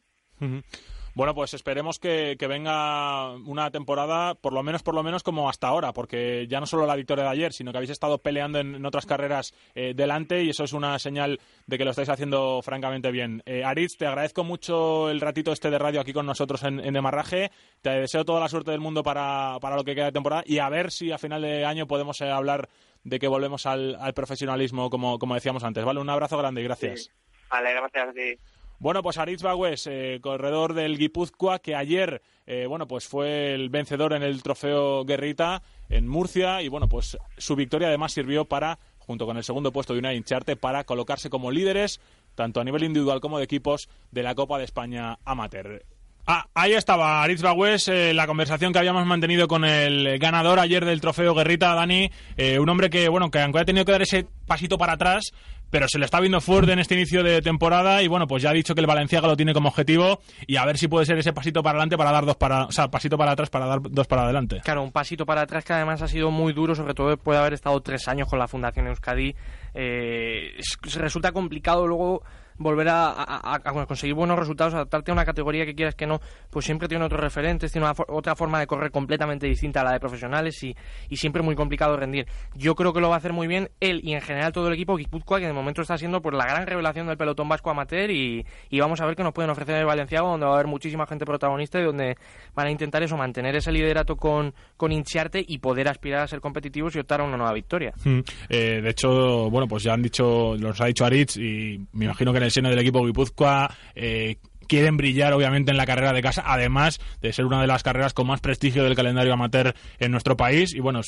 Bueno, 1.16 1.34
pues 1.34 1.54
esperemos 1.54 1.98
que, 1.98 2.36
venga 2.46 3.30
una 3.36 3.70
temporada, 3.70 4.34
por 4.34 4.52
lo 4.52 4.62
menos, 4.62 4.82
por 4.82 4.94
lo 4.94 5.02
menos 5.02 5.22
como 5.22 5.48
hasta 5.48 5.66
ahora, 5.66 5.94
porque 5.94 6.46
ya 6.46 6.60
no 6.60 6.66
solo 6.66 6.84
la 6.84 6.94
victoria 6.94 7.24
de 7.24 7.30
ayer, 7.30 7.54
sino 7.54 7.72
que 7.72 7.78
habéis 7.78 7.92
estado 7.92 8.18
peleando 8.18 8.58
en, 8.58 8.84
otras 8.84 9.06
carreras 9.06 9.54
eh, 9.74 9.94
delante 9.96 10.44
y 10.44 10.50
eso 10.50 10.64
es 10.64 10.74
una 10.74 10.98
señal 10.98 11.40
de 11.66 11.78
que 11.78 11.86
lo 11.86 11.92
estáis 11.92 12.10
haciendo 12.10 12.60
francamente 12.60 13.10
bien. 13.10 13.42
Eh, 13.46 13.64
Aritz, 13.64 13.96
te 13.96 14.06
agradezco 14.06 14.44
mucho 14.44 15.08
el 15.08 15.22
ratito 15.22 15.52
este 15.52 15.70
de 15.70 15.78
radio 15.78 16.02
aquí 16.02 16.12
con 16.12 16.26
nosotros 16.26 16.62
en, 16.64 16.80
en 16.80 16.92
Demarraje. 16.92 17.50
Te 17.80 17.92
deseo 17.92 18.26
toda 18.26 18.40
la 18.40 18.50
suerte 18.50 18.72
del 18.72 18.80
mundo 18.80 19.02
para, 19.02 19.56
para, 19.58 19.76
lo 19.76 19.84
que 19.84 19.94
queda 19.94 20.06
de 20.06 20.12
temporada 20.12 20.44
y 20.44 20.58
a 20.58 20.68
ver 20.68 20.92
si 20.92 21.12
a 21.12 21.18
final 21.18 21.40
de 21.40 21.64
año 21.64 21.86
podemos 21.86 22.20
eh, 22.20 22.30
hablar 22.30 22.68
de 23.04 23.18
que 23.18 23.28
volvemos 23.28 23.66
al, 23.66 23.96
profesionalismo, 24.14 24.90
como, 24.90 25.18
como 25.18 25.34
decíamos 25.34 25.64
antes. 25.64 25.84
Vale, 25.84 26.00
un 26.00 26.10
abrazo 26.10 26.38
grande 26.38 26.60
y 26.60 26.64
gracias. 26.64 27.10
Vale, 27.50 27.72
gracias 27.72 28.08
a 28.08 28.12
ti. 28.12 28.38
Bueno, 28.78 29.02
pues 29.02 29.16
Aritz 29.16 29.42
Bagües, 29.42 29.86
eh, 29.86 30.18
corredor 30.20 30.74
del 30.74 30.98
Guipúzcoa, 30.98 31.60
que 31.60 31.74
ayer, 31.74 32.20
eh, 32.46 32.66
bueno, 32.68 32.86
pues 32.86 33.08
fue 33.08 33.54
el 33.54 33.70
vencedor 33.70 34.12
en 34.12 34.22
el 34.22 34.42
trofeo 34.42 35.04
Guerrita 35.06 35.62
en 35.88 36.06
Murcia 36.06 36.60
y, 36.60 36.68
bueno, 36.68 36.86
pues 36.86 37.16
su 37.38 37.56
victoria 37.56 37.88
además 37.88 38.12
sirvió 38.12 38.44
para, 38.44 38.78
junto 38.98 39.24
con 39.24 39.38
el 39.38 39.44
segundo 39.44 39.72
puesto 39.72 39.94
de 39.94 40.00
una 40.00 40.12
hincharte, 40.12 40.56
para 40.56 40.84
colocarse 40.84 41.30
como 41.30 41.50
líderes, 41.50 42.00
tanto 42.34 42.60
a 42.60 42.64
nivel 42.64 42.84
individual 42.84 43.20
como 43.20 43.38
de 43.38 43.44
equipos, 43.44 43.88
de 44.10 44.22
la 44.22 44.34
Copa 44.34 44.58
de 44.58 44.64
España 44.64 45.18
Amateur. 45.24 45.82
Ah, 46.26 46.46
ahí 46.54 46.72
estaba 46.72 47.22
Aritz 47.22 47.42
eh, 47.88 48.12
la 48.12 48.26
conversación 48.26 48.72
que 48.72 48.78
habíamos 48.80 49.06
mantenido 49.06 49.46
con 49.46 49.64
el 49.64 50.18
ganador 50.18 50.58
ayer 50.58 50.84
del 50.84 51.00
trofeo 51.00 51.34
Guerrita, 51.34 51.74
Dani, 51.74 52.10
un 52.58 52.68
hombre 52.68 52.90
que, 52.90 53.08
bueno, 53.08 53.30
que 53.30 53.40
aunque 53.40 53.60
ha 53.60 53.64
tenido 53.64 53.84
que 53.84 53.92
dar 53.92 54.02
ese 54.02 54.26
pasito 54.46 54.76
para 54.76 54.94
atrás, 54.94 55.32
pero 55.70 55.86
se 55.88 55.98
le 55.98 56.04
está 56.04 56.20
viendo 56.20 56.40
fuerte 56.40 56.72
en 56.72 56.78
este 56.78 56.94
inicio 56.94 57.22
de 57.22 57.42
temporada 57.42 58.02
y 58.02 58.08
bueno, 58.08 58.26
pues 58.26 58.42
ya 58.42 58.50
ha 58.50 58.52
dicho 58.52 58.74
que 58.74 58.80
el 58.80 58.86
Valenciaga 58.86 59.28
lo 59.28 59.36
tiene 59.36 59.52
como 59.52 59.68
objetivo 59.68 60.20
y 60.46 60.56
a 60.56 60.64
ver 60.64 60.78
si 60.78 60.88
puede 60.88 61.06
ser 61.06 61.18
ese 61.18 61.32
pasito 61.32 61.62
para 61.62 61.78
adelante 61.78 61.96
para 61.96 62.12
dar 62.12 62.24
dos 62.24 62.36
para, 62.36 62.64
o 62.66 62.72
sea, 62.72 62.88
pasito 62.88 63.18
para 63.18 63.32
atrás 63.32 63.50
para 63.50 63.66
dar 63.66 63.80
dos 63.82 64.06
para 64.06 64.22
adelante. 64.22 64.60
Claro, 64.64 64.82
un 64.82 64.92
pasito 64.92 65.26
para 65.26 65.42
atrás 65.42 65.64
que 65.64 65.72
además 65.72 66.02
ha 66.02 66.08
sido 66.08 66.30
muy 66.30 66.52
duro, 66.52 66.74
sobre 66.74 66.94
todo 66.94 67.10
después 67.10 67.36
de 67.36 67.40
haber 67.40 67.54
estado 67.54 67.80
tres 67.80 68.06
años 68.08 68.28
con 68.28 68.38
la 68.38 68.48
Fundación 68.48 68.86
Euskadi. 68.86 69.34
Eh, 69.74 70.56
resulta 70.94 71.32
complicado 71.32 71.86
luego 71.86 72.22
volver 72.58 72.88
a, 72.90 73.60
conseguir 73.86 74.14
buenos 74.14 74.38
resultados, 74.38 74.74
adaptarte 74.74 75.10
a 75.10 75.14
una 75.14 75.24
categoría 75.24 75.64
que 75.66 75.74
quieras 75.74 75.94
que 75.94 76.06
no, 76.06 76.20
pues 76.50 76.64
siempre 76.64 76.88
tiene 76.88 77.04
otros 77.04 77.20
referentes, 77.20 77.72
tiene 77.72 77.88
otra 78.08 78.34
forma 78.34 78.60
de 78.60 78.66
correr 78.66 78.90
completamente 78.90 79.46
distinta 79.46 79.80
a 79.80 79.84
la 79.84 79.92
de 79.92 80.00
profesionales 80.00 80.62
y, 80.62 80.74
y, 81.08 81.16
siempre 81.16 81.42
muy 81.42 81.54
complicado 81.54 81.96
rendir. 81.96 82.26
Yo 82.54 82.74
creo 82.74 82.92
que 82.92 83.00
lo 83.00 83.08
va 83.08 83.16
a 83.16 83.18
hacer 83.18 83.32
muy 83.32 83.46
bien 83.46 83.70
él 83.80 84.00
y 84.02 84.14
en 84.14 84.20
general 84.20 84.52
todo 84.52 84.68
el 84.68 84.74
equipo 84.74 84.96
Guipúzcoa, 84.96 85.40
que 85.40 85.46
de 85.46 85.52
momento 85.52 85.82
está 85.82 85.98
siendo 85.98 86.20
pues, 86.22 86.34
la 86.34 86.46
gran 86.46 86.66
revelación 86.66 87.06
del 87.06 87.16
pelotón 87.16 87.48
vasco 87.48 87.70
amateur 87.70 88.10
y, 88.10 88.44
y 88.70 88.80
vamos 88.80 89.00
a 89.00 89.06
ver 89.06 89.16
qué 89.16 89.22
nos 89.22 89.32
pueden 89.32 89.50
ofrecer 89.50 89.76
el 89.76 89.86
Valenciago, 89.86 90.28
donde 90.28 90.46
va 90.46 90.52
a 90.52 90.54
haber 90.54 90.66
muchísima 90.66 91.06
gente 91.06 91.24
protagonista 91.24 91.80
y 91.80 91.84
donde 91.84 92.16
van 92.54 92.66
a 92.66 92.70
intentar 92.70 93.02
eso, 93.02 93.16
mantener 93.16 93.56
ese 93.56 93.72
liderato 93.72 94.16
con, 94.16 94.54
con 94.76 94.92
Inchiarte 94.92 95.44
y 95.46 95.58
poder 95.58 95.88
aspirar 95.88 96.22
a 96.22 96.28
ser 96.28 96.40
competitivos 96.40 96.94
y 96.96 96.98
optar 96.98 97.20
a 97.20 97.24
una 97.24 97.36
nueva 97.36 97.52
victoria. 97.52 97.92
Hmm. 98.04 98.20
Eh, 98.48 98.80
de 98.82 98.90
hecho, 98.90 99.50
bueno, 99.50 99.66
pues 99.68 99.82
ya 99.82 99.92
han 99.92 100.02
dicho, 100.02 100.54
los 100.56 100.80
ha 100.80 100.86
dicho 100.86 101.04
Aritz 101.04 101.36
y 101.36 101.80
me 101.92 102.06
imagino 102.06 102.32
que 102.32 102.40
el 102.46 102.52
seno 102.52 102.70
del 102.70 102.78
equipo 102.78 103.04
Guipúzcoa 103.04 103.70
eh, 103.94 104.38
quieren 104.66 104.96
brillar 104.96 105.32
obviamente 105.32 105.70
en 105.70 105.76
la 105.76 105.86
carrera 105.86 106.12
de 106.12 106.22
casa, 106.22 106.42
además 106.46 107.00
de 107.20 107.32
ser 107.32 107.44
una 107.44 107.60
de 107.60 107.66
las 107.66 107.82
carreras 107.82 108.14
con 108.14 108.26
más 108.26 108.40
prestigio 108.40 108.84
del 108.84 108.94
calendario 108.94 109.32
amateur 109.32 109.74
en 109.98 110.10
nuestro 110.10 110.36
país. 110.36 110.74
Y 110.74 110.80
bueno, 110.80 111.00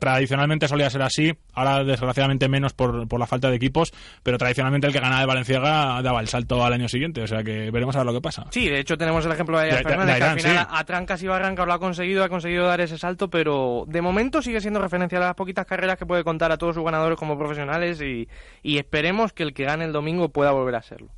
tradicionalmente 0.00 0.68
solía 0.68 0.90
ser 0.90 1.02
así, 1.02 1.34
ahora 1.52 1.84
desgraciadamente 1.84 2.48
menos 2.48 2.72
por, 2.72 3.08
por, 3.08 3.20
la 3.20 3.26
falta 3.26 3.50
de 3.50 3.56
equipos, 3.56 3.92
pero 4.22 4.38
tradicionalmente 4.38 4.86
el 4.86 4.92
que 4.92 5.00
ganaba 5.00 5.20
de 5.20 5.26
Valenciaga 5.26 6.02
daba 6.02 6.20
el 6.20 6.28
salto 6.28 6.64
al 6.64 6.72
año 6.72 6.88
siguiente, 6.88 7.22
o 7.22 7.26
sea 7.26 7.42
que 7.42 7.70
veremos 7.70 7.94
a 7.96 8.00
ver 8.00 8.06
lo 8.06 8.12
que 8.12 8.20
pasa. 8.20 8.46
Sí, 8.50 8.68
de 8.68 8.80
hecho 8.80 8.96
tenemos 8.96 9.24
el 9.24 9.32
ejemplo 9.32 9.58
de, 9.58 9.72
Fernández, 9.72 10.16
que 10.16 10.24
al 10.24 10.40
final 10.40 10.66
a 10.70 10.84
trancas 10.84 11.22
y 11.22 11.26
barrancas 11.26 11.66
lo 11.66 11.72
ha 11.72 11.78
conseguido, 11.78 12.24
ha 12.24 12.28
conseguido 12.28 12.66
dar 12.66 12.80
ese 12.80 12.98
salto, 12.98 13.30
pero 13.30 13.84
de 13.88 14.02
momento 14.02 14.42
sigue 14.42 14.60
siendo 14.60 14.80
referencia 14.80 15.18
a 15.18 15.22
las 15.22 15.34
poquitas 15.34 15.66
carreras 15.66 15.98
que 15.98 16.06
puede 16.06 16.24
contar 16.24 16.52
a 16.52 16.58
todos 16.58 16.74
sus 16.74 16.84
ganadores 16.84 17.18
como 17.18 17.38
profesionales 17.38 18.00
y, 18.00 18.28
y 18.62 18.78
esperemos 18.78 19.32
que 19.32 19.42
el 19.42 19.54
que 19.54 19.64
gane 19.64 19.84
el 19.84 19.92
domingo 19.92 20.28
pueda 20.30 20.50
volver 20.50 20.74
a 20.76 20.82
serlo. 20.82 21.08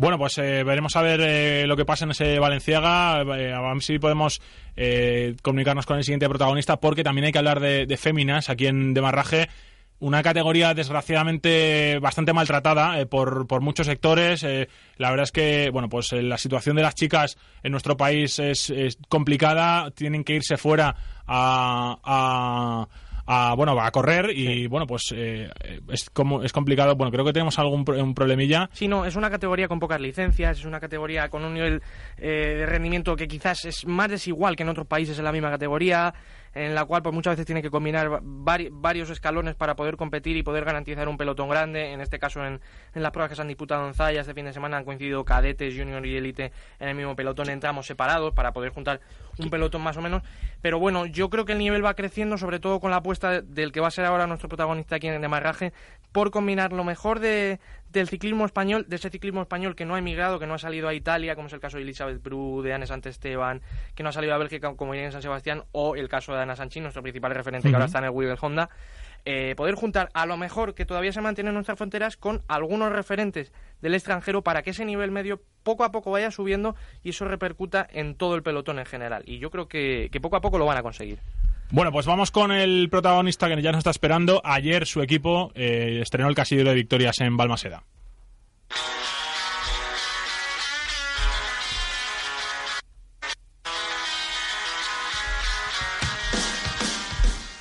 Bueno, 0.00 0.16
pues 0.16 0.38
eh, 0.38 0.64
veremos 0.64 0.96
a 0.96 1.02
ver 1.02 1.20
eh, 1.20 1.66
lo 1.66 1.76
que 1.76 1.84
pasa 1.84 2.06
en 2.06 2.12
ese 2.12 2.38
Valenciaga, 2.38 3.20
eh, 3.36 3.52
a 3.52 3.60
ver 3.60 3.82
si 3.82 3.98
podemos 3.98 4.40
comunicarnos 5.42 5.84
con 5.84 5.98
el 5.98 6.04
siguiente 6.04 6.26
protagonista, 6.26 6.80
porque 6.80 7.04
también 7.04 7.26
hay 7.26 7.32
que 7.32 7.38
hablar 7.38 7.60
de, 7.60 7.84
de 7.84 7.96
féminas 7.98 8.48
aquí 8.48 8.66
en 8.66 8.94
Demarraje, 8.94 9.50
una 9.98 10.22
categoría 10.22 10.72
desgraciadamente 10.72 11.98
bastante 11.98 12.32
maltratada 12.32 13.04
por, 13.04 13.46
por 13.46 13.60
muchos 13.60 13.88
sectores. 13.88 14.42
la 14.96 15.10
verdad 15.10 15.24
es 15.24 15.32
que, 15.32 15.68
bueno, 15.68 15.90
pues 15.90 16.12
la 16.12 16.38
situación 16.38 16.76
de 16.76 16.82
las 16.82 16.94
chicas 16.94 17.36
en 17.62 17.72
nuestro 17.72 17.98
país 17.98 18.38
es, 18.38 18.72
complicada, 19.10 19.90
tienen 19.90 20.24
que 20.24 20.36
irse 20.36 20.56
fuera 20.56 20.96
a 21.26 21.98
a 22.02 22.88
bueno 23.26 23.80
a 23.80 23.90
correr 23.90 24.30
y 24.34 24.66
bueno 24.66 24.86
pues 24.86 25.12
eh, 25.14 25.50
es 25.88 26.10
como 26.10 26.42
es 26.42 26.52
complicado 26.52 26.96
bueno 26.96 27.10
creo 27.10 27.24
que 27.24 27.32
tenemos 27.32 27.58
algún 27.58 27.84
un 27.88 28.14
problemilla 28.14 28.68
sí 28.72 28.88
no 28.88 29.04
es 29.04 29.16
una 29.16 29.30
categoría 29.30 29.68
con 29.68 29.78
pocas 29.78 30.00
licencias 30.00 30.58
es 30.58 30.64
una 30.64 30.80
categoría 30.80 31.28
con 31.28 31.44
un 31.44 31.54
nivel 31.54 31.82
eh, 32.16 32.54
de 32.58 32.66
rendimiento 32.66 33.16
que 33.16 33.28
quizás 33.28 33.64
es 33.64 33.86
más 33.86 34.10
desigual 34.10 34.56
que 34.56 34.62
en 34.62 34.68
otros 34.68 34.86
países 34.86 35.18
en 35.18 35.24
la 35.24 35.32
misma 35.32 35.50
categoría 35.50 36.14
en 36.54 36.74
la 36.74 36.84
cual 36.84 37.02
pues 37.02 37.14
muchas 37.14 37.32
veces 37.32 37.46
tiene 37.46 37.62
que 37.62 37.70
combinar 37.70 38.20
varios 38.22 39.10
escalones 39.10 39.54
para 39.54 39.76
poder 39.76 39.96
competir 39.96 40.36
y 40.36 40.42
poder 40.42 40.64
garantizar 40.64 41.08
un 41.08 41.16
pelotón 41.16 41.48
grande. 41.48 41.92
En 41.92 42.00
este 42.00 42.18
caso, 42.18 42.44
en, 42.44 42.60
las 42.94 43.12
pruebas 43.12 43.30
que 43.30 43.36
se 43.36 43.42
han 43.42 43.48
disputado 43.48 43.86
en 43.86 43.94
Zaya 43.94 44.20
este 44.20 44.34
fin 44.34 44.46
de 44.46 44.52
semana 44.52 44.76
han 44.76 44.84
coincidido 44.84 45.24
cadetes, 45.24 45.74
junior 45.76 46.04
y 46.04 46.16
élite 46.16 46.52
en 46.80 46.88
el 46.88 46.94
mismo 46.96 47.14
pelotón. 47.14 47.50
Entramos 47.50 47.86
separados 47.86 48.34
para 48.34 48.52
poder 48.52 48.72
juntar 48.72 49.00
un 49.42 49.50
pelotón 49.50 49.82
más 49.82 49.96
o 49.96 50.02
menos. 50.02 50.22
Pero 50.62 50.78
bueno, 50.78 51.06
yo 51.06 51.30
creo 51.30 51.44
que 51.44 51.52
el 51.52 51.58
nivel 51.58 51.84
va 51.84 51.94
creciendo, 51.94 52.38
sobre 52.38 52.60
todo 52.60 52.80
con 52.80 52.90
la 52.90 52.98
apuesta 52.98 53.40
del 53.40 53.72
que 53.72 53.80
va 53.80 53.88
a 53.88 53.90
ser 53.90 54.04
ahora 54.04 54.26
nuestro 54.26 54.48
protagonista 54.48 54.96
aquí 54.96 55.08
en 55.08 55.14
el 55.14 55.20
demarraje, 55.20 55.72
por 56.12 56.30
combinar 56.30 56.72
lo 56.72 56.84
mejor 56.84 57.20
de, 57.20 57.60
del 57.90 58.08
ciclismo 58.08 58.44
español, 58.44 58.86
de 58.88 58.96
ese 58.96 59.10
ciclismo 59.10 59.42
español 59.42 59.74
que 59.74 59.84
no 59.84 59.94
ha 59.94 59.98
emigrado, 59.98 60.38
que 60.38 60.46
no 60.46 60.54
ha 60.54 60.58
salido 60.58 60.88
a 60.88 60.94
Italia, 60.94 61.34
como 61.34 61.48
es 61.48 61.52
el 61.52 61.60
caso 61.60 61.76
de 61.76 61.84
Elizabeth 61.84 62.22
Bru, 62.22 62.62
de 62.62 62.72
Anne 62.72 62.86
Esteban, 63.04 63.62
que 63.94 64.02
no 64.02 64.08
ha 64.08 64.12
salido 64.12 64.34
a 64.34 64.38
Bélgica 64.38 64.74
como 64.74 64.94
en 64.94 65.12
San 65.12 65.22
Sebastián, 65.22 65.64
o 65.72 65.96
el 65.96 66.08
caso 66.08 66.34
de 66.34 66.42
Ana 66.42 66.56
Sanchín, 66.56 66.82
nuestro 66.82 67.02
principal 67.02 67.34
referente 67.34 67.68
que 67.68 67.74
ahora 67.74 67.86
está 67.86 67.98
en 67.98 68.04
el 68.04 68.10
Weevil 68.10 68.36
Honda. 68.40 68.70
Eh, 69.24 69.54
poder 69.56 69.74
juntar 69.74 70.08
a 70.14 70.26
lo 70.26 70.36
mejor 70.36 70.74
que 70.74 70.86
todavía 70.86 71.12
se 71.12 71.20
mantiene 71.20 71.50
en 71.50 71.54
nuestras 71.54 71.78
fronteras 71.78 72.16
con 72.16 72.42
algunos 72.48 72.92
referentes 72.92 73.52
del 73.82 73.94
extranjero 73.94 74.42
para 74.42 74.62
que 74.62 74.70
ese 74.70 74.84
nivel 74.84 75.10
medio 75.10 75.42
poco 75.62 75.84
a 75.84 75.92
poco 75.92 76.10
vaya 76.10 76.30
subiendo 76.30 76.74
y 77.02 77.10
eso 77.10 77.26
repercuta 77.26 77.86
en 77.90 78.14
todo 78.14 78.34
el 78.34 78.42
pelotón 78.42 78.78
en 78.78 78.86
general. 78.86 79.22
Y 79.26 79.38
yo 79.38 79.50
creo 79.50 79.68
que, 79.68 80.08
que 80.10 80.20
poco 80.20 80.36
a 80.36 80.40
poco 80.40 80.58
lo 80.58 80.66
van 80.66 80.78
a 80.78 80.82
conseguir. 80.82 81.18
Bueno, 81.72 81.92
pues 81.92 82.04
vamos 82.04 82.32
con 82.32 82.50
el 82.50 82.88
protagonista 82.90 83.48
que 83.48 83.62
ya 83.62 83.70
nos 83.70 83.78
está 83.78 83.90
esperando. 83.90 84.40
Ayer 84.44 84.86
su 84.86 85.02
equipo 85.02 85.52
eh, 85.54 86.00
estrenó 86.02 86.28
el 86.28 86.34
casillero 86.34 86.70
de 86.70 86.74
victorias 86.74 87.20
en 87.20 87.36
Balmaseda. 87.36 87.84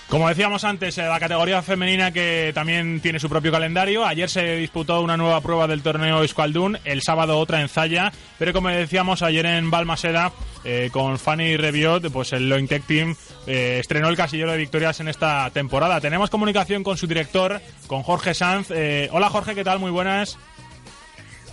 Como 0.10 0.28
decíamos 0.28 0.64
antes, 0.64 0.98
eh, 0.98 1.04
la 1.04 1.20
categoría 1.20 1.62
femenina 1.62 2.12
que 2.12 2.52
también 2.56 3.00
tiene 3.00 3.20
su 3.20 3.30
propio 3.30 3.52
calendario. 3.52 4.08
Ayer 4.08 4.28
se 4.28 4.56
disputó 4.56 5.02
una 5.02 5.18
nueva 5.18 5.40
prueba 5.42 5.68
del 5.68 5.84
torneo 5.84 6.24
Escualdún, 6.24 6.80
el 6.84 7.04
sábado 7.04 7.38
otra 7.38 7.62
en 7.62 7.70
Zaya, 7.70 8.12
pero 8.40 8.52
como 8.52 8.70
decíamos 8.70 9.22
ayer 9.22 9.46
en 9.46 9.70
Balmaseda, 9.70 10.34
eh, 10.64 10.90
con 10.92 11.20
Fanny 11.20 11.58
Reviot, 11.58 12.12
pues 12.12 12.34
el 12.34 12.50
Lointec 12.50 12.86
Team 12.86 13.16
eh, 13.46 13.78
estrenó 13.80 14.10
el 14.10 14.18
casillero 14.18 14.52
de 14.52 14.58
victorias 14.58 15.00
en 15.00 15.10
esta 15.10 15.48
temporada. 15.52 16.02
Tenemos 16.02 16.32
comunicación 16.32 16.84
con 16.84 16.98
su 16.98 17.06
director, 17.06 17.62
con 17.86 18.02
Jorge 18.02 18.34
Sanz. 18.34 18.72
hola 19.12 19.30
Jorge, 19.30 19.54
¿qué 19.54 19.64
tal? 19.64 19.78
Muy 19.78 19.92
buenas. 19.92 20.40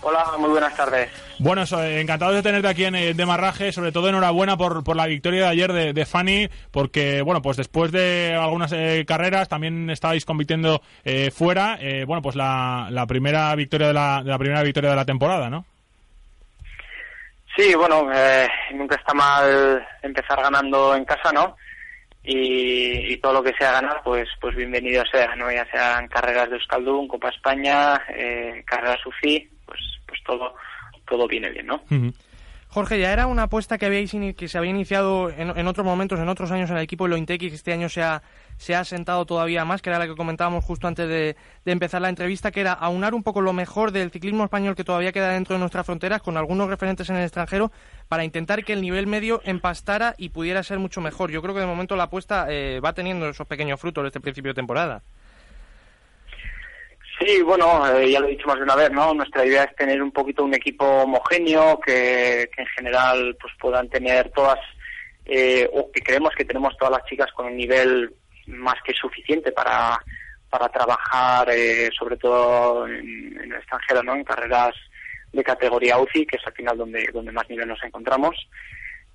Hola, 0.09 0.25
muy 0.39 0.51
buenas 0.51 0.73
tardes. 0.77 1.11
Bueno, 1.41 1.65
encantado 1.83 2.33
de 2.33 2.41
tenerte 2.41 2.69
aquí 2.69 2.85
en 2.85 2.95
eh, 2.95 3.13
Demarraje, 3.13 3.73
sobre 3.73 3.91
todo 3.91 4.09
enhorabuena 4.09 4.57
por, 4.57 4.85
por 4.85 4.95
la 4.95 5.09
victoria 5.09 5.41
de 5.41 5.49
ayer 5.49 5.73
de, 5.73 5.93
de 5.93 6.07
Fanny, 6.07 6.49
porque 6.71 7.23
bueno, 7.23 7.43
pues 7.43 7.57
después 7.57 7.91
de 7.91 8.39
algunas 8.41 8.71
eh, 8.71 9.05
carreras 9.05 9.49
también 9.49 9.91
estabais 9.91 10.25
compitiendo 10.25 10.81
eh, 11.05 11.33
fuera, 11.33 11.81
bueno, 12.07 12.23
pues 12.23 12.37
la, 12.37 12.87
la 12.93 13.05
primera 13.09 13.53
victoria 13.57 13.89
de 13.89 13.95
la, 13.95 14.23
de 14.23 14.31
la 14.31 14.39
primera 14.39 14.63
victoria 14.63 14.91
de 14.91 14.97
la 14.97 15.05
temporada, 15.05 15.51
¿no? 15.51 15.65
Sí, 17.57 17.75
bueno, 17.75 18.09
nunca 18.75 18.95
está 18.95 19.13
mal 19.13 19.85
empezar 20.03 20.41
ganando 20.41 20.95
en 20.95 21.05
casa, 21.05 21.33
¿no? 21.33 21.57
Y, 22.23 23.17
todo 23.17 23.33
lo 23.33 23.43
que 23.43 23.55
sea 23.59 23.73
ganar, 23.73 24.03
pues 24.05 24.29
pues 24.41 24.55
bienvenido 24.55 25.03
sea, 25.11 25.35
¿no? 25.35 25.51
Ya 25.51 25.67
sean 25.73 26.07
carreras 26.07 26.49
de 26.49 26.57
Euskaldun, 26.59 27.09
Copa 27.09 27.31
España, 27.31 28.01
carreras 28.65 29.05
UCI, 29.05 29.56
todo, 30.27 30.55
todo 31.09 31.27
viene 31.29 31.51
bien, 31.51 31.66
¿no? 31.66 31.83
Jorge, 32.68 33.01
ya 33.01 33.12
era 33.12 33.27
una 33.27 33.45
apuesta 33.45 33.79
que 33.79 33.87
habíais 33.87 34.14
que 34.37 34.49
se 34.49 34.59
había 34.59 34.70
iniciado 34.70 35.31
en, 35.31 35.66
otros 35.66 35.87
momentos, 35.87 36.18
en 36.20 36.29
otros 36.29 36.51
años 36.51 36.68
en 36.68 36.77
el 36.77 36.83
equipo 36.83 37.09
de 37.09 37.18
y 37.18 37.24
que 37.24 37.47
este 37.47 37.72
año 37.72 37.89
se 37.89 38.03
ha, 38.03 38.22
se 38.59 38.74
ha 38.74 38.85
sentado 38.85 39.24
todavía 39.24 39.64
más, 39.64 39.81
que 39.81 39.89
era 39.89 39.99
la 39.99 40.07
que 40.07 40.14
comentábamos 40.14 40.62
justo 40.62 40.87
antes 40.87 41.09
de, 41.09 41.37
empezar 41.64 42.03
la 42.03 42.11
entrevista, 42.11 42.51
que 42.51 42.61
era 42.61 42.72
aunar 42.72 43.14
un 43.14 43.22
poco 43.22 43.41
lo 43.41 43.55
mejor 43.55 43.93
del 43.93 44.11
ciclismo 44.11 44.45
español 44.45 44.74
que 44.74 44.85
todavía 44.85 45.12
queda 45.12 45.31
dentro 45.31 45.55
de 45.55 45.61
nuestras 45.61 45.87
fronteras, 45.87 46.20
con 46.20 46.37
algunos 46.37 46.68
referentes 46.68 47.09
en 47.09 47.16
el 47.16 47.22
extranjero, 47.22 47.72
para 48.09 48.24
intentar 48.24 48.62
que 48.62 48.74
el 48.74 48.83
nivel 48.83 49.07
medio 49.07 49.41
empastara 49.45 50.14
y 50.18 50.29
pudiera 50.29 50.62
ser 50.62 50.79
mucho 50.79 51.01
mejor. 51.01 51.31
Yo 51.31 51.41
creo 51.41 51.55
que 51.55 51.61
de 51.61 51.66
momento 51.66 51.97
la 51.97 52.05
apuesta 52.05 52.47
eh, 52.51 52.81
va 52.85 52.93
teniendo 52.93 53.29
esos 53.29 53.47
pequeños 53.47 53.81
frutos 53.81 54.05
de 54.05 54.09
este 54.09 54.20
principio 54.20 54.51
de 54.51 54.55
temporada. 54.55 55.03
Sí, 57.19 57.41
bueno, 57.43 57.87
eh, 57.97 58.11
ya 58.11 58.21
lo 58.21 58.27
he 58.27 58.33
dicho 58.33 58.47
más 58.47 58.57
de 58.57 58.64
una 58.64 58.77
vez, 58.77 58.91
¿no? 58.91 59.14
Nuestra 59.14 59.45
idea 59.45 59.64
es 59.64 59.75
tener 59.75 60.03
un 60.03 60.12
poquito 60.12 60.45
un 60.45 60.55
equipo 60.55 60.85
homogéneo 60.85 61.81
que, 61.81 62.43
en 62.43 62.67
general 62.77 63.37
pues 63.41 63.55
puedan 63.59 63.89
tener 63.89 64.31
todas, 64.31 64.59
eh, 65.25 65.69
o 65.73 65.91
que 65.91 66.03
creemos 66.03 66.35
que 66.37 66.45
tenemos 66.45 66.77
todas 66.77 66.93
las 66.93 67.05
chicas 67.09 67.33
con 67.33 67.47
un 67.47 67.57
nivel 67.57 68.12
más 68.49 68.75
que 68.85 68.93
suficiente 68.93 69.51
para, 69.51 69.99
para 70.51 70.69
trabajar, 70.69 71.49
eh, 71.51 71.89
sobre 71.99 72.19
todo 72.19 72.87
en, 72.87 73.39
en, 73.41 73.53
el 73.53 73.55
extranjero, 73.55 74.03
¿no? 74.03 74.14
En 74.14 74.25
carreras 74.25 74.75
de 75.33 75.43
categoría 75.43 75.99
UCI, 75.99 76.27
que 76.27 76.37
es 76.37 76.47
al 76.47 76.53
final 76.53 76.77
donde, 76.77 77.09
donde 77.14 77.33
más 77.33 77.49
nivel 77.49 77.69
nos 77.69 77.83
encontramos 77.83 78.37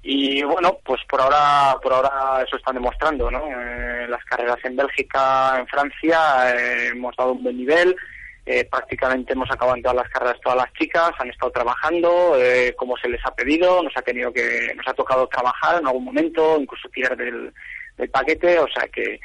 y 0.04 0.42
bueno 0.44 0.80
pues 0.84 1.02
por 1.08 1.22
ahora 1.22 1.78
por 1.82 1.94
ahora 1.94 2.44
eso 2.46 2.58
están 2.58 2.76
demostrando 2.76 3.30
no 3.30 3.46
eh, 3.48 4.08
las 4.08 4.24
carreras 4.26 4.58
en 4.64 4.76
Bélgica 4.76 5.58
en 5.60 5.68
Francia 5.68 6.56
eh, 6.56 6.88
hemos 6.88 7.16
dado 7.16 7.34
un 7.34 7.44
buen 7.44 7.58
nivel 7.58 7.96
eh, 8.46 8.66
prácticamente 8.66 9.34
hemos 9.34 9.52
acabado 9.52 9.78
en 9.78 9.84
todas 9.84 9.98
las 9.98 10.10
carreras 10.10 10.42
todas 10.42 10.58
las 10.58 10.74
chicas 10.74 11.12
han 11.20 11.30
estado 11.30 11.52
trabajando 11.52 12.34
como 12.76 12.98
se 12.98 13.10
les 13.10 13.24
ha 13.26 13.36
pedido 13.36 13.84
nos 13.84 13.96
ha 13.96 14.02
tenido 14.02 14.34
que 14.34 14.74
nos 14.76 14.88
ha 14.88 14.94
tocado 14.94 15.28
trabajar 15.28 15.80
en 15.80 15.88
algún 15.88 16.06
momento 16.06 16.60
incluso 16.60 16.90
tirar 16.90 17.16
del, 17.16 17.54
paquete 18.12 18.58
o 18.58 18.68
sea 18.68 18.88
que 18.88 19.20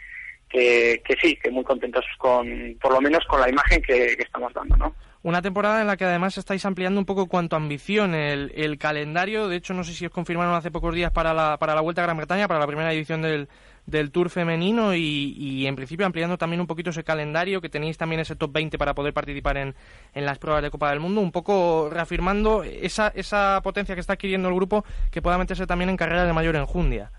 que, 0.49 1.03
que 1.05 1.17
sí, 1.21 1.37
que 1.43 1.51
muy 1.51 1.65
contentos 1.65 2.05
con, 2.19 2.77
por 2.81 2.93
lo 2.93 3.01
menos 3.01 3.25
con 3.27 3.41
la 3.41 3.49
imagen 3.49 3.83
que 3.83 4.13
estamos 4.13 4.55
dando, 4.55 4.77
¿no? 4.77 4.95
Una 5.27 5.43
temporada 5.43 5.81
en 5.81 5.89
la 5.89 5.97
que 5.97 6.05
además 6.05 6.39
estáis 6.39 6.65
ampliando 6.67 7.01
un 7.01 7.05
poco 7.05 7.27
cuanto 7.27 7.57
ambición 7.57 8.15
el, 8.15 8.79
calendario. 8.79 9.49
De 9.49 9.57
hecho, 9.57 9.75
no 9.75 9.83
sé 9.83 9.93
si 9.93 10.07
os 10.07 10.13
confirmaron 10.13 10.55
hace 10.55 10.71
pocos 10.71 10.95
días 10.95 11.11
para 11.11 11.35
la, 11.35 11.57
para 11.57 11.75
la 11.75 11.81
Vuelta 11.81 12.01
a 12.01 12.05
Gran 12.05 12.17
Bretaña, 12.17 12.47
para 12.47 12.61
la 12.61 12.67
primera 12.69 12.93
edición 12.93 13.23
del, 13.23 13.49
del 13.87 14.13
Tour 14.13 14.31
femenino 14.31 14.95
y, 14.95 15.35
y, 15.37 15.67
en 15.67 15.75
principio 15.75 16.07
ampliando 16.07 16.39
también 16.39 16.61
un 16.61 16.69
poquito 16.69 16.91
ese 16.91 17.03
calendario, 17.03 17.61
que 17.61 17.69
tenéis 17.69 17.99
también 17.99 18.21
ese 18.21 18.37
top 18.37 18.53
20 18.53 18.79
para 18.79 18.95
poder 18.95 19.13
participar 19.13 19.57
en, 19.57 19.75
en 20.15 20.25
las 20.25 20.39
pruebas 20.39 20.63
de 20.63 20.71
Copa 20.71 20.91
del 20.91 21.01
Mundo, 21.01 21.21
un 21.21 21.33
poco 21.33 21.91
reafirmando 21.91 22.63
esa, 22.63 23.09
esa 23.09 23.61
potencia 23.65 23.97
que 23.97 24.03
está 24.03 24.13
adquiriendo 24.13 24.49
el 24.49 24.55
grupo 24.55 24.85
que 25.11 25.23
pueda 25.23 25.39
meterse 25.39 25.67
también 25.67 25.91
en 25.91 25.97
carreras 25.97 26.29
de 26.29 26.35
mayor 26.35 26.55
enjundia. 26.55 27.11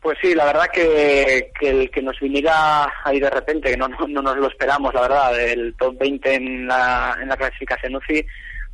Pues 0.00 0.16
sí, 0.22 0.34
la 0.34 0.44
verdad 0.44 0.68
que, 0.72 1.50
que 1.58 1.70
el 1.70 1.90
que 1.90 2.02
nos 2.02 2.18
viniera 2.20 2.92
ahí 3.04 3.18
de 3.18 3.30
repente, 3.30 3.70
que 3.70 3.76
no, 3.76 3.88
no, 3.88 4.22
nos 4.22 4.36
lo 4.36 4.48
esperamos, 4.48 4.94
la 4.94 5.02
verdad, 5.02 5.40
el 5.40 5.74
top 5.74 5.98
20 5.98 6.34
en 6.34 6.68
la, 6.68 7.16
en 7.20 7.28
la 7.28 7.36
clasificación 7.36 7.96
UCI, 7.96 8.24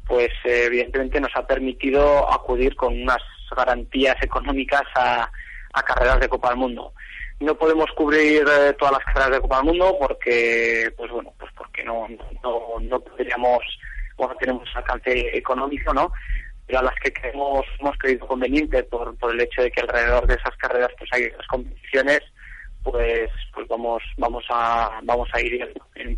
pues 0.06 0.30
eh, 0.44 0.64
evidentemente 0.66 1.20
nos 1.20 1.34
ha 1.34 1.46
permitido 1.46 2.30
acudir 2.30 2.76
con 2.76 3.00
unas 3.00 3.22
garantías 3.56 4.16
económicas 4.22 4.82
a, 4.94 5.30
a 5.72 5.82
carreras 5.82 6.20
de 6.20 6.28
Copa 6.28 6.50
del 6.50 6.58
Mundo. 6.58 6.92
No 7.40 7.54
podemos 7.56 7.90
cubrir 7.96 8.44
eh, 8.46 8.74
todas 8.78 8.92
las 8.92 9.04
carreras 9.04 9.32
de 9.32 9.40
Copa 9.40 9.56
del 9.56 9.66
Mundo 9.66 9.96
porque, 9.98 10.92
pues 10.96 11.10
bueno, 11.10 11.32
pues 11.38 11.50
porque 11.56 11.84
no, 11.84 12.06
no, 12.42 12.80
no 12.80 13.00
podríamos, 13.00 13.60
bueno, 14.16 14.34
tenemos 14.38 14.68
alcance 14.74 15.36
económico, 15.36 15.94
¿no? 15.94 16.12
Pero 16.66 16.78
a 16.78 16.82
las 16.82 16.94
que 16.96 17.12
creemos, 17.12 17.64
hemos 17.78 17.96
creído 17.98 18.26
conveniente 18.26 18.82
por, 18.84 19.16
por 19.18 19.32
el 19.32 19.40
hecho 19.40 19.62
de 19.62 19.70
que 19.70 19.80
alrededor 19.80 20.26
de 20.26 20.34
esas 20.34 20.56
carreras 20.56 20.90
pues 20.98 21.10
hay 21.12 21.24
esas 21.24 21.46
competiciones, 21.46 22.20
pues 22.82 23.30
pues 23.52 23.66
vamos 23.68 24.02
vamos 24.18 24.44
a 24.50 25.00
vamos 25.04 25.28
a 25.32 25.40
ir 25.40 25.60
en 25.94 26.16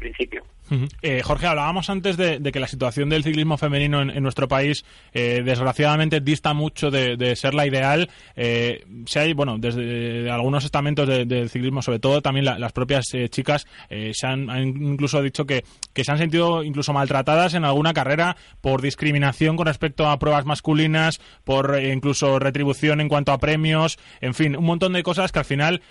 Eh, 1.02 1.22
Jorge, 1.22 1.46
hablábamos 1.46 1.90
antes 1.90 2.16
de, 2.16 2.40
que 2.52 2.60
la 2.60 2.66
situación 2.66 3.08
del 3.08 3.22
ciclismo 3.22 3.56
femenino 3.56 4.02
en, 4.02 4.22
nuestro 4.22 4.48
país, 4.48 4.84
eh, 5.12 5.42
desgraciadamente, 5.44 6.20
dista 6.20 6.54
mucho 6.54 6.90
de, 6.90 7.36
ser 7.36 7.54
la 7.54 7.66
ideal. 7.66 8.10
Eh, 8.34 8.84
si 9.06 9.18
hay, 9.18 9.32
bueno, 9.32 9.58
desde 9.58 10.30
algunos 10.30 10.64
estamentos 10.64 11.06
del 11.06 11.50
ciclismo, 11.50 11.82
sobre 11.82 11.98
todo 11.98 12.22
también 12.22 12.44
las 12.44 12.72
propias 12.72 13.12
eh, 13.14 13.28
chicas, 13.28 13.66
se 13.88 14.26
han, 14.26 14.48
incluso 14.58 15.22
dicho 15.22 15.46
que, 15.46 15.64
se 15.94 16.12
han 16.12 16.18
sentido 16.18 16.62
incluso 16.62 16.92
maltratadas 16.92 17.54
en 17.54 17.64
alguna 17.64 17.92
carrera 17.92 18.36
por 18.60 18.82
discriminación 18.82 19.56
con 19.56 19.66
respecto 19.66 20.08
a 20.08 20.18
pruebas 20.18 20.44
masculinas, 20.44 21.20
por 21.44 21.80
incluso 21.82 22.38
retribución 22.38 23.00
en 23.00 23.08
cuanto 23.08 23.32
a 23.32 23.38
premios, 23.38 23.98
en 24.20 24.34
fin, 24.34 24.56
un 24.56 24.64
montón 24.64 24.92
de 24.92 25.02
cosas 25.02 25.32
que 25.32 25.38
al 25.38 25.44
final 25.44 25.82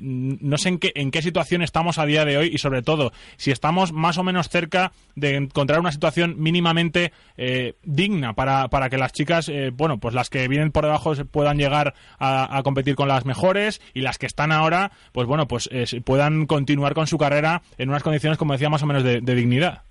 no 0.00 0.58
sé 0.58 0.68
en 0.68 0.78
qué, 0.78 0.92
en 0.94 1.10
qué 1.10 1.22
situación 1.22 1.62
estamos 1.62 1.98
a 1.98 2.06
día 2.06 2.24
de 2.24 2.36
hoy 2.36 2.50
y 2.52 2.58
sobre 2.58 2.82
todo 2.82 3.12
si 3.36 3.50
estamos 3.50 3.92
o 4.18 4.22
menos 4.22 4.48
cerca 4.48 4.92
de 5.14 5.36
encontrar 5.36 5.80
una 5.80 5.92
situación 5.92 6.34
mínimamente 6.38 7.12
eh, 7.36 7.74
digna 7.82 8.34
para, 8.34 8.68
para 8.68 8.90
que 8.90 8.98
las 8.98 9.12
chicas, 9.12 9.48
eh, 9.48 9.70
bueno, 9.72 9.98
pues 9.98 10.14
las 10.14 10.30
que 10.30 10.46
vienen 10.48 10.72
por 10.72 10.84
debajo 10.84 11.14
puedan 11.30 11.58
llegar 11.58 11.94
a, 12.18 12.60
competir 12.62 12.94
con 12.94 13.08
las 13.08 13.24
mejores 13.24 13.80
y 13.94 14.00
las 14.00 14.18
que 14.18 14.26
están 14.26 14.52
ahora, 14.52 14.92
pues 15.12 15.26
bueno, 15.26 15.48
pues 15.48 15.68
puedan 16.04 16.46
continuar 16.46 16.94
con 16.94 17.06
su 17.06 17.18
carrera 17.18 17.62
en 17.78 17.88
unas 17.88 18.02
condiciones, 18.02 18.38
como 18.38 18.52
decía, 18.52 18.68
más 18.68 18.82
o 18.82 18.86
menos 18.86 19.02
de, 19.04 19.20
dignidad. 19.20 19.82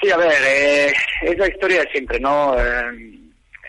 Sí, 0.00 0.10
a 0.10 0.16
ver, 0.16 0.32
eh, 0.46 0.92
es 1.22 1.38
la 1.38 1.48
historia 1.48 1.80
de 1.80 1.90
siempre, 1.90 2.20
¿no? 2.20 2.56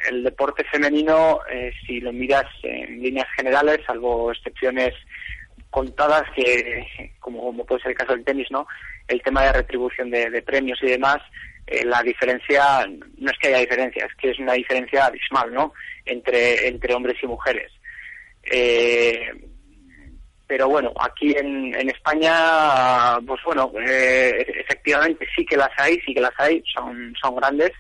el 0.10 0.24
deporte 0.24 0.64
femenino, 0.66 1.40
si 1.86 2.00
lo 2.00 2.14
miras 2.14 2.46
en 2.64 3.02
líneas 3.02 3.28
generales, 3.36 3.80
salvo 3.86 4.32
excepciones 4.32 4.94
contadas 5.70 6.24
que, 6.36 7.12
como, 7.20 7.54
puede 7.66 7.82
ser 7.82 7.92
el 7.92 7.98
caso 7.98 8.14
del 8.14 8.26
tenis, 8.26 8.48
¿no? 8.50 8.68
El 9.08 9.22
tema 9.22 9.44
de 9.44 9.54
retribución 9.54 10.10
de, 10.10 10.42
premios 10.42 10.80
y 10.82 10.88
demás, 10.88 11.18
eh, 11.68 11.86
la 11.86 12.02
diferencia, 12.02 12.86
no 13.18 13.32
es 13.32 13.38
que 13.40 13.50
haya 13.50 13.60
diferencia, 13.60 14.06
es 14.06 14.16
que 14.16 14.32
es 14.32 14.40
una 14.40 14.54
diferencia 14.54 15.06
abismal, 15.06 15.54
¿no? 15.54 15.74
Entre, 16.06 16.68
entre 16.68 16.94
hombres 16.94 17.18
y 17.22 17.28
mujeres. 17.28 17.72
Eh, 18.44 19.32
pero 20.48 20.68
bueno, 20.68 20.92
aquí 21.00 21.36
en, 21.38 21.76
en 21.76 21.90
España, 21.92 23.20
pues 23.26 23.40
bueno, 23.46 23.72
eh, 23.88 24.46
efectivamente 24.62 25.28
sí 25.36 25.46
que 25.46 25.58
las 25.58 25.70
hay, 25.78 26.00
sí 26.02 26.14
que 26.16 26.22
las 26.22 26.34
hay, 26.40 26.64
son, 26.74 27.14
son 27.22 27.36
grandes, 27.36 27.72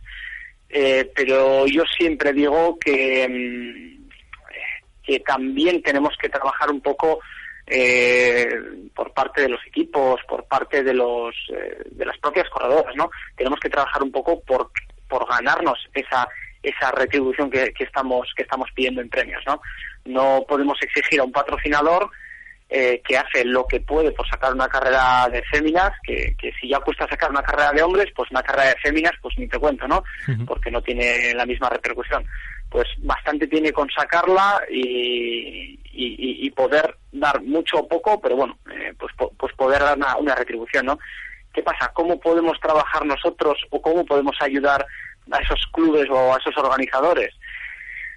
pero 1.15 1.65
yo 1.65 1.81
siempre 1.97 2.31
digo 2.31 2.77
que, 2.77 3.27
mm, 3.27 4.09
que 5.03 5.19
también 5.21 5.81
tenemos 5.81 6.13
que 6.21 6.29
trabajar 6.29 6.69
un 6.69 6.81
poco 6.81 7.19
eh, 7.70 8.49
por 8.95 9.13
parte 9.13 9.41
de 9.41 9.49
los 9.49 9.65
equipos, 9.67 10.20
por 10.28 10.45
parte 10.45 10.84
de 10.84 10.93
los 10.93 11.36
eh, 11.53 11.84
de 11.91 12.05
las 12.05 12.17
propias 12.17 12.49
corredoras, 12.49 12.95
¿no? 12.95 13.09
Tenemos 13.36 13.59
que 13.59 13.70
trabajar 13.70 14.01
un 14.03 14.11
poco 14.11 14.41
por 14.41 14.72
por 15.07 15.28
ganarnos 15.28 15.80
esa 15.93 16.28
esa 16.61 16.91
retribución 16.91 17.49
que, 17.49 17.72
que 17.74 17.84
estamos 17.84 18.28
que 18.36 18.43
estamos 18.43 18.70
pidiendo 18.74 19.01
en 19.01 19.09
premios, 19.09 19.43
¿no? 19.45 19.61
No 20.05 20.45
podemos 20.47 20.78
exigir 20.82 21.20
a 21.20 21.24
un 21.24 21.32
patrocinador 21.32 22.09
eh, 22.72 23.01
que 23.03 23.17
hace 23.17 23.43
lo 23.45 23.65
que 23.65 23.80
puede 23.80 24.11
por 24.11 24.30
sacar 24.30 24.53
una 24.53 24.67
carrera 24.67 25.28
de 25.32 25.41
féminas, 25.43 25.91
que, 26.03 26.36
que, 26.39 26.51
si 26.61 26.70
ya 26.70 26.80
cuesta 26.80 27.07
sacar 27.07 27.32
una 27.32 27.41
carrera 27.41 27.72
de 27.72 27.82
hombres, 27.82 28.05
pues 28.15 28.30
una 28.30 28.43
carrera 28.43 28.70
de 28.70 28.80
féminas, 28.80 29.13
pues 29.24 29.36
ni 29.39 29.47
te 29.47 29.57
cuento, 29.57 29.88
¿no? 29.88 30.03
Porque 30.45 30.70
no 30.70 30.80
tiene 30.80 31.34
la 31.34 31.47
misma 31.47 31.70
repercusión. 31.70 32.24
Pues 32.70 32.88
bastante 32.99 33.47
tiene 33.47 33.72
con 33.72 33.89
sacarla 33.89 34.61
y, 34.70 35.80
y, 35.91 36.49
poder 36.51 36.97
dar 37.11 37.41
mucho 37.41 37.77
o 37.77 37.87
poco, 37.87 38.19
pero 38.19 38.35
bueno, 38.35 38.57
eh, 38.71 38.93
pues, 38.97 39.13
pues 39.37 39.53
poder 39.55 39.81
dar 39.81 39.97
una, 40.19 40.35
retribución, 40.35 40.85
¿no? 40.85 40.99
¿Qué 41.53 41.63
pasa? 41.63 41.91
¿Cómo 41.93 42.19
podemos 42.19 42.59
trabajar 42.59 43.05
nosotros 43.05 43.57
o 43.69 43.81
cómo 43.81 44.05
podemos 44.05 44.35
ayudar 44.41 44.85
a 45.31 45.37
esos 45.39 45.59
clubes 45.71 46.07
o 46.09 46.33
a 46.33 46.37
esos 46.37 46.55
organizadores? 46.57 47.33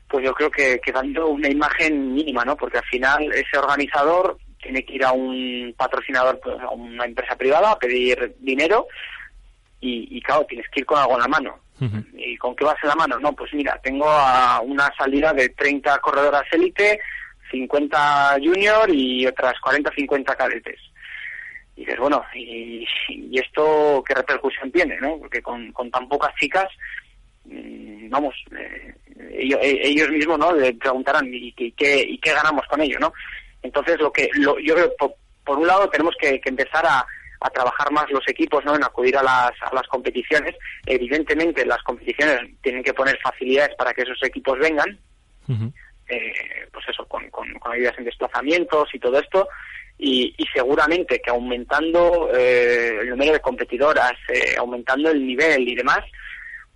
Pues 0.08 0.24
yo 0.24 0.34
creo 0.34 0.50
que, 0.50 0.80
que 0.80 0.92
dando 0.92 1.28
una 1.28 1.48
imagen 1.48 2.14
mínima, 2.14 2.44
¿no? 2.44 2.56
Porque 2.56 2.78
al 2.78 2.84
final 2.84 3.32
ese 3.32 3.56
organizador 3.58 4.36
tiene 4.60 4.84
que 4.84 4.94
ir 4.94 5.04
a 5.04 5.12
un 5.12 5.74
patrocinador, 5.76 6.40
pues, 6.40 6.60
a 6.60 6.70
una 6.70 7.04
empresa 7.04 7.36
privada 7.36 7.72
a 7.72 7.78
pedir 7.78 8.36
dinero 8.40 8.86
y, 9.80 10.16
y 10.16 10.22
claro, 10.22 10.44
tienes 10.46 10.68
que 10.70 10.80
ir 10.80 10.86
con 10.86 10.98
algo 10.98 11.14
en 11.14 11.20
la 11.20 11.28
mano. 11.28 11.58
¿Y 12.16 12.36
con 12.36 12.54
qué 12.54 12.64
vas 12.64 12.76
en 12.82 12.90
la 12.90 12.94
mano? 12.94 13.18
No, 13.18 13.32
pues 13.32 13.52
mira, 13.54 13.76
tengo 13.82 14.08
a 14.08 14.60
una 14.60 14.88
salida 14.96 15.32
de 15.32 15.48
30 15.48 15.98
corredoras 15.98 16.44
élite 16.52 17.00
50 17.53 18.38
junior 18.42 18.90
y 18.92 19.26
otras 19.26 19.55
40, 19.61 19.92
50 19.94 20.34
cadetes. 20.34 20.80
Y 21.76 21.82
dices, 21.82 21.98
bueno, 21.98 22.22
¿y, 22.34 22.84
esto 23.38 24.03
qué 24.07 24.14
repercusión 24.14 24.72
tiene? 24.72 24.98
¿no? 25.00 25.18
Porque 25.18 25.40
con, 25.40 25.72
tan 25.72 26.09
pocas 26.09 26.34
chicas, 26.36 26.68
mm, 27.44 28.11
vamos, 28.11 28.34
eh, 28.59 28.94
ellos, 29.32 30.11
mismos 30.11 30.38
no 30.38 30.53
le 30.53 30.74
preguntarán 30.74 31.28
¿y, 31.32 31.53
qué, 31.53 31.72
y 32.07 32.18
qué 32.18 32.32
ganamos 32.32 32.66
con 32.66 32.80
ello, 32.80 32.98
¿no? 32.98 33.12
Entonces, 33.62 33.98
lo 34.00 34.12
que 34.12 34.28
lo, 34.34 34.59
yo 34.59 34.74
creo, 34.74 34.92
por, 35.44 35.59
un 35.59 35.66
lado, 35.66 35.88
tenemos 35.88 36.14
que, 36.20 36.40
empezar 36.44 36.84
a, 36.86 37.07
trabajar 37.53 37.90
más 37.90 38.09
los 38.11 38.26
equipos, 38.28 38.64
¿no? 38.64 38.76
En 38.76 38.84
acudir 38.84 39.16
a 39.16 39.22
las, 39.22 39.50
a 39.62 39.74
las 39.74 39.86
competiciones. 39.88 40.55
Evidentemente, 40.86 41.66
las 41.66 41.82
competiciones 41.82 42.38
tienen 42.62 42.84
que 42.84 42.94
poner 42.94 43.18
facilidades 43.20 43.74
para 43.76 43.92
que 43.92 44.03
esos 44.03 44.22
equipos 44.22 44.59
vengan. 44.61 44.98
Eh, 46.12 46.68
pues 46.70 46.86
eso, 46.90 47.06
con, 47.06 47.30
con, 47.30 47.48
ayudas 47.72 47.94
en 47.96 48.04
desplazamientos 48.04 48.86
y 48.92 48.98
todo 48.98 49.18
esto, 49.18 49.48
y, 49.96 50.34
seguramente 50.52 51.22
que 51.22 51.30
aumentando 51.30 52.28
eh, 52.34 52.98
el 53.00 53.10
número 53.10 53.32
de 53.32 53.40
competidoras, 53.40 54.12
eh, 54.28 54.56
aumentando 54.58 55.10
el 55.10 55.26
nivel 55.26 55.66
y 55.66 55.74
demás, 55.74 56.00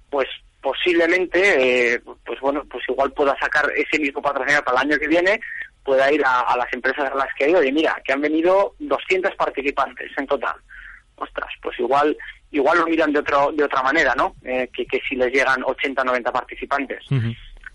pues 0.08 0.26
posiblemente, 0.62 2.00
pues 2.24 2.40
bueno, 2.40 2.64
pues 2.64 2.82
igual 2.88 3.12
pueda 3.12 3.36
sacar 3.38 3.70
ese 3.76 4.00
mismo 4.00 4.22
patrocinador 4.22 4.64
para 4.64 4.80
el 4.80 4.88
año 4.88 4.98
que 4.98 5.06
viene, 5.06 5.38
pueda 5.84 6.10
ir 6.10 6.22
a, 6.24 6.56
las 6.56 6.72
empresas 6.72 7.12
a 7.12 7.14
las 7.14 7.28
que 7.34 7.44
he 7.44 7.50
ido, 7.50 7.62
y 7.62 7.70
mira, 7.72 8.00
que 8.04 8.14
han 8.14 8.22
venido 8.22 8.74
200 8.78 9.34
participantes 9.36 10.10
en 10.16 10.26
total. 10.26 10.56
Ostras, 11.16 11.50
pues 11.60 11.78
igual 11.78 12.16
igual 12.52 12.78
lo 12.78 12.86
miran 12.86 13.12
de 13.12 13.18
otro 13.18 13.52
de 13.52 13.64
otra 13.64 13.82
manera, 13.82 14.14
¿no? 14.16 14.34
que, 14.42 14.86
que 14.86 15.00
si 15.06 15.14
les 15.14 15.30
llegan 15.30 15.62
80, 15.62 16.02
90 16.02 16.32
participantes. 16.32 17.04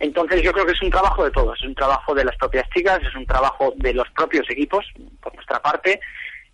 Entonces 0.02 0.42
yo 0.42 0.52
creo 0.52 0.66
que 0.66 0.72
es 0.72 0.82
un 0.82 0.90
trabajo 0.90 1.24
de 1.24 1.30
todos, 1.30 1.60
es 1.60 1.68
un 1.68 1.76
trabajo 1.76 2.16
de 2.16 2.26
las 2.26 2.36
propias 2.36 2.68
chicas, 2.72 3.00
es 3.08 3.16
un 3.16 3.26
trabajo 3.28 3.72
de 3.78 3.94
los 3.94 4.10
propios 4.10 4.50
equipos, 4.50 4.84
por 5.22 5.34
nuestra 5.36 5.62
parte, 5.62 6.00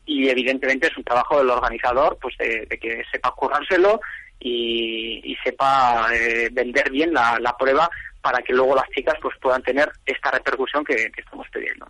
y 0.06 0.28
evidentemente 0.28 0.88
es 0.88 0.98
un 0.98 1.06
trabajo 1.06 1.38
del 1.38 1.50
organizador, 1.50 2.18
pues 2.22 2.36
de, 2.38 2.68
que 2.78 3.04
sepa 3.10 3.32
currárselo 3.32 4.02
y, 4.38 5.36
sepa 5.46 6.10
eh, 6.14 6.50
vender 6.52 6.92
bien 6.92 7.14
la, 7.14 7.56
prueba 7.58 7.90
para 8.22 8.42
que 8.42 8.52
luego 8.52 8.76
las 8.76 8.90
chicas 8.90 9.16
pues 9.22 9.38
puedan 9.42 9.64
tener 9.64 9.90
esta 10.06 10.30
repercusión 10.30 10.84
que, 10.84 11.10
estamos 11.16 11.48
pidiendo. 11.50 11.88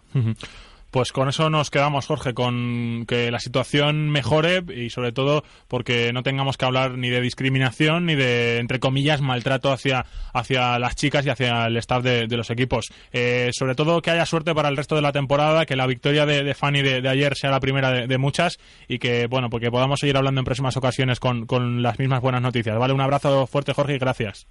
Pues 0.97 1.11
con 1.11 1.29
eso 1.29 1.51
nos 1.51 1.69
quedamos, 1.69 2.07
Jorge, 2.07 2.33
con 2.33 3.05
que 3.07 3.29
la 3.29 3.37
situación 3.37 4.09
mejore 4.09 4.63
y 4.75 4.89
sobre 4.89 5.11
todo 5.11 5.43
porque 5.67 6.11
no 6.11 6.23
tengamos 6.23 6.57
que 6.57 6.65
hablar 6.65 6.97
ni 6.97 7.11
de 7.11 7.21
discriminación 7.21 8.07
ni 8.07 8.15
de, 8.15 8.57
entre 8.57 8.79
comillas, 8.79 9.21
maltrato 9.21 9.71
hacia, 9.71 10.07
hacia 10.33 10.79
las 10.79 10.95
chicas 10.95 11.23
y 11.23 11.29
hacia 11.29 11.67
el 11.67 11.77
staff 11.77 12.01
de, 12.01 12.25
los 12.35 12.49
equipos. 12.49 12.91
Eh, 13.13 13.51
sobre 13.53 13.75
todo 13.75 14.01
que 14.01 14.09
haya 14.09 14.25
suerte 14.25 14.55
para 14.55 14.69
el 14.69 14.75
resto 14.75 14.95
de 14.95 15.03
la 15.03 15.11
temporada, 15.11 15.67
que 15.67 15.75
la 15.75 15.85
victoria 15.85 16.25
de, 16.25 16.51
Fanny 16.55 16.81
de, 16.81 17.07
ayer 17.07 17.35
sea 17.35 17.51
la 17.51 17.59
primera 17.59 17.91
de, 17.91 18.17
muchas 18.17 18.57
y 18.87 18.97
que, 18.97 19.27
bueno, 19.27 19.51
porque 19.51 19.69
podamos 19.69 19.99
seguir 19.99 20.17
hablando 20.17 20.41
en 20.41 20.45
próximas 20.45 20.77
ocasiones 20.77 21.19
con, 21.19 21.45
con 21.45 21.83
las 21.83 21.99
mismas 21.99 22.21
buenas 22.21 22.41
noticias. 22.41 22.75
Vale, 22.75 22.93
un 22.95 23.01
abrazo 23.01 23.45
fuerte, 23.45 23.71
Jorge, 23.71 23.93
y 23.93 23.99
gracias. 23.99 24.47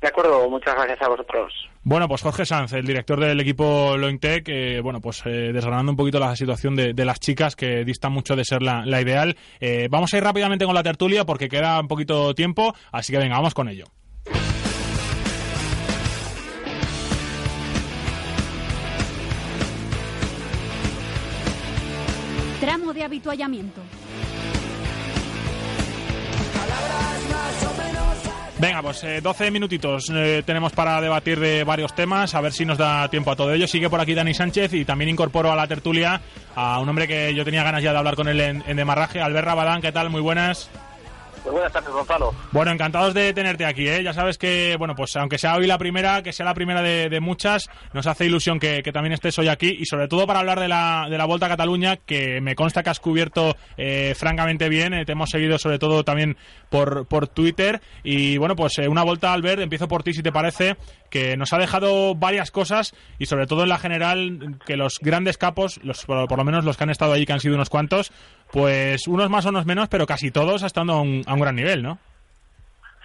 De 0.00 0.08
acuerdo, 0.08 0.48
muchas 0.48 0.74
gracias 0.74 1.02
a 1.02 1.08
vosotros. 1.08 1.52
Bueno, 1.82 2.08
pues 2.08 2.22
Jorge 2.22 2.46
Sanz, 2.46 2.72
el 2.72 2.86
director 2.86 3.20
del 3.20 3.38
equipo 3.38 3.96
Lointec, 3.98 4.48
eh, 4.48 4.80
bueno, 4.80 5.00
pues 5.00 5.22
eh, 5.26 5.50
desgranando 5.52 5.92
un 5.92 5.96
poquito 5.96 6.18
la 6.18 6.34
situación 6.36 6.74
de, 6.74 7.04
las 7.04 7.20
chicas, 7.20 7.54
que 7.54 7.84
dista 7.84 8.08
mucho 8.08 8.34
de 8.34 8.44
ser 8.44 8.62
la, 8.62 9.00
ideal. 9.00 9.36
Eh, 9.60 9.88
vamos 9.90 10.12
a 10.14 10.16
ir 10.16 10.24
rápidamente 10.24 10.64
con 10.64 10.74
la 10.74 10.82
tertulia 10.82 11.24
porque 11.26 11.48
queda 11.48 11.80
un 11.80 11.88
poquito 11.88 12.34
tiempo, 12.34 12.74
así 12.92 13.12
que 13.12 13.18
venga, 13.18 13.36
vamos 13.36 13.52
con 13.52 13.68
ello. 13.68 13.84
Tramo 22.60 22.92
de 22.92 23.04
habituallamiento. 23.04 23.80
Venga, 28.60 28.82
pues 28.82 29.02
12 29.22 29.46
eh, 29.46 29.50
minutitos 29.50 30.12
eh, 30.14 30.42
tenemos 30.44 30.72
para 30.72 31.00
debatir 31.00 31.40
de 31.40 31.64
varios 31.64 31.94
temas, 31.94 32.34
a 32.34 32.42
ver 32.42 32.52
si 32.52 32.66
nos 32.66 32.76
da 32.76 33.08
tiempo 33.08 33.30
a 33.30 33.36
todo 33.36 33.54
ello. 33.54 33.66
Sigue 33.66 33.88
por 33.88 34.00
aquí 34.00 34.12
Dani 34.12 34.34
Sánchez 34.34 34.74
y 34.74 34.84
también 34.84 35.08
incorporo 35.08 35.50
a 35.50 35.56
la 35.56 35.66
tertulia 35.66 36.20
a 36.54 36.78
un 36.78 36.86
hombre 36.86 37.08
que 37.08 37.34
yo 37.34 37.42
tenía 37.42 37.62
ganas 37.62 37.82
ya 37.82 37.92
de 37.92 37.98
hablar 37.98 38.16
con 38.16 38.28
él 38.28 38.38
en, 38.38 38.62
en 38.66 38.76
Demarraje, 38.76 39.22
Albert 39.22 39.46
Rabadán, 39.46 39.80
¿qué 39.80 39.92
tal? 39.92 40.10
Muy 40.10 40.20
buenas. 40.20 40.68
Pues 41.42 41.52
buenas 41.54 41.72
tardes, 41.72 41.90
Gonzalo. 41.90 42.34
Bueno, 42.52 42.70
encantados 42.70 43.14
de 43.14 43.32
tenerte 43.32 43.64
aquí, 43.64 43.88
¿eh? 43.88 44.02
Ya 44.02 44.12
sabes 44.12 44.36
que, 44.36 44.76
bueno, 44.78 44.94
pues 44.94 45.16
aunque 45.16 45.38
sea 45.38 45.56
hoy 45.56 45.66
la 45.66 45.78
primera, 45.78 46.22
que 46.22 46.32
sea 46.32 46.44
la 46.44 46.54
primera 46.54 46.82
de, 46.82 47.20
muchas, 47.20 47.68
nos 47.94 48.06
hace 48.06 48.26
ilusión 48.26 48.58
que, 48.58 48.82
también 48.92 49.12
estés 49.12 49.38
hoy 49.38 49.48
aquí 49.48 49.76
y 49.78 49.86
sobre 49.86 50.08
todo 50.08 50.26
para 50.26 50.40
hablar 50.40 50.60
de 50.60 50.68
la, 50.68 51.06
de 51.08 51.16
la 51.16 51.24
Vuelta 51.24 51.46
a 51.46 51.48
Cataluña, 51.48 51.96
que 51.96 52.40
me 52.40 52.54
consta 52.54 52.82
que 52.82 52.90
has 52.90 53.00
cubierto 53.00 53.56
eh, 53.76 54.14
francamente 54.16 54.68
bien. 54.68 54.92
Eh, 54.92 55.04
te 55.04 55.12
hemos 55.12 55.30
seguido 55.30 55.58
sobre 55.58 55.78
todo 55.78 56.04
también 56.04 56.36
por, 56.68 57.06
por 57.06 57.28
Twitter. 57.28 57.80
Y 58.02 58.36
bueno, 58.36 58.56
pues 58.56 58.78
eh, 58.78 58.88
una 58.88 59.02
Vuelta, 59.02 59.32
Albert, 59.32 59.62
empiezo 59.62 59.88
por 59.88 60.02
ti 60.02 60.12
si 60.12 60.22
te 60.22 60.32
parece, 60.32 60.76
que 61.08 61.36
nos 61.36 61.52
ha 61.52 61.58
dejado 61.58 62.14
varias 62.14 62.50
cosas 62.50 62.94
y 63.18 63.26
sobre 63.26 63.46
todo 63.46 63.62
en 63.62 63.68
la 63.68 63.78
general, 63.78 64.58
que 64.66 64.76
los 64.76 64.98
grandes 65.00 65.38
capos, 65.38 65.80
los, 65.82 66.04
por, 66.04 66.36
lo 66.36 66.44
menos 66.44 66.64
los 66.64 66.76
que 66.76 66.84
han 66.84 66.90
estado 66.90 67.12
allí, 67.12 67.26
que 67.26 67.32
han 67.32 67.40
sido 67.40 67.54
unos 67.54 67.70
cuantos, 67.70 68.12
pues 68.52 69.06
unos 69.06 69.30
más 69.30 69.44
unos 69.46 69.66
menos, 69.66 69.88
pero 69.88 70.06
casi 70.06 70.30
todos 70.30 70.62
estando 70.62 70.94
a 70.94 71.00
un, 71.00 71.22
a 71.26 71.34
un 71.34 71.40
gran 71.40 71.54
nivel, 71.56 71.82
¿no? 71.82 71.98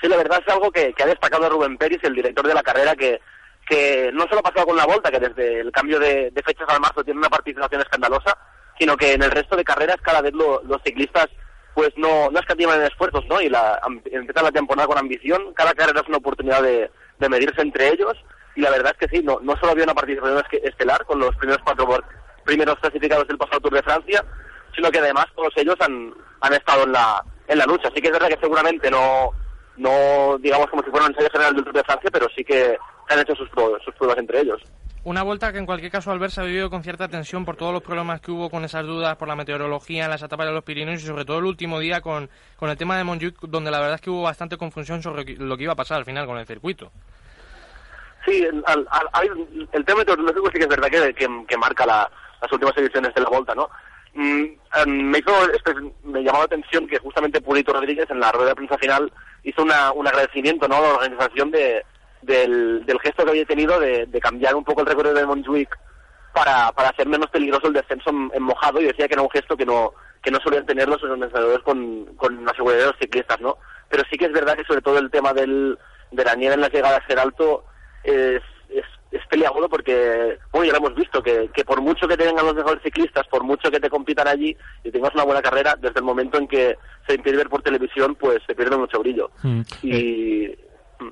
Sí, 0.01 0.07
la 0.07 0.17
verdad 0.17 0.41
es 0.45 0.53
algo 0.53 0.71
que, 0.71 0.93
ha 1.01 1.05
destacado 1.05 1.49
Rubén 1.49 1.77
Pérez, 1.77 1.99
el 2.03 2.15
director 2.15 2.45
de 2.47 2.53
la 2.53 2.63
carrera, 2.63 2.95
que 2.95 3.19
que 3.67 4.11
no 4.13 4.25
solo 4.27 4.41
ha 4.41 4.43
pasado 4.43 4.67
con 4.67 4.77
la 4.77 4.85
Volta, 4.85 5.09
que 5.09 5.19
desde 5.19 5.61
el 5.61 5.71
cambio 5.71 5.99
de, 5.99 6.31
fechas 6.45 6.69
al 6.69 6.79
marzo 6.79 7.03
tiene 7.03 7.17
una 7.19 7.29
participación 7.29 7.81
escandalosa, 7.81 8.37
sino 8.77 8.95
que 8.95 9.13
en 9.13 9.23
el 9.23 9.31
resto 9.31 9.55
de 9.55 9.63
carreras 9.63 9.97
cada 10.03 10.21
vez 10.21 10.33
lo- 10.35 10.61
los 10.65 10.79
ciclistas 10.83 11.25
pues 11.73 11.89
no, 11.97 12.29
no 12.29 12.39
escatiman 12.39 12.79
en 12.79 12.85
esfuerzos, 12.85 13.25
¿no? 13.27 13.41
Y 13.41 13.49
la, 13.49 13.81
empiezan 14.05 14.43
la 14.43 14.51
temporada 14.51 14.87
con 14.87 14.99
ambición, 14.99 15.51
cada 15.55 15.73
carrera 15.73 16.01
es 16.01 16.07
una 16.07 16.17
oportunidad 16.17 16.61
de, 16.61 16.91
de 17.17 17.29
medirse 17.29 17.59
entre 17.61 17.89
ellos, 17.89 18.13
y 18.55 18.61
la 18.61 18.69
verdad 18.69 18.95
es 18.99 19.07
que 19.09 19.17
sí, 19.17 19.23
no, 19.23 19.39
no 19.41 19.57
solo 19.57 19.71
había 19.71 19.83
una 19.85 19.95
participación 19.95 20.43
estelar 20.63 21.03
con 21.05 21.17
los 21.19 21.35
primeros 21.35 21.61
cuatro 21.65 21.87
primeros 22.45 22.77
clasificados 22.79 23.27
del 23.27 23.39
pasado 23.39 23.59
Tour 23.61 23.73
de 23.73 23.81
Francia, 23.83 24.23
sino 24.75 24.91
que 24.91 24.99
además 24.99 25.25
todos 25.35 25.53
ellos 25.55 25.75
han, 25.79 26.13
han 26.41 26.53
estado 26.53 26.83
en 26.83 26.91
la, 26.91 27.23
en 27.47 27.57
la 27.57 27.65
lucha. 27.65 27.89
Sí 27.95 28.01
que 28.01 28.07
es 28.07 28.13
verdad 28.13 28.27
que 28.29 28.39
seguramente 28.39 28.89
no, 28.91 29.31
no 29.77 30.37
digamos 30.39 30.69
como 30.69 30.83
si 30.83 30.89
fuera 30.91 31.05
un 31.05 31.11
ensayo 31.11 31.29
general 31.31 31.55
del 31.55 31.63
Tour 31.63 31.75
de 31.75 31.83
Francia, 31.83 32.09
pero 32.11 32.27
sí 32.35 32.43
que 32.43 32.77
han 33.09 33.19
hecho 33.19 33.35
sus, 33.35 33.49
pro- 33.49 33.77
sus 33.83 33.93
pruebas 33.95 34.17
entre 34.17 34.41
ellos. 34.41 34.61
Una 35.03 35.21
vuelta 35.21 35.51
que 35.51 35.59
en 35.59 35.67
cualquier 35.67 35.91
caso 35.91 36.09
Albert 36.09 36.33
se 36.33 36.41
ha 36.41 36.45
vivido 36.45 36.71
con 36.71 36.81
cierta 36.81 37.07
tensión 37.07 37.45
por 37.45 37.55
todos 37.55 37.71
los 37.71 37.83
problemas 37.83 38.21
que 38.21 38.31
hubo 38.31 38.49
con 38.49 38.65
esas 38.65 38.83
dudas, 38.83 39.15
por 39.17 39.27
la 39.27 39.35
meteorología 39.35 40.05
en 40.05 40.09
las 40.09 40.23
etapas 40.23 40.47
de 40.47 40.51
los 40.53 40.63
Pirineos 40.63 41.03
y 41.03 41.05
sobre 41.05 41.25
todo 41.25 41.37
el 41.37 41.45
último 41.45 41.79
día 41.79 42.01
con, 42.01 42.27
con 42.55 42.71
el 42.71 42.77
tema 42.77 42.97
de 42.97 43.03
Montjuic, 43.03 43.39
donde 43.41 43.69
la 43.69 43.77
verdad 43.79 43.95
es 43.95 44.01
que 44.01 44.09
hubo 44.09 44.23
bastante 44.23 44.57
confusión 44.57 45.03
sobre 45.03 45.23
lo 45.37 45.55
que 45.57 45.63
iba 45.63 45.73
a 45.73 45.75
pasar 45.75 45.97
al 45.99 46.05
final 46.05 46.25
con 46.25 46.39
el 46.39 46.47
circuito. 46.47 46.91
Sí, 48.25 48.41
el, 48.43 48.63
al- 48.65 48.87
al- 48.89 49.09
hay- 49.13 49.67
el 49.71 49.85
tema 49.85 49.99
meteorológico 49.99 50.47
sí 50.51 50.57
que 50.57 50.63
es 50.63 50.69
verdad 50.69 50.89
que, 50.89 51.13
que, 51.13 51.27
que 51.47 51.57
marca 51.57 51.85
la- 51.85 52.09
las 52.41 52.51
últimas 52.51 52.75
ediciones 52.77 53.13
de 53.13 53.21
la 53.21 53.29
Volta, 53.29 53.53
¿no? 53.53 53.69
Mm, 54.15 54.45
em, 54.75 55.09
me 55.09 55.19
hizo, 55.19 55.33
me 56.05 56.23
llamó 56.23 56.39
la 56.39 56.45
atención 56.45 56.87
que 56.87 56.99
justamente 56.99 57.41
Purito 57.41 57.73
Rodríguez 57.73 58.09
en 58.09 58.21
la 58.21 58.31
rueda 58.31 58.49
de 58.49 58.55
prensa 58.55 58.77
final 58.77 59.11
hizo 59.43 59.61
una, 59.61 59.91
un 59.91 60.07
agradecimiento, 60.07 60.69
¿no? 60.69 60.77
A 60.77 60.81
la 60.81 60.93
organización 60.93 61.51
de, 61.51 61.83
del, 62.21 62.99
gesto 63.03 63.25
que 63.25 63.31
había 63.31 63.45
tenido 63.45 63.77
de, 63.79 64.07
cambiar 64.21 64.55
un 64.55 64.63
poco 64.63 64.81
el 64.81 64.87
recorrido 64.87 65.15
de 65.15 65.25
Montjuic 65.25 65.77
para, 66.33 66.71
para 66.71 66.89
hacer 66.89 67.07
menos 67.07 67.29
peligroso 67.29 67.67
el 67.67 67.73
descenso 67.73 68.09
en, 68.09 68.41
mojado 68.41 68.79
y 68.79 68.85
decía 68.85 69.07
que 69.07 69.15
era 69.15 69.21
un 69.21 69.29
gesto 69.29 69.55
que 69.57 69.65
no 69.65 69.93
que 70.21 70.31
no 70.31 70.39
tener 70.39 70.87
los 70.87 71.03
organizadores 71.03 71.59
con, 71.59 72.05
con 72.15 72.43
la 72.43 72.51
seguridad 72.53 72.79
de 72.79 72.85
los 72.87 72.97
ciclistas, 72.99 73.39
¿no? 73.41 73.57
Pero 73.89 74.03
sí 74.09 74.17
que 74.17 74.25
es 74.25 74.31
verdad 74.31 74.55
que 74.55 74.63
sobre 74.63 74.81
todo 74.81 74.97
el 74.97 75.11
tema 75.11 75.33
del, 75.33 75.77
de 76.11 76.25
la 76.25 76.33
nieve 76.33 76.55
en 76.55 76.61
las 76.61 76.71
llegadas 76.71 77.03
a 77.03 77.07
ser 77.07 77.19
alto 77.19 77.63
es, 78.03 78.41
es, 79.11 79.21
peliagudo 79.29 79.67
porque, 79.69 80.37
bueno, 80.51 80.65
ya 80.65 80.71
lo 80.73 80.77
hemos 80.85 80.95
visto, 80.95 81.21
que, 81.21 81.49
que 81.53 81.63
por 81.65 81.81
mucho 81.81 82.07
que 82.07 82.17
te 82.17 82.25
vengan 82.25 82.45
los 82.45 82.55
mejores 82.55 82.81
ciclistas, 82.83 83.25
por 83.27 83.43
mucho 83.43 83.69
que 83.71 83.79
te 83.79 83.89
compitan 83.89 84.27
allí 84.27 84.55
y 84.83 84.91
tengas 84.91 85.13
una 85.13 85.23
buena 85.23 85.41
carrera, 85.41 85.75
desde 85.79 85.99
el 85.99 86.05
momento 86.05 86.37
en 86.37 86.47
que 86.47 86.75
se 87.07 87.15
impide 87.15 87.37
ver 87.37 87.49
por 87.49 87.61
televisión, 87.61 88.15
pues 88.15 88.39
se 88.47 88.55
pierde 88.55 88.77
mucho 88.77 88.99
brillo. 88.99 89.29
Mm. 89.43 89.61
Y 89.83 90.49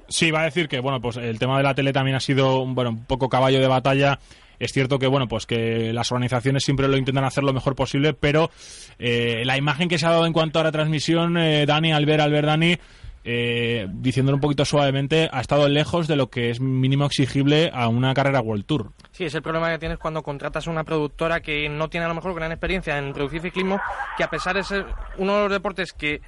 Sí, 0.07 0.31
va 0.31 0.41
a 0.41 0.45
decir 0.45 0.69
que 0.69 0.79
bueno, 0.79 1.01
pues 1.01 1.17
el 1.17 1.37
tema 1.37 1.57
de 1.57 1.63
la 1.63 1.75
tele 1.75 1.91
también 1.91 2.15
ha 2.15 2.21
sido 2.21 2.61
un- 2.61 2.73
bueno, 2.73 2.91
un 2.91 3.05
poco 3.05 3.27
caballo 3.27 3.59
de 3.59 3.67
batalla. 3.67 4.17
Es 4.59 4.71
cierto 4.71 4.97
que 4.97 5.07
bueno, 5.07 5.27
pues 5.27 5.45
que 5.45 5.91
las 5.91 6.09
organizaciones 6.11 6.63
siempre 6.63 6.87
lo 6.87 6.95
intentan 6.95 7.25
hacer 7.25 7.43
lo 7.43 7.51
mejor 7.51 7.75
posible, 7.75 8.13
pero 8.13 8.49
eh, 8.97 9.41
la 9.45 9.57
imagen 9.57 9.89
que 9.89 9.97
se 9.97 10.05
ha 10.05 10.11
dado 10.11 10.25
en 10.25 10.31
cuanto 10.31 10.59
a 10.59 10.63
la 10.63 10.71
transmisión, 10.71 11.37
eh, 11.37 11.65
Dani, 11.65 11.91
Albert, 11.91 12.21
Albert, 12.21 12.45
Dani, 12.47 12.77
eh, 13.23 13.87
diciéndolo 13.89 14.37
un 14.37 14.41
poquito 14.41 14.65
suavemente, 14.65 15.29
ha 15.31 15.39
estado 15.39 15.67
lejos 15.69 16.07
de 16.07 16.15
lo 16.15 16.29
que 16.29 16.49
es 16.49 16.59
mínimo 16.59 17.05
exigible 17.05 17.71
a 17.73 17.87
una 17.87 18.13
carrera 18.13 18.41
World 18.41 18.65
Tour. 18.65 18.91
Sí, 19.11 19.25
es 19.25 19.35
el 19.35 19.41
problema 19.41 19.69
que 19.69 19.79
tienes 19.79 19.97
cuando 19.97 20.23
contratas 20.23 20.67
a 20.67 20.71
una 20.71 20.83
productora 20.83 21.41
que 21.41 21.69
no 21.69 21.89
tiene 21.89 22.05
a 22.05 22.09
lo 22.09 22.15
mejor 22.15 22.33
gran 22.35 22.51
experiencia 22.51 22.97
en 22.97 23.13
producir 23.13 23.41
ciclismo, 23.41 23.79
que 24.17 24.23
a 24.23 24.29
pesar 24.29 24.55
de 24.55 24.63
ser 24.63 24.85
uno 25.17 25.35
de 25.35 25.41
los 25.43 25.51
deportes 25.51 25.93
que 25.93 26.21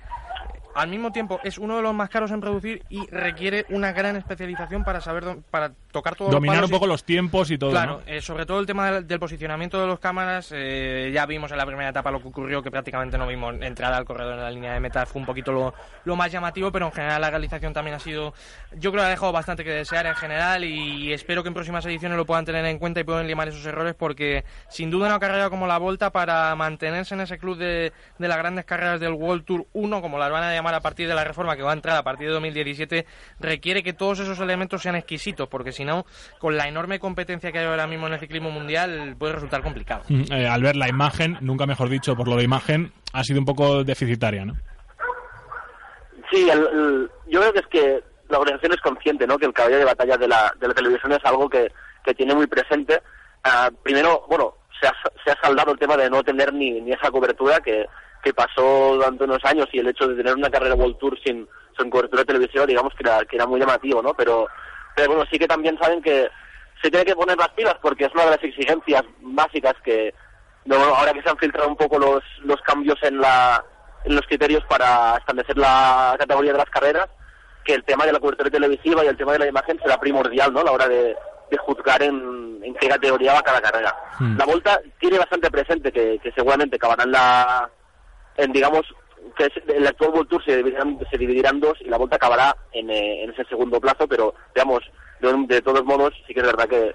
al 0.75 0.89
mismo 0.89 1.11
tiempo 1.11 1.39
es 1.43 1.57
uno 1.57 1.77
de 1.77 1.81
los 1.81 1.93
más 1.93 2.09
caros 2.09 2.31
en 2.31 2.41
producir 2.41 2.83
y 2.89 3.07
requiere 3.07 3.65
una 3.69 3.93
gran 3.93 4.17
especialización 4.17 4.83
para 4.83 4.99
saber 4.99 5.37
para 5.49 5.71
tocar 5.95 6.15
todos 6.15 6.31
Dominar 6.31 6.63
un 6.63 6.69
y- 6.69 6.73
poco 6.73 6.85
los 6.87 7.03
tiempos 7.03 7.49
y 7.49 7.57
todo, 7.57 7.71
Claro, 7.71 8.01
¿no? 8.05 8.11
eh, 8.13 8.21
sobre 8.21 8.45
todo 8.45 8.59
el 8.59 8.65
tema 8.65 8.91
del, 8.91 9.07
del 9.07 9.19
posicionamiento 9.19 9.79
de 9.79 9.87
los 9.87 9.99
cámaras, 9.99 10.51
eh, 10.53 11.09
ya 11.13 11.25
vimos 11.25 11.49
en 11.51 11.57
la 11.57 11.65
primera 11.65 11.89
etapa 11.89 12.11
lo 12.11 12.21
que 12.21 12.27
ocurrió, 12.27 12.61
que 12.61 12.69
prácticamente 12.69 13.17
no 13.17 13.25
vimos 13.25 13.55
entrada 13.61 13.97
al 13.97 14.05
corredor 14.05 14.33
en 14.33 14.41
la 14.41 14.51
línea 14.51 14.73
de 14.73 14.79
meta, 14.79 15.05
fue 15.05 15.21
un 15.21 15.25
poquito 15.25 15.51
lo, 15.53 15.73
lo 16.03 16.15
más 16.15 16.31
llamativo, 16.31 16.71
pero 16.71 16.85
en 16.87 16.91
general 16.91 17.21
la 17.21 17.29
realización 17.29 17.73
también 17.73 17.95
ha 17.95 17.99
sido, 17.99 18.33
yo 18.73 18.91
creo 18.91 19.03
que 19.03 19.07
ha 19.07 19.09
dejado 19.09 19.31
bastante 19.31 19.63
que 19.63 19.71
desear 19.71 20.05
en 20.05 20.15
general 20.15 20.63
y 20.65 21.13
espero 21.13 21.41
que 21.41 21.47
en 21.47 21.53
próximas 21.53 21.85
ediciones 21.85 22.17
lo 22.17 22.25
puedan 22.25 22.43
tener 22.43 22.65
en 22.65 22.77
cuenta 22.77 22.99
y 22.99 23.03
puedan 23.05 23.25
limar 23.27 23.47
esos 23.47 23.65
errores 23.65 23.95
porque 23.97 24.43
sin 24.69 24.89
duda 24.91 25.07
una 25.07 25.19
carrera 25.19 25.49
como 25.49 25.65
la 25.67 25.77
Volta 25.77 26.11
para 26.11 26.53
mantenerse 26.55 27.15
en 27.15 27.21
ese 27.21 27.37
club 27.37 27.57
de, 27.57 27.93
de 28.17 28.27
las 28.27 28.37
grandes 28.37 28.65
carreras 28.65 28.99
del 28.99 29.13
World 29.13 29.45
Tour 29.45 29.65
1, 29.71 30.01
como 30.01 30.17
las 30.19 30.29
van 30.31 30.43
a 30.43 30.53
llamar 30.53 30.73
a 30.73 30.81
partir 30.81 31.07
de 31.07 31.15
la 31.15 31.23
reforma 31.23 31.55
que 31.55 31.61
va 31.63 31.71
a 31.71 31.73
entrar 31.75 31.95
a 31.95 32.03
partir 32.03 32.27
de 32.27 32.33
2017, 32.33 33.05
requiere 33.39 33.83
que 33.83 33.93
todos 33.93 34.19
esos 34.19 34.39
elementos 34.39 34.81
sean 34.81 34.95
exquisitos, 34.95 35.47
porque 35.47 35.71
si 35.71 35.84
no, 35.86 36.05
con 36.39 36.57
la 36.57 36.67
enorme 36.67 36.99
competencia 36.99 37.51
que 37.51 37.59
hay 37.59 37.65
ahora 37.65 37.88
mismo 37.88 38.07
en 38.07 38.13
el 38.13 38.19
ciclismo 38.19 38.51
mundial, 38.51 39.15
puede 39.17 39.33
resultar 39.33 39.61
complicado. 39.63 40.03
Mm, 40.09 40.23
eh, 40.33 40.47
al 40.47 40.61
ver 40.61 40.75
la 40.75 40.89
imagen, 40.89 41.38
nunca 41.41 41.65
mejor 41.65 41.88
dicho 41.89 42.15
por 42.15 42.27
lo 42.27 42.36
de 42.36 42.43
imagen, 42.43 42.91
ha 43.13 43.23
sido 43.23 43.39
un 43.39 43.45
poco 43.45 43.83
deficitaria, 43.83 44.43
¿no? 44.45 44.53
Sí, 46.31 46.49
el- 46.49 46.59
el- 46.67 47.11
yo 47.27 47.39
creo 47.39 47.53
que 47.53 47.59
es 47.59 47.67
que 47.67 48.03
la 48.29 48.39
organización 48.39 48.73
es 48.73 48.81
consciente, 48.81 49.27
¿no? 49.27 49.38
Que 49.38 49.45
el 49.45 49.53
caballo 49.53 49.77
de 49.77 49.86
batalla 49.86 50.17
de 50.17 50.27
la, 50.27 50.53
de 50.59 50.67
la 50.67 50.73
televisión 50.73 51.11
es 51.11 51.23
algo 51.23 51.47
que, 51.49 51.71
que 52.03 52.13
tiene 52.13 52.33
muy 52.33 52.47
presente. 52.47 53.01
Ah, 53.43 53.69
primero, 53.83 54.25
bueno, 54.27 54.55
se 54.81 54.88
ha, 54.88 54.93
se 55.23 55.31
ha 55.31 55.39
saldado 55.41 55.71
el 55.71 55.77
tema 55.79 55.95
de 55.95 56.09
no 56.09 56.23
tener 56.23 56.51
ni, 56.53 56.81
ni 56.81 56.91
esa 56.91 57.11
cobertura 57.11 57.59
que, 57.59 57.86
que 58.23 58.33
pasó 58.33 58.95
durante 58.95 59.23
unos 59.25 59.43
años 59.45 59.67
y 59.71 59.79
el 59.79 59.88
hecho 59.88 60.07
de 60.07 60.15
tener 60.15 60.33
una 60.33 60.49
carrera 60.49 60.73
World 60.75 60.97
Tour 60.97 61.17
sin, 61.23 61.47
sin 61.77 61.89
cobertura 61.91 62.25
televisiva, 62.25 62.65
digamos 62.65 62.93
que 62.95 63.03
era, 63.07 63.23
que 63.25 63.36
era 63.36 63.45
muy 63.45 63.59
llamativo, 63.59 64.01
¿no? 64.01 64.15
Pero, 64.15 64.47
pero 64.95 65.09
bueno, 65.09 65.25
sí 65.31 65.37
que 65.37 65.47
también 65.47 65.77
saben 65.77 66.01
que 66.01 66.29
se 66.81 66.89
tiene 66.89 67.05
que 67.05 67.15
poner 67.15 67.37
las 67.37 67.49
pilas 67.49 67.75
porque 67.81 68.05
es 68.05 68.13
una 68.13 68.25
de 68.25 68.31
las 68.31 68.43
exigencias 68.43 69.03
básicas 69.21 69.73
que, 69.83 70.13
no, 70.65 70.75
ahora 70.75 71.13
que 71.13 71.21
se 71.21 71.29
han 71.29 71.37
filtrado 71.37 71.67
un 71.69 71.75
poco 71.75 71.99
los, 71.99 72.23
los 72.43 72.61
cambios 72.61 72.97
en, 73.03 73.19
la, 73.19 73.63
en 74.03 74.15
los 74.15 74.25
criterios 74.25 74.63
para 74.65 75.17
establecer 75.17 75.57
la 75.57 76.15
categoría 76.17 76.51
de 76.51 76.57
las 76.59 76.69
carreras, 76.69 77.07
que 77.63 77.73
el 77.73 77.83
tema 77.83 78.05
de 78.05 78.13
la 78.13 78.19
cobertura 78.19 78.49
televisiva 78.49 79.03
y 79.03 79.07
el 79.07 79.17
tema 79.17 79.33
de 79.33 79.39
la 79.39 79.47
imagen 79.47 79.79
será 79.79 79.99
primordial 79.99 80.53
¿no? 80.53 80.59
a 80.59 80.63
la 80.63 80.71
hora 80.71 80.87
de, 80.87 81.15
de 81.49 81.57
juzgar 81.57 82.01
en, 82.03 82.59
en 82.63 82.73
qué 82.75 82.87
categoría 82.87 83.33
va 83.33 83.41
cada 83.41 83.61
carrera. 83.61 83.95
Hmm. 84.19 84.37
La 84.37 84.45
Volta 84.45 84.79
tiene 84.99 85.17
bastante 85.17 85.49
presente 85.49 85.91
que, 85.91 86.19
que 86.21 86.31
seguramente 86.31 86.75
acabará 86.75 87.03
en 87.03 87.11
la, 87.11 87.69
en 88.37 88.51
digamos, 88.51 88.83
que 89.38 89.45
es- 89.45 89.63
el 89.76 89.88
actual 89.88 90.11
World 90.11 90.30
Tour 90.30 90.43
se 90.45 90.57
dividirán, 90.57 90.97
se 91.09 91.17
dividirá 91.17 91.49
en 91.49 91.59
dos 91.59 91.78
y 91.82 91.89
la 91.89 91.97
Volta 91.97 92.15
acabará 92.17 92.55
en, 92.71 92.89
eh, 92.89 93.23
en 93.23 93.32
ese 93.32 93.45
segundo 93.45 93.80
plazo, 93.80 94.07
pero 94.07 94.34
digamos, 94.55 94.82
de, 95.21 95.34
de 95.55 95.61
todos 95.61 95.84
modos 95.84 96.13
sí 96.28 96.34
que 96.34 96.39
es 96.41 96.45
verdad 96.45 96.67
que, 96.67 96.93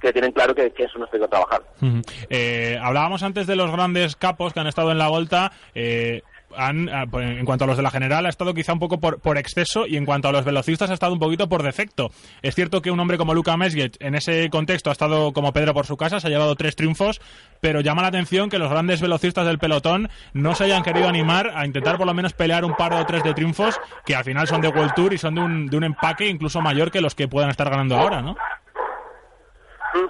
que 0.00 0.12
tienen 0.12 0.32
claro 0.32 0.54
que, 0.54 0.72
que 0.72 0.84
eso 0.84 0.98
no 0.98 1.04
estoy 1.04 1.22
a 1.22 1.28
trabajar. 1.28 1.62
Ujú. 1.80 2.00
Eh, 2.28 2.78
hablábamos 2.82 3.22
antes 3.22 3.46
de 3.46 3.56
los 3.56 3.70
grandes 3.70 4.16
capos 4.16 4.52
que 4.52 4.60
han 4.60 4.66
estado 4.66 4.90
en 4.90 4.98
la 4.98 5.08
Volta. 5.08 5.52
eh, 5.74 6.22
han, 6.56 6.88
ah, 6.88 7.04
pues, 7.10 7.38
en 7.38 7.44
cuanto 7.44 7.64
a 7.64 7.66
los 7.66 7.76
de 7.76 7.82
la 7.82 7.90
general, 7.90 8.26
ha 8.26 8.28
estado 8.28 8.54
quizá 8.54 8.72
un 8.72 8.78
poco 8.78 9.00
por, 9.00 9.20
por 9.20 9.38
exceso 9.38 9.86
y 9.86 9.96
en 9.96 10.04
cuanto 10.04 10.28
a 10.28 10.32
los 10.32 10.44
velocistas 10.44 10.90
ha 10.90 10.94
estado 10.94 11.12
un 11.12 11.18
poquito 11.18 11.48
por 11.48 11.62
defecto. 11.62 12.10
Es 12.42 12.54
cierto 12.54 12.82
que 12.82 12.90
un 12.90 13.00
hombre 13.00 13.18
como 13.18 13.34
Luca 13.34 13.56
Mesget 13.56 13.96
en 14.00 14.14
ese 14.14 14.48
contexto 14.50 14.90
ha 14.90 14.92
estado 14.92 15.32
como 15.32 15.52
Pedro 15.52 15.74
por 15.74 15.86
su 15.86 15.96
casa, 15.96 16.20
se 16.20 16.26
ha 16.26 16.30
llevado 16.30 16.54
tres 16.54 16.76
triunfos, 16.76 17.20
pero 17.60 17.80
llama 17.80 18.02
la 18.02 18.08
atención 18.08 18.50
que 18.50 18.58
los 18.58 18.70
grandes 18.70 19.00
velocistas 19.00 19.46
del 19.46 19.58
pelotón 19.58 20.08
no 20.32 20.54
se 20.54 20.64
hayan 20.64 20.82
querido 20.82 21.08
animar 21.08 21.52
a 21.54 21.66
intentar 21.66 21.96
por 21.96 22.06
lo 22.06 22.14
menos 22.14 22.32
pelear 22.32 22.64
un 22.64 22.74
par 22.74 22.92
o 22.92 23.06
tres 23.06 23.22
de 23.22 23.34
triunfos 23.34 23.80
que 24.04 24.14
al 24.14 24.24
final 24.24 24.46
son 24.46 24.60
de 24.60 24.68
World 24.68 24.94
Tour 24.94 25.12
y 25.12 25.18
son 25.18 25.34
de 25.34 25.40
un, 25.40 25.66
de 25.66 25.76
un 25.76 25.84
empaque 25.84 26.26
incluso 26.26 26.60
mayor 26.60 26.90
que 26.90 27.00
los 27.00 27.14
que 27.14 27.28
puedan 27.28 27.50
estar 27.50 27.68
ganando 27.70 27.96
ahora, 27.96 28.22
¿no? 28.22 28.36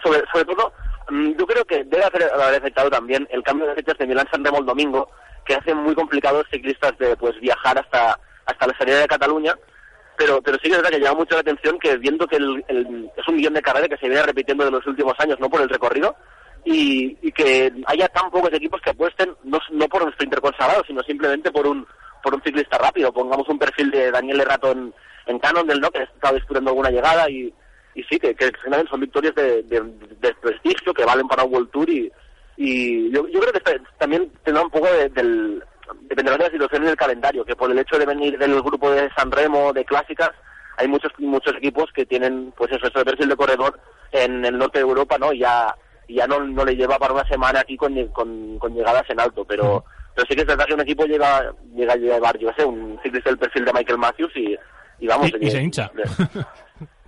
Sobre, 0.02 0.22
sobre 0.32 0.44
todo, 0.44 0.72
mm, 1.10 1.32
yo 1.38 1.46
creo 1.46 1.64
que 1.64 1.84
debe 1.84 2.04
haber 2.04 2.58
afectado 2.58 2.88
también 2.88 3.26
el 3.30 3.42
cambio 3.42 3.66
de 3.66 3.74
fechas 3.74 3.98
de 3.98 4.06
Milán 4.06 4.28
San 4.30 4.44
Remo 4.44 4.58
el 4.58 4.66
domingo, 4.66 5.08
que 5.44 5.54
hace 5.54 5.74
muy 5.74 5.94
complicado 5.94 6.36
a 6.36 6.42
los 6.42 6.50
ciclistas 6.50 6.96
de 6.98 7.16
pues 7.16 7.38
viajar 7.40 7.78
hasta 7.78 8.18
hasta 8.46 8.66
la 8.66 8.76
salida 8.76 8.98
de 9.00 9.06
Cataluña. 9.08 9.54
Pero, 10.16 10.42
pero 10.42 10.56
sí 10.58 10.64
que 10.68 10.72
es 10.72 10.76
verdad 10.76 10.90
que 10.90 11.00
llama 11.00 11.18
mucho 11.20 11.34
la 11.34 11.40
atención 11.40 11.78
que 11.78 11.96
viendo 11.96 12.26
que 12.26 12.36
el, 12.36 12.64
el- 12.68 13.10
es 13.16 13.26
un 13.28 13.38
guion 13.38 13.54
de 13.54 13.62
carrera 13.62 13.88
que 13.88 13.96
se 13.96 14.08
viene 14.08 14.22
repitiendo 14.22 14.64
de 14.64 14.70
los 14.70 14.86
últimos 14.86 15.14
años, 15.18 15.40
no 15.40 15.48
por 15.48 15.60
el 15.62 15.68
recorrido, 15.68 16.14
y, 16.64 17.16
y 17.22 17.32
que 17.32 17.72
haya 17.86 18.08
tan 18.08 18.30
pocos 18.30 18.52
equipos 18.52 18.80
que 18.82 18.90
apuesten 18.90 19.34
no, 19.44 19.58
no 19.70 19.88
por 19.88 20.02
un 20.02 20.12
sprinter 20.12 20.40
consagrado, 20.40 20.82
sino 20.86 21.02
simplemente 21.02 21.50
por 21.50 21.66
un 21.66 21.86
por 22.22 22.34
un 22.34 22.42
ciclista 22.42 22.78
rápido. 22.78 23.12
Pongamos 23.12 23.48
un 23.48 23.58
perfil 23.58 23.90
de 23.90 24.10
Daniel 24.12 24.42
Errato 24.42 24.70
en, 24.70 24.94
en 25.26 25.38
Cannondale, 25.40 25.80
¿no? 25.80 25.90
que 25.90 26.02
está 26.04 26.32
disputando 26.32 26.70
alguna 26.70 26.90
llegada 26.90 27.28
y, 27.28 27.52
y 27.96 28.02
sí, 28.04 28.16
que, 28.20 28.34
que 28.36 28.52
son 28.88 29.00
victorias 29.00 29.34
de, 29.34 29.62
de, 29.64 29.80
de 30.20 30.34
prestigio 30.40 30.94
que 30.94 31.04
valen 31.04 31.26
para 31.26 31.42
un 31.42 31.52
World 31.52 31.70
Tour 31.70 31.90
y, 31.90 32.12
y 32.56 33.10
yo, 33.10 33.26
yo 33.28 33.40
creo 33.40 33.52
que 33.52 33.58
está- 33.58 33.82
también 33.98 34.30
tendrá 34.44 34.62
un 34.62 34.70
poco 34.70 34.86
de- 34.86 35.08
del 35.10 35.62
dependerá 36.02 36.36
de 36.38 36.44
la 36.44 36.50
situación 36.50 36.82
en 36.84 36.88
el 36.90 36.96
calendario, 36.96 37.44
que 37.44 37.56
por 37.56 37.70
el 37.70 37.78
hecho 37.78 37.98
de 37.98 38.06
venir 38.06 38.38
del 38.38 38.60
grupo 38.62 38.90
de 38.90 39.10
San 39.16 39.30
Remo, 39.30 39.72
de 39.72 39.84
clásicas, 39.84 40.30
hay 40.78 40.88
muchos 40.88 41.12
muchos 41.18 41.54
equipos 41.56 41.90
que 41.94 42.06
tienen 42.06 42.52
pues 42.56 42.70
eso, 42.72 42.86
ese 42.86 43.04
perfil 43.04 43.28
de 43.28 43.36
corredor 43.36 43.78
en 44.12 44.44
el 44.44 44.56
norte 44.58 44.78
de 44.78 44.82
Europa, 44.84 45.18
¿no? 45.18 45.32
Y 45.32 45.40
ya 45.40 45.74
ya 46.08 46.26
no, 46.26 46.40
no 46.40 46.64
le 46.64 46.76
lleva 46.76 46.98
para 46.98 47.14
una 47.14 47.24
semana 47.28 47.60
aquí 47.60 47.76
con, 47.76 47.94
con, 48.08 48.58
con 48.58 48.74
llegadas 48.74 49.04
en 49.08 49.20
alto, 49.20 49.44
pero 49.44 49.84
pero 50.14 50.26
sí 50.28 50.34
que 50.34 50.42
es 50.42 50.46
verdad 50.46 50.66
que 50.66 50.74
un 50.74 50.80
equipo 50.80 51.04
llega 51.06 51.52
llega 51.74 51.94
a 51.94 51.96
llevar, 51.96 52.38
yo 52.38 52.50
sé, 52.56 52.64
un 52.64 52.98
ciclista 53.02 53.30
del 53.30 53.38
perfil 53.38 53.64
de 53.64 53.72
Michael 53.72 53.98
Matthews 53.98 54.32
y, 54.36 54.56
y 55.00 55.06
vamos... 55.06 55.30
Y- 55.40 55.46
y 55.46 55.50
se 55.50 55.62
hincha. 55.62 55.90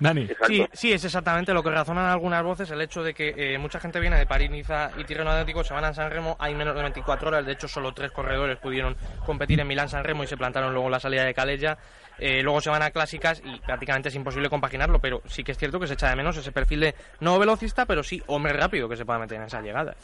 Dani. 0.00 0.28
Sí, 0.46 0.66
sí, 0.72 0.92
es 0.92 1.04
exactamente 1.04 1.52
lo 1.52 1.62
que 1.62 1.70
razonan 1.70 2.06
algunas 2.06 2.42
voces, 2.42 2.70
el 2.70 2.80
hecho 2.80 3.02
de 3.02 3.14
que 3.14 3.34
eh, 3.36 3.58
mucha 3.58 3.80
gente 3.80 4.00
viene 4.00 4.16
de 4.18 4.26
París, 4.26 4.50
Niza 4.50 4.90
y 4.98 5.04
Tirreno 5.04 5.30
Atlético, 5.30 5.64
se 5.64 5.74
van 5.74 5.84
a 5.84 5.94
San 5.94 6.10
Remo, 6.10 6.36
hay 6.38 6.54
menos 6.54 6.74
de 6.74 6.82
24 6.82 7.28
horas, 7.28 7.46
de 7.46 7.52
hecho 7.52 7.68
solo 7.68 7.92
tres 7.92 8.10
corredores 8.10 8.58
pudieron 8.58 8.96
competir 9.24 9.60
en 9.60 9.66
Milán-San 9.66 10.04
Remo 10.04 10.24
y 10.24 10.26
se 10.26 10.36
plantaron 10.36 10.72
luego 10.72 10.90
la 10.90 11.00
salida 11.00 11.24
de 11.24 11.34
Calella. 11.34 11.78
Eh, 12.18 12.42
luego 12.42 12.60
se 12.60 12.70
van 12.70 12.82
a 12.82 12.90
clásicas 12.90 13.42
y 13.44 13.60
prácticamente 13.60 14.08
es 14.08 14.14
imposible 14.14 14.48
compaginarlo, 14.48 14.98
pero 15.00 15.22
sí 15.26 15.44
que 15.44 15.52
es 15.52 15.58
cierto 15.58 15.78
que 15.78 15.86
se 15.86 15.94
echa 15.94 16.08
de 16.08 16.16
menos 16.16 16.36
ese 16.36 16.50
perfil 16.52 16.80
de 16.80 16.94
no 17.20 17.38
velocista, 17.38 17.84
pero 17.84 18.02
sí 18.02 18.22
hombre 18.26 18.54
rápido 18.54 18.88
que 18.88 18.96
se 18.96 19.04
pueda 19.04 19.18
meter 19.18 19.38
en 19.38 19.44
esa 19.44 19.60
llegada. 19.60 19.94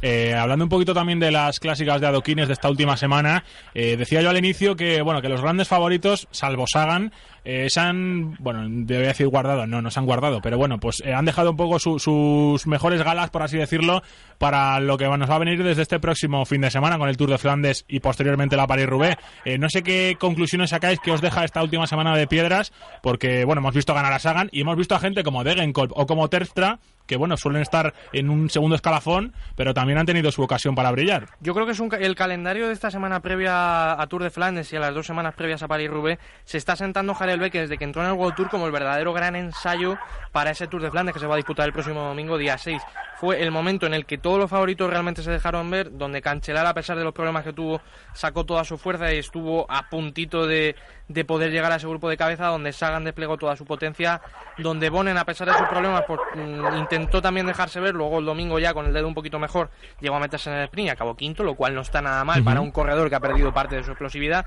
Eh, 0.00 0.34
hablando 0.34 0.64
un 0.64 0.68
poquito 0.68 0.92
también 0.92 1.20
de 1.20 1.30
las 1.30 1.60
clásicas 1.60 2.00
de 2.00 2.08
adoquines 2.08 2.48
de 2.48 2.54
esta 2.54 2.68
última 2.68 2.96
semana, 2.96 3.44
eh, 3.74 3.96
decía 3.96 4.22
yo 4.22 4.30
al 4.30 4.38
inicio 4.38 4.74
que 4.74 5.02
bueno 5.02 5.22
que 5.22 5.28
los 5.28 5.40
grandes 5.40 5.68
favoritos, 5.68 6.26
salvo 6.32 6.64
Sagan, 6.66 7.12
eh, 7.44 7.68
se 7.70 7.80
han, 7.80 8.34
bueno, 8.40 8.64
debe 8.68 9.06
decir 9.08 9.28
guardado, 9.28 9.66
no, 9.66 9.82
no 9.82 9.90
se 9.90 9.98
han 10.00 10.06
guardado, 10.06 10.40
pero 10.42 10.58
bueno, 10.58 10.78
pues 10.78 11.02
eh, 11.04 11.12
han 11.12 11.24
dejado 11.24 11.50
un 11.50 11.56
poco 11.56 11.78
su- 11.78 11.98
sus 11.98 12.66
mejores 12.66 13.02
galas, 13.02 13.30
por 13.30 13.42
así 13.42 13.58
decirlo, 13.58 14.02
para 14.38 14.78
lo 14.80 14.96
que 14.98 15.06
nos 15.08 15.30
va 15.30 15.36
a 15.36 15.38
venir 15.38 15.62
desde 15.62 15.82
este 15.82 16.00
próximo 16.00 16.44
fin 16.44 16.60
de 16.60 16.70
semana 16.70 16.98
con 16.98 17.08
el 17.08 17.16
Tour 17.16 17.30
de 17.30 17.38
Flandes 17.38 17.84
y 17.88 18.00
posteriormente 18.00 18.56
la 18.56 18.66
Paris-Roubaix. 18.66 19.16
Eh, 19.44 19.58
no 19.58 19.68
sé 19.68 19.82
qué 19.82 20.16
conclusiones 20.18 20.70
sacáis 20.70 20.98
que 21.00 21.10
os 21.12 21.20
deja 21.20 21.44
esta 21.44 21.62
última 21.62 21.86
semana 21.86 22.16
de 22.16 22.26
piedras, 22.26 22.72
porque 23.02 23.44
bueno, 23.44 23.60
hemos 23.60 23.74
visto 23.74 23.94
ganar 23.94 24.12
a 24.12 24.18
Sagan 24.18 24.48
y 24.52 24.60
hemos 24.62 24.76
visto 24.76 24.94
a 24.94 25.00
gente 25.00 25.22
como 25.22 25.44
Degenkolb 25.44 25.92
o 25.94 26.06
como 26.06 26.28
Terpstra, 26.28 26.78
que 27.06 27.16
bueno, 27.16 27.36
suelen 27.36 27.62
estar 27.62 27.94
en 28.12 28.30
un 28.30 28.50
segundo 28.50 28.76
escalafón, 28.76 29.34
pero 29.56 29.74
también 29.74 29.98
han 29.98 30.06
tenido 30.06 30.30
su 30.30 30.42
ocasión 30.42 30.74
para 30.74 30.90
brillar. 30.90 31.28
Yo 31.40 31.54
creo 31.54 31.66
que 31.66 31.72
es 31.72 31.80
un 31.80 31.92
el 31.98 32.14
calendario 32.14 32.68
de 32.68 32.72
esta 32.72 32.90
semana 32.90 33.20
previa 33.20 34.00
a 34.00 34.06
Tour 34.06 34.22
de 34.22 34.30
Flandes 34.30 34.72
y 34.72 34.76
a 34.76 34.80
las 34.80 34.94
dos 34.94 35.06
semanas 35.06 35.34
previas 35.34 35.62
a 35.62 35.68
París-Roubaix 35.68 36.18
se 36.44 36.58
está 36.58 36.76
sentando 36.76 37.14
Jarel 37.14 37.40
Beck 37.40 37.52
desde 37.52 37.76
que 37.76 37.84
entró 37.84 38.02
en 38.02 38.08
el 38.08 38.14
World 38.14 38.34
Tour 38.34 38.48
como 38.48 38.66
el 38.66 38.72
verdadero 38.72 39.12
gran 39.12 39.36
ensayo 39.36 39.98
para 40.32 40.50
ese 40.50 40.66
Tour 40.66 40.82
de 40.82 40.90
Flandes 40.90 41.14
que 41.14 41.20
se 41.20 41.26
va 41.26 41.34
a 41.34 41.36
disputar 41.36 41.66
el 41.66 41.72
próximo 41.72 42.02
domingo, 42.02 42.38
día 42.38 42.56
6. 42.56 42.82
Fue 43.16 43.42
el 43.42 43.52
momento 43.52 43.86
en 43.86 43.94
el 43.94 44.04
que 44.04 44.18
todos 44.18 44.38
los 44.38 44.50
favoritos 44.50 44.90
realmente 44.90 45.22
se 45.22 45.30
dejaron 45.30 45.70
ver, 45.70 45.96
donde 45.96 46.20
Cancelar, 46.22 46.66
a 46.66 46.74
pesar 46.74 46.98
de 46.98 47.04
los 47.04 47.12
problemas 47.12 47.44
que 47.44 47.52
tuvo, 47.52 47.80
sacó 48.14 48.44
toda 48.44 48.64
su 48.64 48.78
fuerza 48.78 49.12
y 49.12 49.18
estuvo 49.18 49.64
a 49.70 49.88
puntito 49.88 50.46
de, 50.46 50.74
de 51.12 51.24
poder 51.24 51.50
llegar 51.50 51.72
a 51.72 51.76
ese 51.76 51.86
grupo 51.86 52.08
de 52.08 52.16
cabeza, 52.16 52.46
donde 52.46 52.72
Sagan 52.72 53.04
desplegó 53.04 53.36
toda 53.36 53.56
su 53.56 53.64
potencia, 53.64 54.20
donde 54.58 54.90
Bonen, 54.90 55.16
a 55.16 55.24
pesar 55.24 55.48
de 55.48 55.58
sus 55.58 55.68
problemas, 55.68 56.04
pues, 56.06 56.20
mm, 56.34 56.76
intentó 56.78 57.20
también 57.20 57.46
dejarse 57.46 57.80
ver, 57.80 57.94
luego 57.94 58.18
el 58.18 58.24
domingo 58.24 58.58
ya 58.58 58.74
con 58.74 58.86
el 58.86 58.92
dedo 58.92 59.08
un 59.08 59.14
poquito 59.14 59.38
mejor, 59.38 59.70
llegó 60.00 60.16
a 60.16 60.20
meterse 60.20 60.50
en 60.50 60.56
el 60.56 60.64
sprint 60.64 60.88
y 60.88 60.90
acabó 60.90 61.16
quinto, 61.16 61.44
lo 61.44 61.54
cual 61.54 61.74
no 61.74 61.82
está 61.82 62.02
nada 62.02 62.24
mal 62.24 62.42
para 62.42 62.60
un 62.60 62.70
corredor 62.70 63.08
que 63.08 63.16
ha 63.16 63.20
perdido 63.20 63.52
parte 63.52 63.76
de 63.76 63.84
su 63.84 63.90
explosividad. 63.90 64.44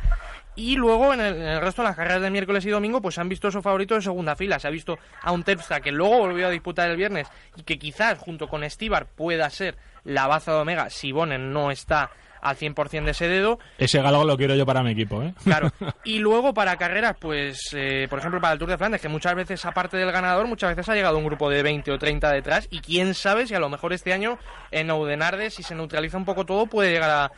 Y 0.56 0.76
luego 0.78 1.14
en 1.14 1.20
el, 1.20 1.36
en 1.36 1.48
el 1.48 1.62
resto 1.62 1.82
de 1.82 1.90
las 1.90 1.98
carreras 1.98 2.22
de 2.22 2.30
miércoles 2.30 2.66
y 2.66 2.70
domingo, 2.70 3.02
pues 3.02 3.16
se 3.16 3.22
han 3.22 3.28
visto 3.28 3.50
esos 3.50 3.62
favoritos 3.62 3.98
de 3.98 4.02
segunda 4.04 4.38
fila. 4.38 4.58
Se 4.58 4.68
ha 4.68 4.72
visto 4.72 4.98
a 5.22 5.34
un 5.34 5.44
Terpstra 5.44 5.82
que 5.82 5.92
luego 5.92 6.20
volvió 6.20 6.48
a 6.48 6.50
disputar 6.50 6.90
el 6.90 6.96
viernes 6.96 7.28
y 7.58 7.64
que 7.64 7.78
quizás 7.78 8.18
junto 8.20 8.48
con 8.48 8.68
Stibar 8.70 9.06
pueda 9.06 9.50
ser 9.50 9.76
la 10.06 10.28
baza 10.28 10.54
de 10.54 10.60
Omega 10.60 10.90
si 10.90 11.12
Bonen 11.12 11.52
no 11.52 11.72
está 11.72 12.10
al 12.42 12.56
100% 12.58 13.04
de 13.06 13.12
ese 13.12 13.28
dedo. 13.28 13.60
Ese 13.78 14.02
galgo 14.02 14.24
lo 14.24 14.38
quiero 14.38 14.56
yo 14.56 14.66
para 14.66 14.84
mi 14.84 14.92
equipo, 14.92 15.22
¿eh? 15.24 15.34
Claro. 15.44 15.72
Y 16.04 16.20
luego 16.20 16.54
para 16.54 16.78
carreras, 16.78 17.16
pues, 17.20 17.70
eh, 17.74 18.08
por 18.10 18.20
ejemplo, 18.20 18.40
para 18.40 18.54
el 18.54 18.60
Tour 18.60 18.70
de 18.70 18.78
Flandes, 18.78 19.02
que 19.02 19.10
muchas 19.10 19.34
veces, 19.36 19.66
aparte 19.66 19.98
del 19.98 20.12
ganador, 20.12 20.48
muchas 20.48 20.70
veces 20.76 20.88
ha 20.90 20.94
llegado 20.96 21.18
un 21.18 21.26
grupo 21.26 21.50
de 21.50 21.64
20 21.64 21.92
o 21.92 21.98
30 21.98 22.32
detrás. 22.32 22.68
Y 22.70 22.80
quién 22.82 23.14
sabe 23.14 23.48
si 23.48 23.56
a 23.56 23.60
lo 23.60 23.70
mejor 23.70 23.92
este 23.94 24.14
año 24.14 24.38
en 24.72 24.90
Oudenarde, 24.92 25.50
si 25.50 25.64
se 25.64 25.74
neutraliza 25.76 26.18
un 26.18 26.26
poco 26.26 26.46
todo, 26.46 26.68
puede 26.68 26.92
llegar 26.92 27.10
a, 27.10 27.32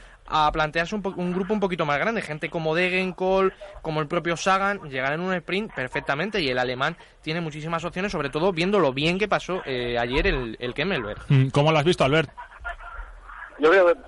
a 0.47 0.51
plantearse 0.51 0.93
un, 0.95 1.01
po- 1.01 1.13
un 1.15 1.33
grupo 1.33 1.53
un 1.53 1.59
poquito 1.61 1.85
más 1.85 1.97
grande. 1.99 2.21
Gente 2.21 2.49
como 2.49 2.75
Degenkolb, 2.75 3.53
como 3.81 4.01
el 4.01 4.07
propio 4.07 4.35
Sagan, 4.35 4.81
llegar 4.89 5.13
en 5.13 5.21
un 5.21 5.33
sprint 5.33 5.73
perfectamente. 5.73 6.41
Y 6.41 6.49
el 6.49 6.59
alemán 6.59 6.97
tiene 7.21 7.39
muchísimas 7.39 7.83
opciones, 7.85 8.11
sobre 8.11 8.29
todo 8.29 8.51
viendo 8.51 8.79
lo 8.79 8.91
bien 8.91 9.17
que 9.17 9.27
pasó 9.29 9.61
eh, 9.65 9.97
ayer 9.97 10.27
el, 10.27 10.57
el 10.59 10.73
Kemmelberg. 10.73 11.21
Mm, 11.29 11.47
¿Cómo 11.49 11.71
lo 11.71 11.77
has 11.79 11.85
visto, 11.85 12.03
Albert? 12.03 12.29
Yo 13.59 13.69
creo 13.71 13.87
que 13.87 13.99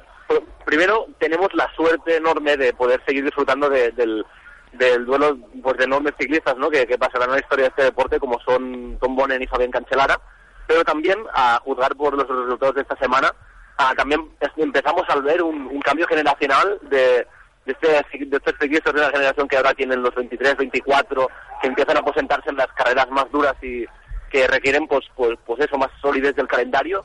primero 0.65 1.07
tenemos 1.19 1.49
la 1.53 1.71
suerte 1.75 2.17
enorme 2.17 2.57
de 2.57 2.73
poder 2.73 3.01
seguir 3.05 3.23
disfrutando 3.23 3.69
de- 3.69 3.91
del, 3.91 4.25
del 4.73 5.05
duelo 5.05 5.37
pues, 5.63 5.77
de 5.77 5.85
enormes 5.85 6.13
ciclistas 6.19 6.55
¿no? 6.57 6.69
que, 6.69 6.85
pasarán 6.97 7.29
a 7.29 7.33
la 7.33 7.39
historia 7.39 7.65
de 7.65 7.69
este 7.69 7.83
deporte, 7.83 8.19
como 8.19 8.39
son 8.41 8.97
Tom 8.99 9.15
Bonen 9.15 9.41
y 9.41 9.47
Fabián 9.47 9.71
Cancelara, 9.71 10.19
pero 10.67 10.83
también 10.83 11.17
a 11.33 11.59
juzgar 11.63 11.95
por 11.95 12.13
los 12.13 12.27
resultados 12.27 12.75
de 12.75 12.81
esta 12.81 12.95
semana, 12.97 13.33
ah, 13.77 13.93
también 13.97 14.29
empezamos 14.57 15.03
a 15.09 15.15
ver 15.15 15.41
un, 15.41 15.65
un 15.67 15.79
cambio 15.81 16.05
generacional 16.07 16.77
de, 16.83 17.25
de, 17.65 17.71
este, 17.71 17.87
de 18.25 18.37
estos 18.37 18.53
ciclistas 18.59 18.93
de 18.93 19.01
la 19.01 19.09
generación 19.09 19.47
que 19.47 19.57
ahora 19.57 19.73
tienen 19.73 20.03
los 20.03 20.13
23, 20.13 20.57
24, 20.57 21.27
que 21.61 21.67
empiezan 21.67 21.97
a 21.97 22.01
aposentarse 22.01 22.51
en 22.51 22.57
las 22.57 22.67
carreras 22.73 23.09
más 23.09 23.31
duras 23.31 23.55
y 23.63 23.85
que 24.29 24.47
requieren 24.47 24.87
pues, 24.87 25.05
pues, 25.15 25.39
pues 25.43 25.59
eso, 25.61 25.75
más 25.79 25.89
solidez 25.99 26.35
del 26.35 26.47
calendario 26.47 27.03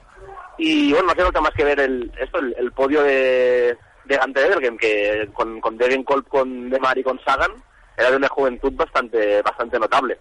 y 0.58 0.92
bueno, 0.92 1.06
no 1.06 1.12
hace 1.12 1.22
falta 1.22 1.40
más 1.40 1.52
que 1.52 1.64
ver 1.64 1.80
el, 1.80 2.10
esto, 2.20 2.38
el, 2.38 2.54
el 2.58 2.72
podio 2.72 3.02
de, 3.02 3.76
de 4.04 4.16
Gante 4.16 4.40
Edelgem, 4.40 4.76
que 4.78 5.28
con, 5.32 5.60
con 5.60 5.76
Degenkolb, 5.76 6.26
con 6.28 6.70
Demar 6.70 6.96
y 6.98 7.02
con 7.02 7.20
Sagan, 7.24 7.52
era 7.96 8.10
de 8.10 8.16
una 8.16 8.28
juventud 8.28 8.72
bastante 8.74 9.40
bastante 9.42 9.78
notable. 9.78 10.18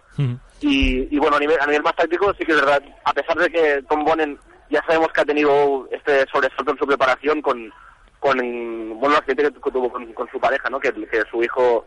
Y, 0.60 1.08
y 1.14 1.18
bueno, 1.18 1.36
a 1.36 1.40
nivel, 1.40 1.58
a 1.60 1.66
nivel 1.66 1.82
más 1.82 1.96
táctico, 1.96 2.32
sí 2.34 2.44
que 2.44 2.52
es 2.52 2.58
verdad, 2.60 2.82
a 3.04 3.12
pesar 3.12 3.36
de 3.36 3.50
que 3.50 3.82
Tom 3.88 4.04
Bonen 4.04 4.38
ya 4.70 4.82
sabemos 4.86 5.08
que 5.12 5.20
ha 5.20 5.24
tenido 5.24 5.86
este 5.90 6.24
sobresalto 6.32 6.70
en 6.72 6.78
su 6.78 6.86
preparación 6.86 7.42
con, 7.42 7.70
con 8.20 8.38
bueno, 8.98 9.10
el 9.10 9.16
accidente 9.16 9.52
que 9.60 9.70
tuvo 9.70 9.90
con, 9.90 10.12
con 10.14 10.28
su 10.30 10.40
pareja, 10.40 10.70
¿no? 10.70 10.80
Que, 10.80 10.92
que 10.92 11.22
su 11.30 11.42
hijo 11.42 11.84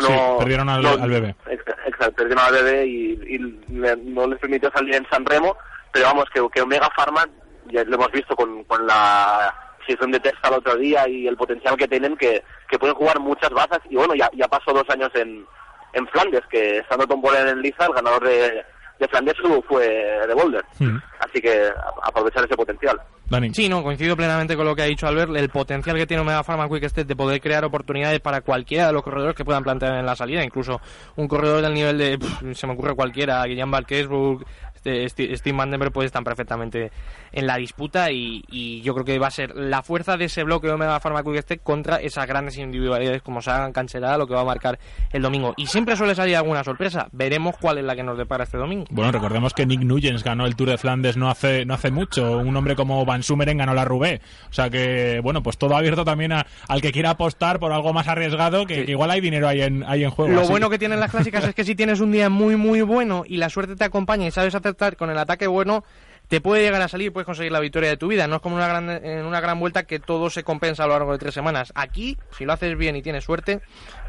no... 0.00 0.06
Sí, 0.06 0.14
perdieron 0.38 0.68
al- 0.68 0.82
no- 0.82 0.90
al 1.02 1.10
bebé. 1.10 1.34
ex- 1.48 1.64
Exacto, 1.86 2.12
perdieron 2.16 2.44
al 2.44 2.52
bebé 2.52 2.86
y, 2.86 3.12
y 3.26 3.38
le- 3.72 3.96
no 3.96 4.26
les 4.28 4.38
permitió 4.38 4.70
salir 4.70 4.94
en 4.94 5.06
San 5.10 5.24
Remo, 5.24 5.56
pero 5.92 6.06
vamos, 6.06 6.26
que, 6.32 6.46
que 6.54 6.60
Omega 6.62 6.88
Pharma, 6.94 7.24
ya 7.72 7.84
lo 7.84 7.94
hemos 7.96 8.12
visto 8.12 8.34
con, 8.36 8.64
con 8.64 8.86
la 8.86 9.54
sesión 9.86 10.10
de 10.10 10.20
Tesla 10.20 10.48
el 10.48 10.54
otro 10.54 10.76
día 10.76 11.08
y 11.08 11.26
el 11.26 11.36
potencial 11.36 11.76
que 11.76 11.86
tienen, 11.88 12.16
que, 12.16 12.42
que 12.68 12.78
pueden 12.78 12.96
jugar 12.96 13.20
muchas 13.20 13.50
bazas, 13.50 13.80
y 13.88 13.96
bueno, 13.96 14.14
ya, 14.14 14.28
ya 14.34 14.48
pasó 14.48 14.72
dos 14.72 14.88
años 14.88 15.10
en, 15.14 15.44
en 15.92 16.06
Flandes, 16.08 16.42
que 16.50 16.78
estando 16.78 17.06
Tom 17.06 17.20
Bolen 17.20 17.48
en 17.48 17.62
Liza, 17.62 17.86
el 17.86 17.92
ganador 17.94 18.24
de, 18.24 18.64
de 18.98 19.08
Flandes 19.08 19.34
fue 19.68 19.86
de 19.86 20.34
Boulder. 20.34 20.64
Mm. 20.80 20.98
Así 21.20 21.40
que 21.40 21.68
a- 21.68 22.08
aprovechar 22.08 22.44
ese 22.44 22.56
potencial. 22.56 23.00
Dani. 23.28 23.52
Sí, 23.54 23.68
no, 23.68 23.82
coincido 23.82 24.16
plenamente 24.16 24.56
con 24.56 24.64
lo 24.66 24.74
que 24.76 24.82
ha 24.82 24.86
dicho 24.86 25.06
Albert, 25.08 25.34
el 25.34 25.48
potencial 25.48 25.96
que 25.96 26.06
tiene 26.06 26.20
Omega 26.20 26.44
Pharma 26.44 26.68
Quick 26.68 26.88
Step 26.88 27.06
de 27.08 27.16
poder 27.16 27.40
crear 27.40 27.64
oportunidades 27.64 28.20
para 28.20 28.40
cualquiera 28.40 28.86
de 28.86 28.92
los 28.92 29.02
corredores 29.02 29.34
que 29.34 29.44
puedan 29.44 29.64
plantear 29.64 29.94
en 29.94 30.06
la 30.06 30.14
salida, 30.14 30.44
incluso 30.44 30.80
un 31.16 31.26
corredor 31.26 31.60
del 31.62 31.74
nivel 31.74 31.98
de, 31.98 32.18
pff, 32.18 32.52
se 32.56 32.66
me 32.68 32.74
ocurre 32.74 32.94
cualquiera, 32.94 33.42
Guillaume 33.44 33.72
Barquesburg, 33.72 34.46
Steve 34.86 35.52
Vandenberg, 35.56 35.92
pues 35.92 36.06
están 36.06 36.24
perfectamente 36.24 36.90
en 37.32 37.46
la 37.46 37.56
disputa 37.56 38.10
y, 38.10 38.44
y 38.50 38.80
yo 38.82 38.94
creo 38.94 39.04
que 39.04 39.18
va 39.18 39.26
a 39.26 39.30
ser 39.30 39.54
la 39.56 39.82
fuerza 39.82 40.16
de 40.16 40.26
ese 40.26 40.42
bloque 40.44 40.66
de 40.68 40.74
Omega 40.74 41.00
Pharma 41.00 41.22
Quick 41.22 41.40
Step 41.42 41.62
contra 41.62 41.96
esas 41.96 42.26
grandes 42.26 42.56
individualidades 42.58 43.22
como 43.22 43.42
se 43.42 43.50
hagan 43.50 43.72
cancelada, 43.72 44.16
lo 44.18 44.26
que 44.26 44.34
va 44.34 44.40
a 44.42 44.44
marcar 44.44 44.78
el 45.12 45.22
domingo. 45.22 45.54
Y 45.56 45.66
siempre 45.66 45.96
suele 45.96 46.14
salir 46.14 46.36
alguna 46.36 46.62
sorpresa, 46.64 47.08
veremos 47.12 47.56
cuál 47.60 47.78
es 47.78 47.84
la 47.84 47.96
que 47.96 48.02
nos 48.02 48.16
depara 48.18 48.44
este 48.44 48.56
domingo. 48.58 48.86
Bueno, 48.90 49.12
recordemos 49.12 49.52
que 49.54 49.66
Nick 49.66 49.80
Nugent 49.82 50.22
ganó 50.22 50.46
el 50.46 50.56
Tour 50.56 50.70
de 50.70 50.78
Flandes 50.78 51.16
no 51.16 51.28
hace 51.30 51.64
no 51.64 51.74
hace 51.74 51.90
mucho. 51.90 52.38
Un 52.38 52.56
hombre 52.56 52.76
como 52.76 53.04
Van 53.04 53.22
Sumeren 53.22 53.58
ganó 53.58 53.74
la 53.74 53.84
Roubaix. 53.84 54.20
O 54.50 54.52
sea 54.52 54.70
que, 54.70 55.20
bueno, 55.22 55.42
pues 55.42 55.58
todo 55.58 55.76
abierto 55.76 56.04
también 56.04 56.32
a- 56.32 56.46
al 56.68 56.80
que 56.80 56.92
quiera 56.92 57.10
apostar 57.10 57.58
por 57.58 57.72
algo 57.72 57.92
más 57.92 58.08
arriesgado, 58.08 58.66
que, 58.66 58.84
que 58.84 58.90
igual 58.92 59.10
hay 59.10 59.20
dinero 59.20 59.48
ahí 59.48 59.62
en, 59.62 59.84
ahí 59.84 60.04
en 60.04 60.10
juego. 60.10 60.32
Lo 60.32 60.40
así 60.42 60.50
bueno 60.50 60.70
que 60.70 60.78
tienen 60.78 61.00
las 61.00 61.10
clásicas 61.10 61.44
es 61.44 61.54
que 61.54 61.64
si 61.64 61.74
tienes 61.74 62.00
un 62.00 62.12
día 62.12 62.28
muy 62.30 62.56
muy 62.56 62.82
bueno 62.82 63.24
y 63.26 63.36
la 63.36 63.48
suerte 63.50 63.76
te 63.76 63.84
acompaña 63.84 64.26
y 64.26 64.30
sabes 64.30 64.54
acertar 64.76 64.96
con 64.96 65.10
el 65.10 65.18
ataque 65.18 65.46
bueno, 65.46 65.84
te 66.28 66.40
puede 66.40 66.62
llegar 66.62 66.82
a 66.82 66.88
salir 66.88 67.12
puedes 67.12 67.26
conseguir 67.26 67.52
la 67.52 67.60
victoria 67.60 67.88
de 67.88 67.96
tu 67.96 68.08
vida. 68.08 68.26
No 68.26 68.36
es 68.36 68.42
como 68.42 68.56
una 68.56 68.68
gran, 68.68 68.90
en 68.90 69.24
una 69.24 69.40
gran 69.40 69.58
vuelta 69.58 69.84
que 69.84 69.98
todo 69.98 70.28
se 70.28 70.42
compensa 70.42 70.84
a 70.84 70.86
lo 70.86 70.92
largo 70.94 71.12
de 71.12 71.18
tres 71.18 71.34
semanas. 71.34 71.72
Aquí, 71.74 72.18
si 72.36 72.44
lo 72.44 72.52
haces 72.52 72.76
bien 72.76 72.96
y 72.96 73.02
tienes 73.02 73.24
suerte, 73.24 73.60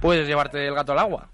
puedes 0.01 0.28
llevarte 0.28 0.65
el 0.65 0.74
gato 0.74 0.91
al 0.93 0.99
agua. 0.99 1.30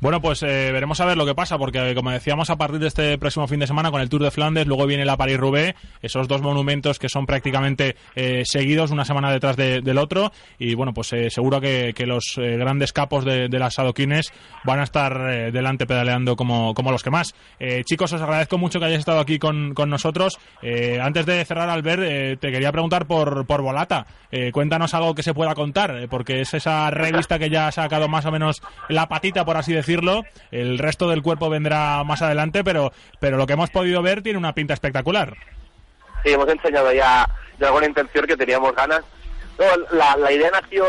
Bueno, 0.00 0.20
pues 0.20 0.44
eh, 0.44 0.70
veremos 0.72 1.00
a 1.00 1.06
ver 1.06 1.16
lo 1.16 1.26
que 1.26 1.34
pasa, 1.34 1.58
porque 1.58 1.92
como 1.96 2.12
decíamos, 2.12 2.50
a 2.50 2.56
partir 2.56 2.78
de 2.78 2.86
este 2.86 3.18
próximo 3.18 3.48
fin 3.48 3.58
de 3.58 3.66
semana 3.66 3.90
con 3.90 4.00
el 4.00 4.08
Tour 4.08 4.22
de 4.22 4.30
Flandes, 4.30 4.66
luego 4.68 4.86
viene 4.86 5.04
la 5.04 5.16
Paris-Roubaix, 5.16 5.74
esos 6.02 6.28
dos 6.28 6.40
monumentos 6.40 7.00
que 7.00 7.08
son 7.08 7.26
prácticamente 7.26 7.96
eh, 8.14 8.42
seguidos, 8.44 8.92
una 8.92 9.04
semana 9.04 9.32
detrás 9.32 9.56
de- 9.56 9.80
del 9.80 9.98
otro, 9.98 10.30
y 10.56 10.74
bueno, 10.74 10.94
pues 10.94 11.12
eh, 11.14 11.30
seguro 11.30 11.60
que, 11.60 11.92
los 12.06 12.34
eh, 12.38 12.56
grandes 12.56 12.92
capos 12.92 13.24
de, 13.24 13.48
las 13.48 13.76
adoquines 13.80 14.32
van 14.64 14.78
a 14.78 14.84
estar 14.84 15.20
eh, 15.30 15.50
delante 15.50 15.84
pedaleando 15.84 16.36
como, 16.36 16.74
como 16.74 16.92
los 16.92 17.02
que 17.02 17.10
más. 17.10 17.34
Eh, 17.58 17.82
chicos, 17.84 18.12
os 18.12 18.22
agradezco 18.22 18.56
mucho 18.56 18.78
que 18.78 18.84
hayáis 18.86 19.00
estado 19.00 19.18
aquí 19.18 19.40
con, 19.40 19.74
con 19.74 19.90
nosotros. 19.90 20.38
Eh, 20.62 21.00
antes 21.02 21.26
de 21.26 21.44
cerrar, 21.44 21.68
Albert, 21.68 22.02
eh, 22.04 22.36
te 22.40 22.52
quería 22.52 22.70
preguntar 22.70 23.06
por, 23.06 23.46
por 23.46 23.62
Volata. 23.62 24.06
Eh, 24.30 24.52
cuéntanos 24.52 24.94
algo 24.94 25.14
que 25.16 25.24
se 25.24 25.34
pueda 25.34 25.54
contar, 25.56 25.90
eh, 25.96 26.06
porque 26.08 26.40
es 26.42 26.54
esa 26.54 26.88
revista 26.90 27.38
que 27.40 27.50
ya 27.50 27.66
ha 27.66 27.72
sacado 27.72 28.06
más 28.08 28.24
o 28.26 28.30
menos 28.30 28.62
la 28.88 29.08
patita, 29.08 29.44
por 29.44 29.56
así 29.56 29.72
decirlo. 29.72 29.87
El 30.50 30.78
resto 30.78 31.08
del 31.08 31.22
cuerpo 31.22 31.48
vendrá 31.50 32.04
más 32.04 32.22
adelante, 32.22 32.62
pero, 32.64 32.92
pero 33.20 33.36
lo 33.36 33.46
que 33.46 33.54
hemos 33.54 33.70
podido 33.70 34.02
ver 34.02 34.22
tiene 34.22 34.38
una 34.38 34.54
pinta 34.54 34.74
espectacular. 34.74 35.36
Sí, 36.24 36.30
hemos 36.30 36.48
enseñado 36.48 36.92
ya, 36.92 37.28
ya 37.58 37.66
alguna 37.66 37.86
intención 37.86 38.26
que 38.26 38.36
teníamos 38.36 38.74
ganas. 38.74 39.02
No, 39.58 39.96
la, 39.96 40.16
la 40.16 40.32
idea 40.32 40.50
nació, 40.50 40.84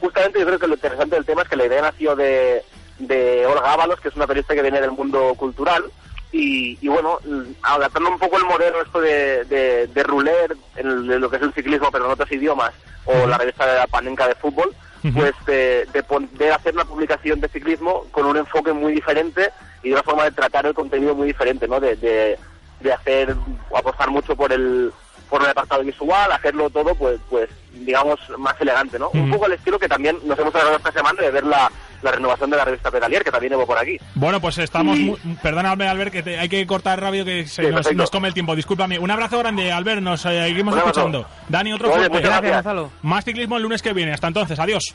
justamente 0.00 0.40
yo 0.40 0.46
creo 0.46 0.58
que 0.58 0.68
lo 0.68 0.74
interesante 0.74 1.16
del 1.16 1.24
tema 1.24 1.42
es 1.42 1.48
que 1.48 1.56
la 1.56 1.66
idea 1.66 1.82
nació 1.82 2.16
de, 2.16 2.62
de 2.98 3.46
Olga 3.46 3.72
Ábalos, 3.72 4.00
que 4.00 4.08
es 4.08 4.16
una 4.16 4.26
periodista 4.26 4.54
que 4.54 4.62
viene 4.62 4.80
del 4.80 4.92
mundo 4.92 5.34
cultural. 5.36 5.84
Y, 6.32 6.76
y 6.80 6.88
bueno, 6.88 7.18
adaptando 7.62 8.10
un 8.10 8.18
poco 8.18 8.36
el 8.36 8.44
modelo 8.44 8.82
esto 8.82 9.00
de, 9.00 9.44
de, 9.44 9.86
de 9.86 10.02
ruler 10.02 10.56
en 10.74 11.20
lo 11.20 11.30
que 11.30 11.36
es 11.36 11.42
el 11.42 11.54
ciclismo, 11.54 11.90
pero 11.90 12.04
en 12.06 12.10
otros 12.10 12.30
idiomas, 12.32 12.72
o 13.04 13.26
la 13.26 13.38
revista 13.38 13.64
de 13.64 13.78
la 13.78 13.86
Panenka 13.86 14.26
de 14.28 14.34
fútbol, 14.34 14.74
pues 15.14 15.32
de, 15.46 15.86
de, 15.92 16.50
hacer 16.50 16.74
una 16.74 16.84
publicación 16.84 17.40
de 17.40 17.48
ciclismo 17.48 18.04
con 18.10 18.26
un 18.26 18.36
enfoque 18.36 18.72
muy 18.72 18.92
diferente 18.92 19.50
y 19.82 19.88
de 19.88 19.94
una 19.94 20.02
forma 20.02 20.24
de 20.24 20.32
tratar 20.32 20.66
el 20.66 20.74
contenido 20.74 21.14
muy 21.14 21.28
diferente, 21.28 21.68
¿no? 21.68 21.80
De, 21.80 21.96
de, 21.96 22.38
de 22.80 22.92
hacer 22.92 23.34
apostar 23.74 24.10
mucho 24.10 24.36
por 24.36 24.52
el 24.52 24.92
por 25.28 25.42
el 25.42 25.50
apartado 25.50 25.82
visual, 25.82 26.30
hacerlo 26.30 26.70
todo, 26.70 26.94
pues, 26.94 27.18
pues 27.28 27.48
digamos, 27.72 28.18
más 28.38 28.54
elegante, 28.60 28.98
¿no? 28.98 29.10
Un 29.10 29.30
poco 29.30 29.46
el 29.46 29.54
estilo 29.54 29.78
que 29.78 29.88
también 29.88 30.16
nos 30.24 30.38
hemos 30.38 30.54
agarrado 30.54 30.76
esta 30.76 30.92
semana 30.92 31.20
de 31.20 31.30
ver 31.32 31.44
la, 31.44 31.70
la 32.02 32.12
renovación 32.12 32.50
de 32.50 32.56
la 32.56 32.64
revista 32.64 32.90
Pedalier, 32.90 33.24
que 33.24 33.30
también 33.30 33.52
llevo 33.52 33.66
por 33.66 33.78
aquí. 33.78 33.98
Bueno, 34.14 34.40
pues 34.40 34.58
estamos. 34.58 34.98
mu- 34.98 35.16
Perdóname, 35.42 35.88
Albert, 35.88 36.12
que 36.12 36.22
te- 36.22 36.38
hay 36.38 36.48
que 36.48 36.66
cortar 36.66 37.00
rápido 37.00 37.24
que 37.24 37.46
se 37.46 37.64
Sí, 37.64 37.70
nos, 37.70 37.92
nos 37.94 38.10
come 38.10 38.28
el 38.28 38.34
tiempo. 38.34 38.54
Discúlpame. 38.56 38.98
Un 38.98 39.10
abrazo 39.10 39.38
grande, 39.38 39.72
Albert. 39.72 40.00
Nos 40.02 40.24
eh, 40.26 40.44
seguimos 40.48 40.76
escuchando. 40.76 41.26
Dani, 41.48 41.72
otro 41.72 41.88
Oye, 41.92 42.08
fuerte. 42.08 42.20
gracias. 42.20 42.52
Gonzalo. 42.54 42.90
Más 43.02 43.24
ciclismo 43.24 43.56
el 43.56 43.62
lunes 43.62 43.82
que 43.82 43.92
viene. 43.92 44.12
Hasta 44.12 44.28
entonces. 44.28 44.58
Adiós. 44.58 44.94